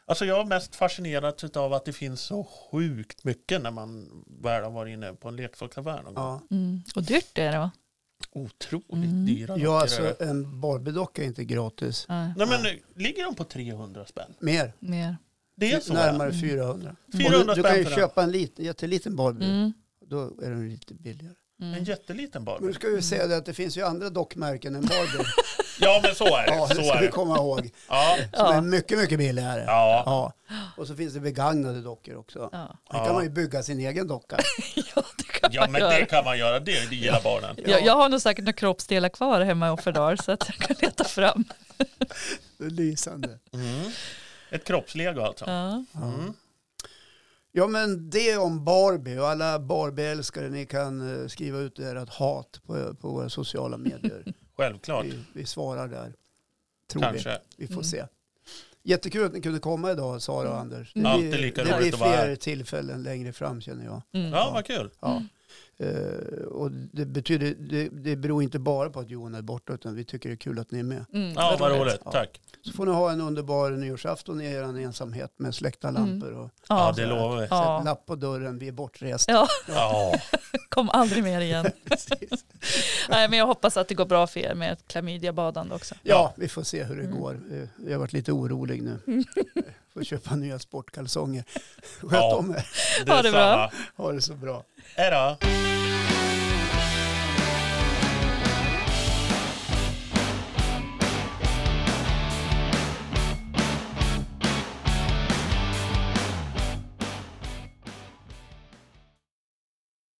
Alltså 0.05 0.25
jag 0.25 0.39
är 0.39 0.45
mest 0.45 0.75
fascinerad 0.75 1.57
av 1.57 1.73
att 1.73 1.85
det 1.85 1.93
finns 1.93 2.21
så 2.21 2.43
sjukt 2.43 3.23
mycket 3.23 3.61
när 3.61 3.71
man 3.71 4.09
väl 4.41 4.63
har 4.63 4.71
varit 4.71 4.93
inne 4.93 5.13
på 5.13 5.27
en 5.27 5.35
leksaksaffär 5.35 6.01
någon 6.03 6.13
gång. 6.13 6.23
Ja. 6.49 6.55
Mm. 6.55 6.81
Och 6.95 7.03
dyrt 7.03 7.37
är 7.37 7.51
det 7.51 7.57
va? 7.57 7.71
Otroligt 8.31 8.91
Mm. 9.11 9.25
dyra 9.25 9.47
dockor 9.47 9.63
Ja, 9.63 9.81
alltså 9.81 10.15
en 10.23 10.61
Barbie-docka 10.61 11.21
är 11.21 11.25
inte 11.25 11.45
gratis. 11.45 12.05
Nej, 12.09 12.33
Nej 12.37 12.47
men 12.47 12.79
ligger 13.03 13.23
de 13.23 13.35
på 13.35 13.43
300 13.43 14.05
spänn? 14.05 14.33
Mer. 14.39 14.73
mer. 14.79 15.17
Det 15.69 15.71
är 15.73 15.79
så? 15.79 15.93
Närmare 15.93 16.29
Mm. 16.29 16.41
400. 16.41 16.95
400 17.17 17.39
Och 17.39 17.47
du, 17.47 17.61
du 17.61 17.67
kan 17.69 17.77
ju 17.77 17.85
för 17.85 17.95
köpa 17.95 18.23
en 18.23 18.31
liten, 18.31 18.65
jätteliten 18.65 19.15
Barbie. 19.15 19.45
Mm. 19.45 19.73
Då 20.05 20.21
är 20.21 20.49
den 20.49 20.69
lite 20.69 20.93
billigare. 20.93 21.33
En 21.61 21.67
Mm. 21.73 21.83
jätteliten 21.83 22.43
Men 22.43 22.53
du 22.53 22.59
Barbie. 22.61 22.73
ska 22.73 22.87
ju 22.89 23.01
säga 23.01 23.27
det 23.27 23.37
att 23.37 23.45
det 23.45 23.53
finns 23.53 23.77
ju 23.77 23.85
andra 23.85 24.09
dockmärken 24.09 24.75
än 24.75 24.81
Barbie. 24.81 25.25
Ja 25.83 25.99
men 26.03 26.15
så 26.15 26.25
är 26.25 26.45
det. 26.47 26.55
ja, 26.55 26.67
det 26.67 26.75
så 26.75 26.81
ska 26.83 26.93
är 26.93 26.99
vi 26.99 27.05
det. 27.05 27.11
komma 27.11 27.37
ihåg. 27.37 27.69
Ja. 27.89 28.15
Som 28.17 28.27
Ja. 28.33 28.53
är 28.53 28.61
mycket, 28.61 28.97
mycket 28.97 29.17
billigare. 29.17 29.63
Ja. 29.67 30.03
Ja. 30.05 30.33
Och 30.77 30.87
så 30.87 30.95
finns 30.95 31.13
det 31.13 31.19
begagnade 31.19 31.81
dockor 31.81 32.15
också. 32.15 32.49
Ja. 32.51 32.77
Där 32.91 32.97
kan 32.97 33.07
Ja. 33.07 33.13
man 33.13 33.23
ju 33.23 33.29
bygga 33.29 33.63
sin 33.63 33.79
egen 33.79 34.07
docka. 34.07 34.37
ja, 34.95 35.03
det 35.17 35.23
kan 35.23 35.49
ja 35.53 35.61
man 35.61 35.71
men 35.71 35.81
göra. 35.81 35.93
det 35.99 36.05
kan 36.05 36.25
man 36.25 36.37
göra. 36.37 36.59
Det, 36.59 36.89
det 36.89 36.95
gillar 36.95 37.21
barnen. 37.23 37.55
Jag, 37.65 37.85
jag 37.85 37.95
har 37.95 38.09
nog 38.09 38.21
säkert 38.21 38.43
några 38.45 38.53
kroppsdelar 38.53 39.09
kvar 39.09 39.41
hemma 39.41 39.67
i 39.67 39.71
Offerdal 39.71 40.17
så 40.19 40.31
att 40.31 40.43
jag 40.49 40.55
kan 40.67 40.75
leta 40.79 41.03
fram. 41.03 41.43
Det 42.57 42.65
är 42.65 42.69
lysande. 42.69 43.39
Mm. 43.53 43.91
Ett 44.51 44.63
kroppslego 44.63 45.21
alltså. 45.21 45.45
Ja. 45.47 45.83
Mm. 45.95 46.33
Ja 47.51 47.67
men 47.67 48.09
det 48.09 48.37
om 48.37 48.65
Barbie 48.65 49.17
och 49.19 49.27
alla 49.29 49.59
Barbie-älskare 49.59 50.49
ni 50.49 50.65
kan 50.65 51.21
eh, 51.21 51.27
skriva 51.27 51.59
ut 51.59 51.79
ert 51.79 52.09
hat 52.09 52.61
på, 52.65 52.95
på 52.95 53.09
våra 53.09 53.29
sociala 53.29 53.77
medier. 53.77 54.33
Självklart. 54.57 55.05
vi, 55.05 55.19
vi 55.33 55.45
svarar 55.45 55.87
där. 55.87 56.13
Tror 56.87 57.01
vi. 57.01 57.07
Kanske. 57.07 57.39
Vi 57.57 57.67
får 57.67 57.73
Mm. 57.73 57.83
se. 57.83 58.05
Jättekul 58.83 59.25
att 59.25 59.33
ni 59.33 59.41
kunde 59.41 59.59
komma 59.59 59.91
idag 59.91 60.21
Sara 60.21 60.49
och 60.49 60.57
Anders. 60.59 60.93
Det 60.93 60.99
Mm. 60.99 61.17
blir, 61.19 61.27
Alltid 61.27 61.41
lika 61.41 61.63
det 61.63 61.69
roligt 61.71 61.79
blir 61.81 61.93
att 61.93 61.99
vara 61.99 62.11
fler 62.17 62.27
här. 62.27 62.35
tillfällen 62.35 63.03
längre 63.03 63.33
fram 63.33 63.61
känner 63.61 63.85
jag. 63.85 64.01
Mm. 64.13 64.31
Ja, 64.33 64.51
vad 64.53 64.65
kul. 64.65 64.89
Ja. 64.99 65.23
Eh, 65.81 66.43
och 66.45 66.71
det, 66.71 67.05
betyder, 67.05 67.55
det, 67.59 67.89
det 67.89 68.15
beror 68.15 68.43
inte 68.43 68.59
bara 68.59 68.89
på 68.89 68.99
att 68.99 69.09
Johan 69.09 69.35
är 69.35 69.41
borta 69.41 69.73
utan 69.73 69.95
vi 69.95 70.03
tycker 70.05 70.29
det 70.29 70.33
är 70.35 70.37
kul 70.37 70.59
att 70.59 70.71
ni 70.71 70.79
är 70.79 70.83
med. 70.83 71.05
Mm, 71.13 71.33
Ja, 71.35 71.57
vad 71.59 71.71
roligt. 71.71 71.99
Ja. 72.05 72.11
Tack. 72.11 72.41
Så 72.61 72.71
får 72.73 72.85
ni 72.85 72.91
ha 72.91 73.11
en 73.11 73.21
underbar 73.21 73.71
nyårsafton 73.71 74.41
i 74.41 74.45
er 74.45 74.63
ensamhet 74.63 75.33
med 75.37 75.55
släckta 75.55 75.87
Mm. 75.87 76.01
lampor 76.05 76.31
och 76.33 76.49
Ja, 76.69 76.87
Ja. 76.87 76.93
det 76.95 77.05
lovar 77.05 77.35
vi. 77.35 77.41
sätt 77.41 77.47
Ja. 77.51 77.81
lapp 77.85 78.05
på 78.05 78.15
dörren, 78.15 78.59
vi 78.59 78.67
är 78.67 78.71
bortrest. 78.71 79.25
ja, 79.29 79.47
Ja. 79.67 80.13
kom 80.69 80.89
aldrig 80.89 81.23
mer 81.23 81.41
igen. 81.41 81.65
Nej, 83.09 83.29
men 83.29 83.39
jag 83.39 83.45
hoppas 83.47 83.77
att 83.77 83.87
det 83.87 83.95
går 83.95 84.05
bra 84.05 84.27
för 84.27 84.39
er 84.39 84.55
med 84.55 84.71
ett 84.73 84.87
klamydiabadande 84.87 85.75
också. 85.75 85.95
Ja, 86.03 86.33
vi 86.37 86.47
får 86.47 86.63
se 86.63 86.83
hur 86.83 86.95
det 86.95 87.03
Mm. 87.03 87.19
går. 87.19 87.39
Eh, 87.51 87.67
Jag 87.85 87.91
har 87.91 87.99
varit 87.99 88.13
lite 88.13 88.31
orolig 88.31 88.81
nu. 88.83 88.99
Får 89.93 90.03
köpa 90.03 90.35
nya 90.35 90.59
sportkalsonger. 90.59 91.43
Sköt 92.01 92.11
Ja. 92.11 92.35
om 92.35 92.51
er. 92.51 92.65
Ha 93.15 93.21
det 93.21 93.31
bra. 93.31 93.71
Ha 93.97 94.11
det 94.11 94.21
så 94.21 94.33
bra. 94.33 94.63
Hej 94.95 95.11
då. 95.11 95.37